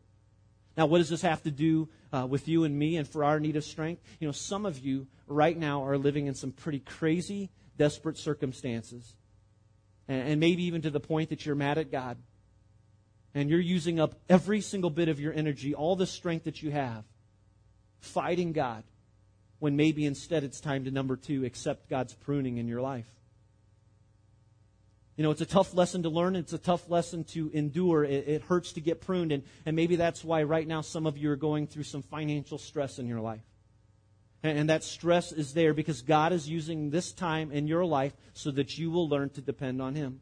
Now, 0.77 0.87
what 0.87 0.99
does 0.99 1.09
this 1.09 1.23
have 1.23 1.43
to 1.43 1.51
do 1.51 1.89
uh, 2.13 2.27
with 2.27 2.47
you 2.47 2.65
and 2.65 2.79
me 2.79 2.97
and 2.97 3.09
for 3.09 3.25
our 3.25 3.41
need 3.41 3.57
of 3.57 3.65
strength? 3.65 4.03
You 4.21 4.29
know, 4.29 4.33
some 4.33 4.65
of 4.65 4.79
you 4.79 5.09
right 5.27 5.57
now 5.57 5.85
are 5.85 5.99
living 5.99 6.27
in 6.27 6.35
some 6.35 6.53
pretty 6.53 6.79
crazy, 6.79 7.51
desperate 7.77 8.17
circumstances. 8.17 9.17
And, 10.07 10.29
and 10.29 10.41
maybe 10.41 10.65
even 10.65 10.83
to 10.83 10.91
the 10.91 11.01
point 11.01 11.31
that 11.31 11.45
you're 11.45 11.57
mad 11.57 11.79
at 11.79 11.91
God. 11.91 12.19
And 13.35 13.51
you're 13.51 13.59
using 13.59 13.99
up 13.99 14.15
every 14.29 14.61
single 14.61 14.91
bit 14.91 15.09
of 15.09 15.19
your 15.19 15.33
energy, 15.33 15.75
all 15.75 15.97
the 15.97 16.07
strength 16.07 16.45
that 16.45 16.63
you 16.63 16.71
have, 16.71 17.05
fighting 17.99 18.53
God, 18.53 18.85
when 19.59 19.75
maybe 19.75 20.07
instead 20.07 20.45
it's 20.45 20.61
time 20.61 20.85
to, 20.85 20.91
number 20.91 21.17
two, 21.17 21.45
accept 21.45 21.89
God's 21.89 22.15
pruning 22.15 22.59
in 22.59 22.69
your 22.69 22.81
life. 22.81 23.09
You 25.19 25.25
know, 25.25 25.33
it's 25.33 25.41
a 25.41 25.47
tough 25.47 25.75
lesson 25.75 26.05
to 26.05 26.11
learn. 26.11 26.37
It's 26.37 26.53
a 26.53 26.59
tough 26.59 26.89
lesson 26.89 27.25
to 27.25 27.51
endure. 27.53 28.05
It, 28.05 28.29
it, 28.29 28.43
hurts 28.43 28.75
to 28.75 28.81
get 28.81 29.01
pruned. 29.01 29.33
And, 29.33 29.43
and 29.67 29.75
maybe 29.75 29.97
that's 29.97 30.23
why 30.23 30.45
right 30.45 30.67
now 30.67 30.81
some 30.81 31.07
of 31.07 31.19
you 31.19 31.29
are 31.33 31.37
going 31.37 31.67
through 31.67 31.83
some 31.83 32.03
financial 32.03 32.57
stress 32.57 33.01
in 33.01 33.09
your 33.09 33.19
life. 33.19 33.43
And, 34.45 34.57
and 34.57 34.71
that 34.71 34.85
stress 34.85 35.33
is 35.33 35.55
there 35.55 35.75
because 35.75 36.03
God 36.03 36.33
is 36.33 36.49
using 36.49 36.91
this 36.91 37.11
time 37.13 37.51
in 37.51 37.67
your 37.67 37.85
life 37.85 38.13
so 38.33 38.53
that 38.53 38.79
you 38.79 38.93
will 38.93 39.09
learn 39.09 39.31
to 39.31 39.41
depend 39.41 39.83
on 39.83 39.97
Him. 39.97 40.21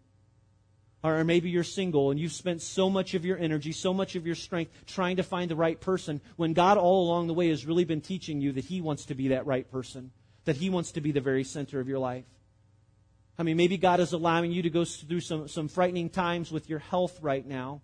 Or 1.05 1.25
maybe 1.25 1.51
you're 1.51 1.63
single 1.63 2.11
and 2.11 2.19
you've 2.19 2.33
spent 2.33 2.63
so 2.63 2.89
much 2.89 3.13
of 3.13 3.23
your 3.23 3.37
energy, 3.37 3.73
so 3.73 3.93
much 3.93 4.17
of 4.17 4.25
your 4.25 4.35
strength 4.35 4.73
trying 4.87 5.19
to 5.19 5.23
find 5.23 5.51
the 5.51 5.57
right 5.57 5.79
person 5.79 6.23
when 6.37 6.55
God 6.55 6.79
all 6.79 7.07
along 7.07 7.27
the 7.27 7.35
way 7.35 7.51
has 7.51 7.67
really 7.67 7.85
been 7.85 8.01
teaching 8.01 8.41
you 8.41 8.53
that 8.53 8.65
He 8.65 8.81
wants 8.81 9.05
to 9.05 9.15
be 9.15 9.29
that 9.29 9.45
right 9.45 9.71
person, 9.71 10.11
that 10.47 10.57
He 10.57 10.71
wants 10.71 10.93
to 10.93 11.03
be 11.03 11.13
the 11.13 11.21
very 11.21 11.45
center 11.45 11.81
of 11.81 11.87
your 11.87 11.99
life. 11.99 12.25
I 13.39 13.43
mean, 13.43 13.57
maybe 13.57 13.77
God 13.77 14.01
is 14.01 14.13
allowing 14.13 14.53
you 14.53 14.63
to 14.63 14.71
go 14.71 14.85
through 14.85 15.21
some, 15.21 15.49
some 15.49 15.69
frightening 15.69 16.09
times 16.09 16.51
with 16.51 16.71
your 16.71 16.79
health 16.79 17.19
right 17.21 17.47
now 17.47 17.83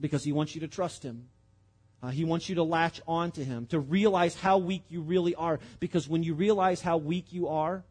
because 0.00 0.24
He 0.24 0.32
wants 0.32 0.54
you 0.54 0.60
to 0.60 0.68
trust 0.68 1.02
Him. 1.02 1.28
Uh, 2.00 2.10
he 2.10 2.24
wants 2.24 2.48
you 2.48 2.54
to 2.54 2.62
latch 2.62 3.00
on 3.08 3.32
to 3.32 3.44
Him, 3.44 3.66
to 3.66 3.80
realize 3.80 4.36
how 4.36 4.58
weak 4.58 4.84
you 4.88 5.00
really 5.00 5.34
are. 5.34 5.58
Because 5.80 6.08
when 6.08 6.22
you 6.22 6.34
realize 6.34 6.80
how 6.80 6.96
weak 6.96 7.32
you 7.32 7.48
are, 7.48 7.82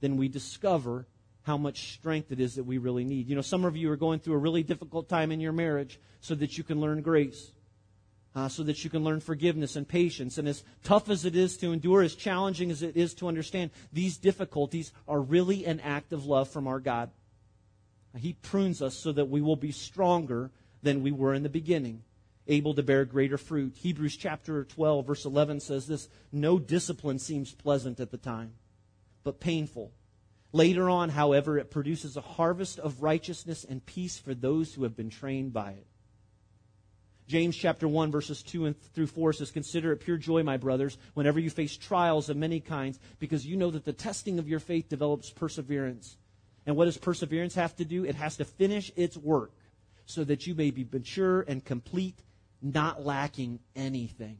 then 0.00 0.16
we 0.16 0.28
discover 0.28 1.06
how 1.42 1.56
much 1.56 1.94
strength 1.94 2.32
it 2.32 2.40
is 2.40 2.56
that 2.56 2.64
we 2.64 2.76
really 2.76 3.04
need. 3.04 3.28
You 3.28 3.36
know, 3.36 3.42
some 3.42 3.64
of 3.64 3.76
you 3.76 3.90
are 3.90 3.96
going 3.96 4.20
through 4.20 4.34
a 4.34 4.38
really 4.38 4.62
difficult 4.62 5.08
time 5.08 5.32
in 5.32 5.40
your 5.40 5.52
marriage 5.52 5.98
so 6.20 6.34
that 6.34 6.58
you 6.58 6.64
can 6.64 6.80
learn 6.80 7.00
grace 7.00 7.52
uh, 8.34 8.48
so 8.48 8.62
that 8.62 8.84
you 8.84 8.90
can 8.90 9.02
learn 9.02 9.20
forgiveness 9.20 9.76
and 9.76 9.88
patience. 9.88 10.38
And 10.38 10.46
as 10.48 10.62
tough 10.84 11.08
as 11.08 11.24
it 11.24 11.34
is 11.34 11.56
to 11.58 11.72
endure, 11.72 12.02
as 12.02 12.14
challenging 12.14 12.70
as 12.70 12.82
it 12.82 12.96
is 12.96 13.14
to 13.14 13.28
understand, 13.28 13.70
these 13.92 14.16
difficulties 14.16 14.92
are 15.08 15.20
really 15.20 15.64
an 15.64 15.80
act 15.80 16.12
of 16.12 16.26
love 16.26 16.48
from 16.48 16.66
our 16.66 16.80
God. 16.80 17.10
He 18.16 18.34
prunes 18.34 18.82
us 18.82 18.96
so 18.96 19.12
that 19.12 19.28
we 19.28 19.40
will 19.40 19.56
be 19.56 19.72
stronger 19.72 20.50
than 20.82 21.02
we 21.02 21.12
were 21.12 21.34
in 21.34 21.42
the 21.42 21.48
beginning, 21.48 22.02
able 22.46 22.74
to 22.74 22.82
bear 22.82 23.04
greater 23.04 23.38
fruit. 23.38 23.76
Hebrews 23.76 24.16
chapter 24.16 24.64
12, 24.64 25.06
verse 25.06 25.24
11 25.24 25.60
says 25.60 25.86
this 25.86 26.08
No 26.32 26.58
discipline 26.58 27.18
seems 27.18 27.52
pleasant 27.52 28.00
at 28.00 28.10
the 28.10 28.16
time, 28.16 28.54
but 29.22 29.40
painful. 29.40 29.92
Later 30.52 30.90
on, 30.90 31.10
however, 31.10 31.58
it 31.58 31.70
produces 31.70 32.16
a 32.16 32.20
harvest 32.20 32.80
of 32.80 33.02
righteousness 33.02 33.64
and 33.68 33.86
peace 33.86 34.18
for 34.18 34.34
those 34.34 34.74
who 34.74 34.82
have 34.82 34.96
been 34.96 35.10
trained 35.10 35.52
by 35.52 35.72
it. 35.72 35.86
James 37.30 37.56
chapter 37.56 37.86
1 37.86 38.10
verses 38.10 38.42
2 38.42 38.66
and 38.66 38.82
through 38.92 39.06
4 39.06 39.34
says, 39.34 39.52
Consider 39.52 39.92
it 39.92 40.00
pure 40.00 40.16
joy, 40.16 40.42
my 40.42 40.56
brothers, 40.56 40.98
whenever 41.14 41.38
you 41.38 41.48
face 41.48 41.76
trials 41.76 42.28
of 42.28 42.36
many 42.36 42.58
kinds, 42.58 42.98
because 43.20 43.46
you 43.46 43.56
know 43.56 43.70
that 43.70 43.84
the 43.84 43.92
testing 43.92 44.40
of 44.40 44.48
your 44.48 44.58
faith 44.58 44.88
develops 44.88 45.30
perseverance. 45.30 46.18
And 46.66 46.74
what 46.74 46.86
does 46.86 46.98
perseverance 46.98 47.54
have 47.54 47.76
to 47.76 47.84
do? 47.84 48.04
It 48.04 48.16
has 48.16 48.36
to 48.38 48.44
finish 48.44 48.90
its 48.96 49.16
work 49.16 49.52
so 50.06 50.24
that 50.24 50.48
you 50.48 50.56
may 50.56 50.72
be 50.72 50.84
mature 50.92 51.42
and 51.42 51.64
complete, 51.64 52.18
not 52.60 53.06
lacking 53.06 53.60
anything. 53.76 54.38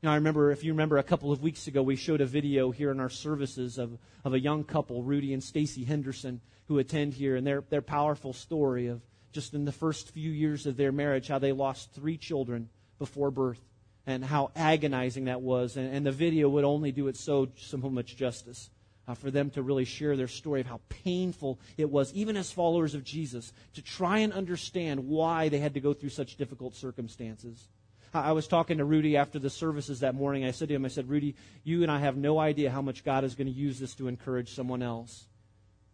Now, 0.00 0.12
I 0.12 0.14
remember, 0.14 0.52
if 0.52 0.62
you 0.62 0.70
remember, 0.70 0.98
a 0.98 1.02
couple 1.02 1.32
of 1.32 1.42
weeks 1.42 1.66
ago, 1.66 1.82
we 1.82 1.96
showed 1.96 2.20
a 2.20 2.26
video 2.26 2.70
here 2.70 2.92
in 2.92 3.00
our 3.00 3.10
services 3.10 3.78
of, 3.78 3.98
of 4.24 4.32
a 4.32 4.38
young 4.38 4.62
couple, 4.62 5.02
Rudy 5.02 5.32
and 5.32 5.42
Stacy 5.42 5.82
Henderson, 5.82 6.40
who 6.68 6.78
attend 6.78 7.14
here, 7.14 7.34
and 7.34 7.44
their, 7.44 7.64
their 7.68 7.82
powerful 7.82 8.32
story 8.32 8.86
of 8.86 9.00
just 9.32 9.54
in 9.54 9.64
the 9.64 9.72
first 9.72 10.10
few 10.10 10.30
years 10.30 10.66
of 10.66 10.76
their 10.76 10.92
marriage, 10.92 11.28
how 11.28 11.38
they 11.38 11.52
lost 11.52 11.92
three 11.92 12.16
children 12.16 12.68
before 12.98 13.30
birth 13.30 13.60
and 14.06 14.24
how 14.24 14.50
agonizing 14.56 15.26
that 15.26 15.42
was. 15.42 15.76
And, 15.76 15.94
and 15.94 16.06
the 16.06 16.12
video 16.12 16.48
would 16.48 16.64
only 16.64 16.92
do 16.92 17.08
it 17.08 17.16
so, 17.16 17.48
so 17.56 17.76
much 17.76 18.16
justice. 18.16 18.70
Uh, 19.06 19.14
for 19.14 19.30
them 19.30 19.48
to 19.48 19.62
really 19.62 19.86
share 19.86 20.16
their 20.16 20.28
story 20.28 20.60
of 20.60 20.66
how 20.66 20.80
painful 20.90 21.58
it 21.78 21.88
was, 21.88 22.12
even 22.12 22.36
as 22.36 22.52
followers 22.52 22.94
of 22.94 23.02
Jesus, 23.02 23.54
to 23.72 23.80
try 23.80 24.18
and 24.18 24.34
understand 24.34 25.08
why 25.08 25.48
they 25.48 25.58
had 25.58 25.72
to 25.72 25.80
go 25.80 25.94
through 25.94 26.10
such 26.10 26.36
difficult 26.36 26.74
circumstances. 26.74 27.68
I 28.12 28.32
was 28.32 28.46
talking 28.46 28.78
to 28.78 28.84
Rudy 28.84 29.16
after 29.16 29.38
the 29.38 29.50
services 29.50 30.00
that 30.00 30.14
morning. 30.14 30.44
I 30.44 30.50
said 30.50 30.68
to 30.68 30.74
him, 30.74 30.84
I 30.84 30.88
said, 30.88 31.08
Rudy, 31.08 31.36
you 31.64 31.82
and 31.82 31.90
I 31.90 32.00
have 32.00 32.16
no 32.16 32.38
idea 32.38 32.70
how 32.70 32.82
much 32.82 33.04
God 33.04 33.24
is 33.24 33.34
going 33.34 33.46
to 33.46 33.52
use 33.52 33.78
this 33.78 33.94
to 33.94 34.08
encourage 34.08 34.54
someone 34.54 34.82
else. 34.82 35.26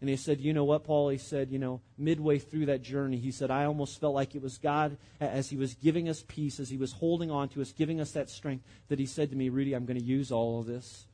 And 0.04 0.10
he 0.10 0.16
said, 0.16 0.38
You 0.38 0.52
know 0.52 0.64
what, 0.64 0.84
Paul? 0.84 1.08
He 1.08 1.16
said, 1.16 1.50
You 1.50 1.58
know, 1.58 1.80
midway 1.96 2.38
through 2.38 2.66
that 2.66 2.82
journey, 2.82 3.16
he 3.16 3.30
said, 3.30 3.50
I 3.50 3.64
almost 3.64 3.98
felt 3.98 4.14
like 4.14 4.34
it 4.34 4.42
was 4.42 4.58
God 4.58 4.98
as 5.18 5.48
he 5.48 5.56
was 5.56 5.72
giving 5.72 6.10
us 6.10 6.22
peace, 6.28 6.60
as 6.60 6.68
he 6.68 6.76
was 6.76 6.92
holding 6.92 7.30
on 7.30 7.48
to 7.48 7.62
us, 7.62 7.72
giving 7.72 8.02
us 8.02 8.10
that 8.10 8.28
strength, 8.28 8.66
that 8.88 8.98
he 8.98 9.06
said 9.06 9.30
to 9.30 9.36
me, 9.36 9.48
Rudy, 9.48 9.72
I'm 9.72 9.86
going 9.86 9.98
to 9.98 10.04
use 10.04 10.30
all 10.30 10.60
of 10.60 10.66
this. 10.66 11.06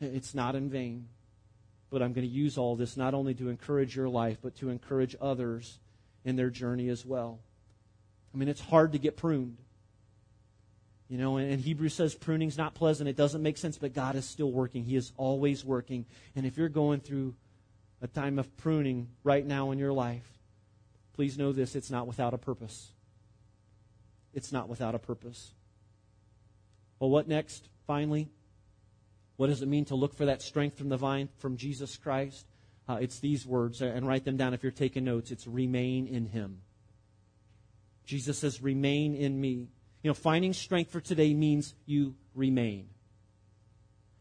It's 0.00 0.34
not 0.34 0.56
in 0.56 0.68
vain, 0.68 1.06
but 1.90 2.02
I'm 2.02 2.12
going 2.12 2.26
to 2.26 2.34
use 2.34 2.58
all 2.58 2.74
this 2.74 2.96
not 2.96 3.14
only 3.14 3.34
to 3.34 3.48
encourage 3.48 3.94
your 3.94 4.08
life, 4.08 4.38
but 4.42 4.56
to 4.56 4.70
encourage 4.70 5.14
others 5.20 5.78
in 6.24 6.34
their 6.34 6.50
journey 6.50 6.88
as 6.88 7.06
well. 7.06 7.38
I 8.34 8.36
mean, 8.36 8.48
it's 8.48 8.62
hard 8.62 8.90
to 8.94 8.98
get 8.98 9.16
pruned. 9.16 9.58
You 11.08 11.18
know, 11.18 11.36
and 11.36 11.60
Hebrews 11.60 11.94
says 11.94 12.16
pruning's 12.16 12.58
not 12.58 12.74
pleasant. 12.74 13.08
It 13.08 13.16
doesn't 13.16 13.44
make 13.44 13.58
sense, 13.58 13.78
but 13.78 13.94
God 13.94 14.16
is 14.16 14.28
still 14.28 14.50
working. 14.50 14.82
He 14.82 14.96
is 14.96 15.12
always 15.16 15.64
working. 15.64 16.04
And 16.34 16.44
if 16.44 16.56
you're 16.56 16.68
going 16.68 16.98
through 16.98 17.36
a 18.02 18.08
time 18.08 18.38
of 18.38 18.54
pruning 18.56 19.08
right 19.22 19.46
now 19.46 19.70
in 19.70 19.78
your 19.78 19.92
life, 19.92 20.26
please 21.14 21.38
know 21.38 21.52
this 21.52 21.76
it's 21.76 21.90
not 21.90 22.06
without 22.06 22.34
a 22.34 22.38
purpose. 22.38 22.92
It's 24.34 24.52
not 24.52 24.68
without 24.68 24.94
a 24.94 24.98
purpose. 24.98 25.54
Well, 26.98 27.10
what 27.10 27.28
next, 27.28 27.68
finally? 27.86 28.28
What 29.36 29.46
does 29.46 29.62
it 29.62 29.68
mean 29.68 29.84
to 29.86 29.94
look 29.94 30.14
for 30.14 30.26
that 30.26 30.42
strength 30.42 30.78
from 30.78 30.88
the 30.88 30.96
vine, 30.96 31.28
from 31.38 31.56
Jesus 31.56 31.96
Christ? 31.96 32.46
Uh, 32.88 32.98
it's 33.00 33.20
these 33.20 33.46
words, 33.46 33.80
and 33.80 34.06
write 34.06 34.24
them 34.24 34.36
down 34.36 34.52
if 34.52 34.62
you're 34.62 34.72
taking 34.72 35.04
notes. 35.04 35.30
It's 35.30 35.46
remain 35.46 36.06
in 36.06 36.26
Him. 36.26 36.60
Jesus 38.04 38.38
says, 38.38 38.62
remain 38.62 39.14
in 39.14 39.40
me. 39.40 39.68
You 40.02 40.10
know, 40.10 40.14
finding 40.14 40.52
strength 40.52 40.90
for 40.90 41.00
today 41.00 41.32
means 41.34 41.74
you 41.86 42.16
remain. 42.34 42.88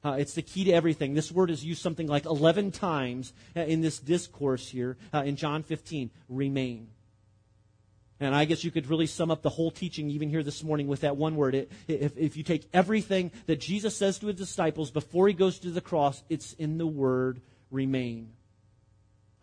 Uh, 0.03 0.13
it's 0.13 0.33
the 0.33 0.41
key 0.41 0.63
to 0.65 0.71
everything. 0.71 1.13
This 1.13 1.31
word 1.31 1.51
is 1.51 1.63
used 1.63 1.81
something 1.81 2.07
like 2.07 2.25
11 2.25 2.71
times 2.71 3.33
uh, 3.55 3.61
in 3.61 3.81
this 3.81 3.99
discourse 3.99 4.67
here 4.67 4.97
uh, 5.13 5.23
in 5.23 5.35
John 5.35 5.61
15. 5.63 6.09
Remain. 6.27 6.87
And 8.19 8.35
I 8.35 8.45
guess 8.45 8.63
you 8.63 8.69
could 8.69 8.87
really 8.87 9.07
sum 9.07 9.31
up 9.31 9.41
the 9.41 9.49
whole 9.49 9.71
teaching 9.71 10.09
even 10.11 10.29
here 10.29 10.43
this 10.43 10.63
morning 10.63 10.87
with 10.87 11.01
that 11.01 11.17
one 11.17 11.35
word. 11.35 11.55
It, 11.55 11.71
if, 11.87 12.17
if 12.17 12.37
you 12.37 12.43
take 12.43 12.67
everything 12.71 13.31
that 13.47 13.59
Jesus 13.59 13.95
says 13.95 14.19
to 14.19 14.27
his 14.27 14.35
disciples 14.35 14.91
before 14.91 15.27
he 15.27 15.33
goes 15.33 15.59
to 15.59 15.71
the 15.71 15.81
cross, 15.81 16.23
it's 16.29 16.53
in 16.53 16.77
the 16.77 16.85
word 16.85 17.41
remain. 17.71 18.29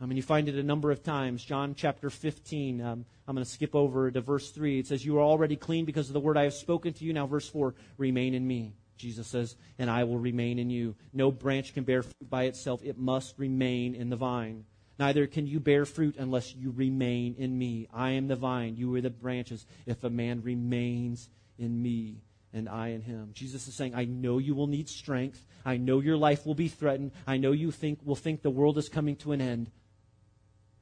I 0.01 0.07
mean, 0.07 0.17
you 0.17 0.23
find 0.23 0.49
it 0.49 0.55
a 0.55 0.63
number 0.63 0.93
of 0.93 1.03
times. 1.03 1.45
John 1.45 1.75
chapter 1.75 2.09
15, 2.09 2.81
um, 2.81 3.05
I'm 3.27 3.35
going 3.35 3.45
to 3.45 3.51
skip 3.51 3.75
over 3.75 4.13
to 4.13 4.21
verse 4.21 4.51
3. 4.51 4.79
It 4.79 4.87
says, 4.87 5.05
You 5.05 5.19
are 5.19 5.23
already 5.23 5.57
clean 5.57 5.85
because 5.85 6.09
of 6.09 6.13
the 6.13 6.21
word 6.21 6.37
I 6.37 6.45
have 6.45 6.55
spoken 6.55 6.93
to 6.93 7.05
you. 7.05 7.13
Now, 7.13 7.27
verse 7.27 7.49
4, 7.49 7.75
remain 7.97 8.33
in 8.33 8.47
me. 8.47 8.75
Jesus 8.99 9.27
says, 9.27 9.57
and 9.79 9.89
I 9.89 10.05
will 10.05 10.19
remain 10.19 10.59
in 10.59 10.71
you. 10.71 10.97
No 11.13 11.31
branch 11.31 11.73
can 11.73 11.85
bear 11.85 12.03
fruit 12.03 12.29
by 12.29 12.45
itself, 12.45 12.83
it 12.85 12.99
must 12.99 13.39
remain 13.39 13.95
in 13.95 14.11
the 14.11 14.17
vine. 14.17 14.65
Neither 14.99 15.29
can 15.29 15.47
you 15.47 15.61
bear 15.61 15.85
fruit 15.85 16.17
unless 16.19 16.55
you 16.55 16.73
remain 16.73 17.37
in 17.39 17.57
me. 17.57 17.89
I 17.95 18.11
am 18.11 18.27
the 18.27 18.37
vine, 18.37 18.77
you 18.77 18.93
are 18.97 19.01
the 19.01 19.11
branches. 19.11 19.65
If 19.87 20.03
a 20.03 20.11
man 20.11 20.43
remains 20.43 21.29
in 21.57 21.81
me 21.81 22.23
and 22.53 22.69
I 22.69 22.89
in 22.89 23.03
him. 23.03 23.31
Jesus 23.33 23.69
is 23.69 23.75
saying, 23.75 23.95
I 23.95 24.05
know 24.05 24.39
you 24.39 24.55
will 24.55 24.67
need 24.67 24.89
strength. 24.89 25.45
I 25.65 25.77
know 25.77 26.01
your 26.01 26.17
life 26.17 26.47
will 26.47 26.55
be 26.55 26.69
threatened. 26.69 27.13
I 27.27 27.37
know 27.37 27.53
you 27.53 27.71
think 27.71 28.01
will 28.05 28.17
think 28.17 28.43
the 28.43 28.51
world 28.51 28.79
is 28.79 28.89
coming 28.89 29.17
to 29.17 29.33
an 29.33 29.41
end. 29.41 29.71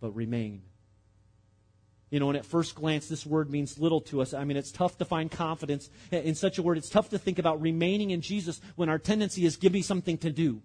But 0.01 0.13
remain. 0.13 0.63
You 2.11 2.21
know, 2.21 2.29
and 2.29 2.39
at 2.39 2.47
first 2.47 2.77
glance, 2.77 3.09
this 3.09 3.27
word 3.27 3.51
means 3.51 3.79
little 3.79 4.01
to 4.03 4.23
us. 4.23 4.33
I 4.33 4.45
mean, 4.45 4.57
it's 4.57 4.71
tough 4.71 4.97
to 4.99 5.05
find 5.05 5.29
confidence 5.29 5.91
in 6.13 6.37
such 6.37 6.59
a 6.59 6.63
word. 6.63 6.79
It's 6.79 6.89
tough 6.89 7.11
to 7.11 7.19
think 7.19 7.39
about 7.41 7.61
remaining 7.61 8.11
in 8.11 8.21
Jesus 8.21 8.61
when 8.77 8.89
our 8.89 8.99
tendency 8.99 9.45
is 9.45 9.57
give 9.57 9.73
me 9.73 9.83
something 9.83 10.17
to 10.19 10.31
do. 10.31 10.63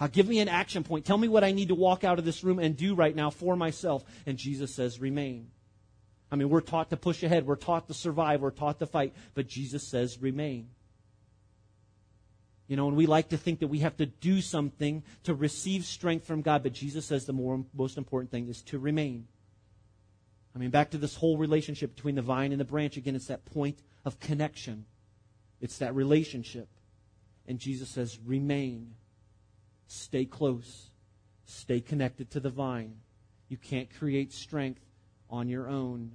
Uh, 0.00 0.06
give 0.06 0.28
me 0.28 0.38
an 0.38 0.48
action 0.48 0.84
point. 0.84 1.04
Tell 1.04 1.18
me 1.18 1.26
what 1.26 1.42
I 1.42 1.50
need 1.50 1.68
to 1.68 1.74
walk 1.74 2.04
out 2.04 2.20
of 2.20 2.24
this 2.24 2.44
room 2.44 2.60
and 2.60 2.76
do 2.76 2.94
right 2.94 3.14
now 3.14 3.30
for 3.30 3.56
myself. 3.56 4.04
And 4.26 4.38
Jesus 4.38 4.72
says, 4.72 5.00
remain. 5.00 5.50
I 6.30 6.36
mean, 6.36 6.48
we're 6.48 6.60
taught 6.60 6.90
to 6.90 6.96
push 6.96 7.24
ahead. 7.24 7.46
We're 7.46 7.56
taught 7.56 7.88
to 7.88 7.94
survive. 7.94 8.40
We're 8.40 8.50
taught 8.52 8.78
to 8.78 8.86
fight. 8.86 9.14
But 9.34 9.48
Jesus 9.48 9.82
says, 9.82 10.20
remain. 10.20 10.68
You 12.68 12.76
know, 12.76 12.86
and 12.86 12.96
we 12.96 13.06
like 13.06 13.30
to 13.30 13.36
think 13.36 13.60
that 13.60 13.68
we 13.68 13.80
have 13.80 13.96
to 13.96 14.06
do 14.06 14.40
something 14.40 15.02
to 15.24 15.34
receive 15.34 15.84
strength 15.84 16.26
from 16.26 16.42
God. 16.42 16.62
But 16.62 16.74
Jesus 16.74 17.06
says 17.06 17.24
the 17.24 17.32
more, 17.32 17.64
most 17.74 17.98
important 17.98 18.30
thing 18.30 18.48
is 18.48 18.62
to 18.64 18.78
remain. 18.78 19.26
I 20.58 20.60
mean, 20.60 20.70
back 20.70 20.90
to 20.90 20.98
this 20.98 21.14
whole 21.14 21.38
relationship 21.38 21.94
between 21.94 22.16
the 22.16 22.22
vine 22.22 22.50
and 22.50 22.60
the 22.60 22.64
branch. 22.64 22.96
Again, 22.96 23.14
it's 23.14 23.28
that 23.28 23.44
point 23.44 23.78
of 24.04 24.18
connection. 24.18 24.86
It's 25.60 25.78
that 25.78 25.94
relationship. 25.94 26.68
And 27.46 27.60
Jesus 27.60 27.88
says, 27.88 28.18
remain. 28.26 28.94
Stay 29.86 30.24
close. 30.24 30.90
Stay 31.44 31.80
connected 31.80 32.32
to 32.32 32.40
the 32.40 32.50
vine. 32.50 32.96
You 33.48 33.56
can't 33.56 33.88
create 34.00 34.32
strength 34.32 34.82
on 35.30 35.48
your 35.48 35.68
own. 35.68 36.10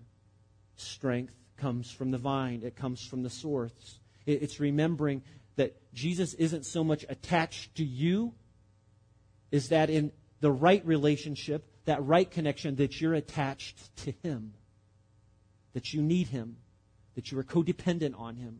Strength 0.76 1.34
comes 1.56 1.90
from 1.90 2.12
the 2.12 2.18
vine, 2.18 2.64
it 2.66 2.76
comes 2.76 3.02
from 3.02 3.24
the 3.24 3.30
source. 3.30 4.00
It's 4.26 4.60
remembering 4.60 5.22
that 5.56 5.78
Jesus 5.94 6.34
isn't 6.34 6.66
so 6.66 6.84
much 6.84 7.06
attached 7.08 7.76
to 7.76 7.86
you, 7.86 8.34
is 9.52 9.70
that 9.70 9.90
in 9.90 10.12
the 10.42 10.52
right 10.52 10.86
relationship, 10.86 11.66
that 11.86 12.04
right 12.04 12.30
connection, 12.30 12.76
that 12.76 13.00
you're 13.02 13.14
attached 13.14 13.96
to 13.98 14.14
Him, 14.24 14.54
that 15.74 15.94
you 15.94 16.02
need 16.02 16.28
Him, 16.28 16.58
that 17.16 17.32
you 17.32 17.40
are 17.40 17.44
codependent 17.44 18.18
on 18.20 18.36
Him, 18.36 18.60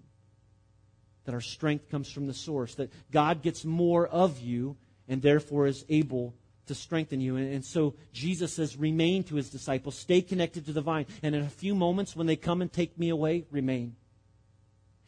that 1.26 1.34
our 1.34 1.42
strength 1.42 1.90
comes 1.90 2.12
from 2.12 2.28
the 2.28 2.34
source, 2.34 2.76
that 2.76 2.92
God 3.12 3.42
gets 3.42 3.64
more 3.64 4.08
of 4.08 4.40
you 4.40 4.78
and 5.08 5.22
therefore 5.22 5.68
is 5.68 5.86
able 5.90 6.34
to 6.68 6.76
strengthen 6.76 7.22
you. 7.22 7.36
And, 7.36 7.54
and, 7.54 7.66
so 7.66 7.96
Jesus 8.14 8.54
says, 8.54 8.78
remain 8.78 9.24
to 9.26 9.36
his 9.36 9.50
disciples, 9.50 9.98
stay 9.98 10.22
connected 10.22 10.66
to 10.66 10.74
the 10.74 10.82
vine. 10.82 11.06
And 11.22 11.36
in 11.36 11.42
a 11.42 11.50
few 11.50 11.76
moments, 11.76 12.16
when 12.16 12.28
they 12.28 12.36
come 12.36 12.62
and 12.62 12.72
take 12.72 12.98
me 12.98 13.10
away, 13.10 13.46
remain. 13.52 13.96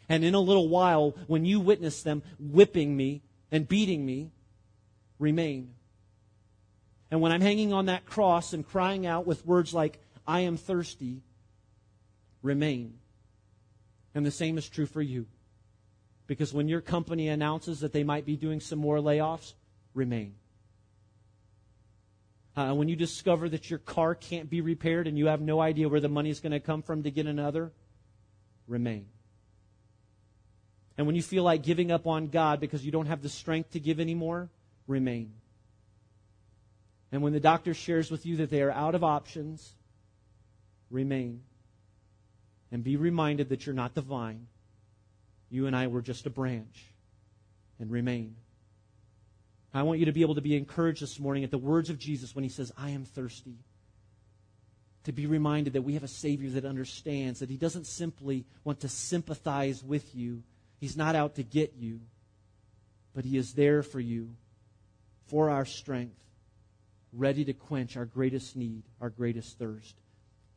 And 0.09 0.23
in 0.23 0.35
a 0.35 0.39
little 0.39 0.69
while, 0.69 1.15
when 1.27 1.45
you 1.45 1.59
witness 1.59 2.03
them 2.03 2.23
whipping 2.39 2.95
me 2.95 3.23
and 3.51 3.67
beating 3.67 4.05
me, 4.05 4.31
remain. 5.17 5.73
And 7.11 7.21
when 7.21 7.31
I'm 7.31 7.41
hanging 7.41 7.71
on 7.71 7.85
that 7.85 8.05
cross 8.05 8.53
and 8.53 8.67
crying 8.67 9.05
out 9.05 9.27
with 9.27 9.45
words 9.45 9.73
like, 9.73 9.99
I 10.27 10.41
am 10.41 10.57
thirsty, 10.57 11.21
remain. 12.41 12.95
And 14.13 14.25
the 14.25 14.31
same 14.31 14.57
is 14.57 14.67
true 14.67 14.85
for 14.85 15.01
you. 15.01 15.27
Because 16.27 16.53
when 16.53 16.67
your 16.67 16.81
company 16.81 17.29
announces 17.29 17.81
that 17.81 17.93
they 17.93 18.03
might 18.03 18.25
be 18.25 18.35
doing 18.35 18.59
some 18.59 18.79
more 18.79 18.97
layoffs, 18.97 19.53
remain. 19.93 20.33
Uh, 22.55 22.73
when 22.73 22.87
you 22.87 22.95
discover 22.95 23.49
that 23.49 23.69
your 23.69 23.79
car 23.79 24.15
can't 24.15 24.49
be 24.49 24.61
repaired 24.61 25.07
and 25.07 25.17
you 25.17 25.27
have 25.27 25.41
no 25.41 25.59
idea 25.59 25.89
where 25.89 25.99
the 25.99 26.09
money 26.09 26.29
is 26.29 26.39
going 26.39 26.53
to 26.53 26.59
come 26.59 26.81
from 26.81 27.03
to 27.03 27.11
get 27.11 27.27
another, 27.27 27.71
remain. 28.67 29.05
And 30.97 31.05
when 31.05 31.15
you 31.15 31.21
feel 31.21 31.43
like 31.43 31.61
giving 31.63 31.91
up 31.91 32.07
on 32.07 32.27
God 32.27 32.61
because 32.61 32.85
you 32.85 32.91
don't 32.91 33.07
have 33.07 33.21
the 33.21 33.29
strength 33.29 33.71
to 33.71 33.79
give 33.79 33.99
anymore, 33.99 34.49
remain. 34.87 35.33
And 37.15 37.23
when 37.23 37.31
the 37.31 37.39
doctor 37.39 37.73
shares 37.73 38.11
with 38.11 38.25
you 38.25 38.35
that 38.37 38.49
they 38.49 38.61
are 38.61 38.73
out 38.73 38.93
of 38.93 39.01
options, 39.01 39.73
remain. 40.89 41.43
And 42.73 42.83
be 42.83 42.97
reminded 42.97 43.47
that 43.47 43.65
you're 43.65 43.73
not 43.73 43.95
the 43.95 44.01
vine. 44.01 44.47
You 45.49 45.67
and 45.67 45.73
I 45.73 45.87
were 45.87 46.01
just 46.01 46.25
a 46.25 46.29
branch. 46.29 46.83
And 47.79 47.89
remain. 47.89 48.35
I 49.73 49.83
want 49.83 49.99
you 49.99 50.07
to 50.07 50.11
be 50.11 50.23
able 50.23 50.35
to 50.35 50.41
be 50.41 50.57
encouraged 50.57 51.01
this 51.01 51.17
morning 51.17 51.45
at 51.45 51.51
the 51.51 51.57
words 51.57 51.89
of 51.89 51.97
Jesus 51.97 52.35
when 52.35 52.43
he 52.43 52.49
says, 52.49 52.73
I 52.77 52.89
am 52.89 53.05
thirsty. 53.05 53.59
To 55.05 55.13
be 55.13 55.25
reminded 55.25 55.71
that 55.71 55.83
we 55.83 55.93
have 55.93 56.03
a 56.03 56.09
Savior 56.09 56.49
that 56.49 56.65
understands, 56.65 57.39
that 57.39 57.49
he 57.49 57.55
doesn't 57.55 57.87
simply 57.87 58.43
want 58.65 58.81
to 58.81 58.89
sympathize 58.89 59.81
with 59.81 60.13
you. 60.13 60.43
He's 60.81 60.97
not 60.97 61.15
out 61.15 61.35
to 61.35 61.43
get 61.43 61.75
you, 61.77 62.01
but 63.13 63.23
he 63.23 63.37
is 63.37 63.53
there 63.53 63.83
for 63.83 64.01
you, 64.01 64.31
for 65.27 65.49
our 65.49 65.63
strength, 65.63 66.24
ready 67.15 67.45
to 67.45 67.53
quench 67.53 67.97
our 67.97 68.05
greatest 68.05 68.55
need, 68.55 68.83
our 69.01 69.09
greatest 69.09 69.57
thirst. 69.57 69.95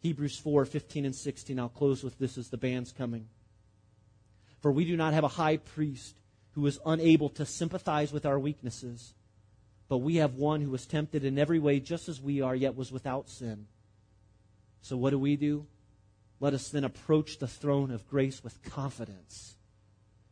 Hebrews 0.01 0.39
4 0.39 0.65
15 0.65 1.07
and 1.07 1.15
16. 1.15 1.59
I'll 1.59 1.69
close 1.69 2.03
with 2.03 2.19
this 2.19 2.39
as 2.39 2.49
the 2.49 2.57
band's 2.57 2.93
coming. 2.93 3.27
For 4.61 4.73
we 4.73 4.85
do 4.85 4.97
not 4.97 5.15
have 5.15 5.25
a 5.25 5.29
high 5.29 5.57
priest 5.57 6.17
who 6.53 6.67
is 6.67 6.81
unable 6.85 7.29
to 7.31 7.47
sympathize 7.47 8.13
with 8.13 8.27
our 8.27 8.39
weaknesses. 8.39 9.15
But 9.89 9.99
we 9.99 10.17
have 10.17 10.35
one 10.35 10.61
who 10.61 10.71
was 10.71 10.87
tempted 10.87 11.25
in 11.25 11.39
every 11.39 11.59
way 11.59 11.81
just 11.81 12.09
as 12.09 12.21
we 12.21 12.43
are, 12.43 12.55
yet 12.55 12.77
was 12.77 12.93
without 12.93 13.29
sin. 13.29 13.67
So 14.83 14.97
what 14.97 15.11
do 15.11 15.19
we 15.19 15.37
do? 15.37 15.67
Let 16.41 16.55
us 16.55 16.69
then 16.69 16.85
approach 16.85 17.39
the 17.39 17.49
throne 17.49 17.91
of 17.91 18.09
grace 18.09 18.45
with 18.45 18.63
confidence 18.63 19.57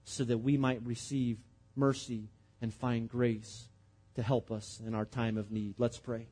so 0.04 0.24
that 0.24 0.38
we 0.38 0.56
might 0.56 0.84
receive 0.84 1.38
mercy 1.74 2.28
and 2.60 2.72
find 2.72 3.08
grace 3.08 3.68
to 4.16 4.22
help 4.22 4.50
us 4.50 4.80
in 4.84 4.94
our 4.94 5.04
time 5.04 5.36
of 5.36 5.50
need. 5.50 5.74
Let's 5.78 5.98
pray. 5.98 6.26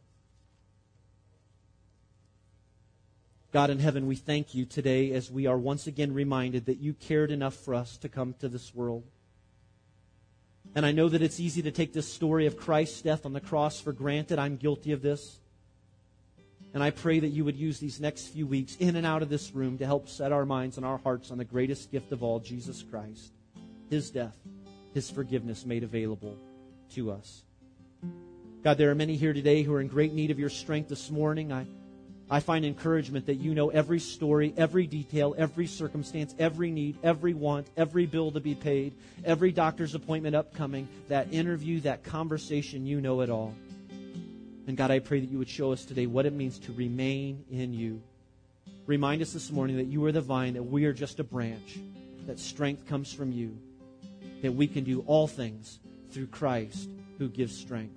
God 3.52 3.70
in 3.70 3.78
heaven, 3.78 4.06
we 4.06 4.16
thank 4.16 4.54
you 4.54 4.64
today 4.64 5.12
as 5.12 5.30
we 5.30 5.46
are 5.46 5.56
once 5.56 5.86
again 5.86 6.12
reminded 6.12 6.66
that 6.66 6.78
you 6.78 6.92
cared 6.92 7.30
enough 7.30 7.54
for 7.54 7.74
us 7.74 7.96
to 7.98 8.08
come 8.08 8.34
to 8.40 8.48
this 8.48 8.74
world. 8.74 9.04
And 10.74 10.84
I 10.84 10.90
know 10.90 11.08
that 11.08 11.22
it's 11.22 11.38
easy 11.38 11.62
to 11.62 11.70
take 11.70 11.92
this 11.92 12.12
story 12.12 12.46
of 12.46 12.56
Christ's 12.56 13.02
death 13.02 13.24
on 13.24 13.32
the 13.32 13.40
cross 13.40 13.80
for 13.80 13.92
granted. 13.92 14.40
I'm 14.40 14.56
guilty 14.56 14.90
of 14.90 15.02
this. 15.02 15.38
And 16.72 16.82
I 16.82 16.90
pray 16.90 17.20
that 17.20 17.28
you 17.28 17.44
would 17.44 17.54
use 17.54 17.78
these 17.78 18.00
next 18.00 18.28
few 18.28 18.46
weeks 18.46 18.76
in 18.80 18.96
and 18.96 19.06
out 19.06 19.22
of 19.22 19.28
this 19.28 19.54
room 19.54 19.78
to 19.78 19.86
help 19.86 20.08
set 20.08 20.32
our 20.32 20.44
minds 20.44 20.76
and 20.76 20.84
our 20.84 20.98
hearts 20.98 21.30
on 21.30 21.38
the 21.38 21.44
greatest 21.44 21.92
gift 21.92 22.10
of 22.10 22.24
all, 22.24 22.40
Jesus 22.40 22.82
Christ, 22.82 23.32
his 23.88 24.10
death, 24.10 24.36
his 24.94 25.08
forgiveness 25.10 25.64
made 25.64 25.84
available 25.84 26.36
to 26.94 27.12
us. 27.12 27.44
God, 28.62 28.78
there 28.78 28.90
are 28.90 28.94
many 28.94 29.16
here 29.16 29.32
today 29.32 29.62
who 29.62 29.74
are 29.74 29.80
in 29.80 29.88
great 29.88 30.12
need 30.12 30.30
of 30.30 30.38
your 30.38 30.48
strength 30.48 30.88
this 30.88 31.10
morning. 31.10 31.52
I 31.52 31.66
I 32.30 32.40
find 32.40 32.64
encouragement 32.64 33.26
that 33.26 33.34
you 33.34 33.54
know 33.54 33.68
every 33.68 34.00
story, 34.00 34.54
every 34.56 34.86
detail, 34.86 35.34
every 35.36 35.66
circumstance, 35.66 36.34
every 36.38 36.70
need, 36.70 36.96
every 37.02 37.34
want, 37.34 37.68
every 37.76 38.06
bill 38.06 38.32
to 38.32 38.40
be 38.40 38.54
paid, 38.54 38.94
every 39.24 39.52
doctor's 39.52 39.94
appointment 39.94 40.34
upcoming, 40.34 40.88
that 41.08 41.32
interview, 41.32 41.80
that 41.80 42.02
conversation, 42.02 42.86
you 42.86 43.00
know 43.00 43.20
it 43.20 43.28
all. 43.28 43.54
And 44.66 44.76
God, 44.76 44.90
I 44.90 45.00
pray 45.00 45.20
that 45.20 45.30
you 45.30 45.36
would 45.36 45.50
show 45.50 45.72
us 45.72 45.84
today 45.84 46.06
what 46.06 46.24
it 46.24 46.32
means 46.32 46.58
to 46.60 46.72
remain 46.72 47.44
in 47.50 47.74
you. 47.74 48.00
Remind 48.86 49.20
us 49.20 49.34
this 49.34 49.50
morning 49.50 49.76
that 49.76 49.86
you 49.86 50.02
are 50.06 50.12
the 50.12 50.22
vine, 50.22 50.54
that 50.54 50.62
we 50.62 50.86
are 50.86 50.94
just 50.94 51.20
a 51.20 51.24
branch, 51.24 51.78
that 52.26 52.38
strength 52.38 52.88
comes 52.88 53.12
from 53.12 53.32
you. 53.32 53.56
that 54.44 54.52
we 54.52 54.66
can 54.66 54.84
do 54.84 55.02
all 55.06 55.26
things 55.26 55.78
through 56.10 56.26
Christ 56.26 56.88
who 57.18 57.28
gives 57.28 57.56
strength. 57.56 57.96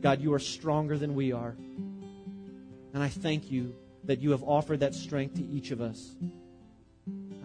God, 0.00 0.20
you 0.20 0.34
are 0.34 0.38
stronger 0.38 0.98
than 0.98 1.14
we 1.14 1.32
are. 1.32 1.54
And 2.94 3.02
I 3.02 3.08
thank 3.08 3.50
you 3.50 3.74
that 4.04 4.20
you 4.20 4.32
have 4.32 4.42
offered 4.42 4.80
that 4.80 4.94
strength 4.94 5.36
to 5.36 5.44
each 5.44 5.70
of 5.70 5.80
us. 5.80 6.16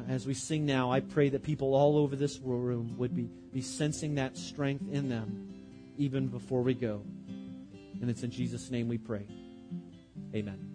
As 0.09 0.25
we 0.25 0.33
sing 0.33 0.65
now, 0.65 0.89
I 0.89 1.01
pray 1.01 1.29
that 1.29 1.43
people 1.43 1.75
all 1.75 1.97
over 1.97 2.15
this 2.15 2.39
room 2.39 2.95
would 2.97 3.13
be, 3.13 3.29
be 3.51 3.61
sensing 3.61 4.15
that 4.15 4.37
strength 4.37 4.85
in 4.91 5.09
them 5.09 5.53
even 5.97 6.27
before 6.27 6.61
we 6.61 6.73
go. 6.73 7.01
And 8.01 8.09
it's 8.09 8.23
in 8.23 8.31
Jesus' 8.31 8.71
name 8.71 8.87
we 8.87 8.97
pray. 8.97 9.27
Amen. 10.33 10.66